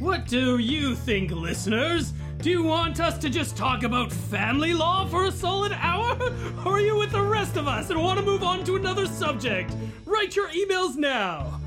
What 0.00 0.26
do 0.28 0.56
you 0.56 0.94
think, 0.94 1.30
listeners? 1.30 2.14
Do 2.38 2.48
you 2.48 2.62
want 2.62 3.00
us 3.00 3.18
to 3.18 3.28
just 3.28 3.54
talk 3.54 3.82
about 3.82 4.10
family 4.10 4.72
law 4.72 5.04
for 5.04 5.26
a 5.26 5.30
solid 5.30 5.72
hour? 5.72 6.16
Or 6.64 6.76
are 6.76 6.80
you 6.80 6.96
with 6.96 7.12
the 7.12 7.20
rest 7.20 7.58
of 7.58 7.68
us 7.68 7.90
and 7.90 8.02
want 8.02 8.18
to 8.18 8.24
move 8.24 8.42
on 8.42 8.64
to 8.64 8.76
another 8.76 9.04
subject? 9.04 9.74
Write 10.06 10.34
your 10.36 10.48
emails 10.48 10.96
now. 10.96 11.60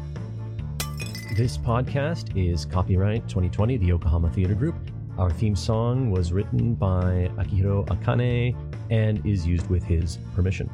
This 1.37 1.59
podcast 1.59 2.35
is 2.35 2.65
copyright 2.65 3.27
2020, 3.29 3.77
the 3.77 3.85
Yokohama 3.85 4.31
Theater 4.31 4.55
Group. 4.55 4.75
Our 5.17 5.29
theme 5.29 5.55
song 5.55 6.09
was 6.09 6.33
written 6.33 6.73
by 6.73 7.29
Akihiro 7.37 7.85
Akane 7.87 8.55
and 8.89 9.23
is 9.23 9.45
used 9.45 9.69
with 9.69 9.83
his 9.83 10.17
permission. 10.33 10.67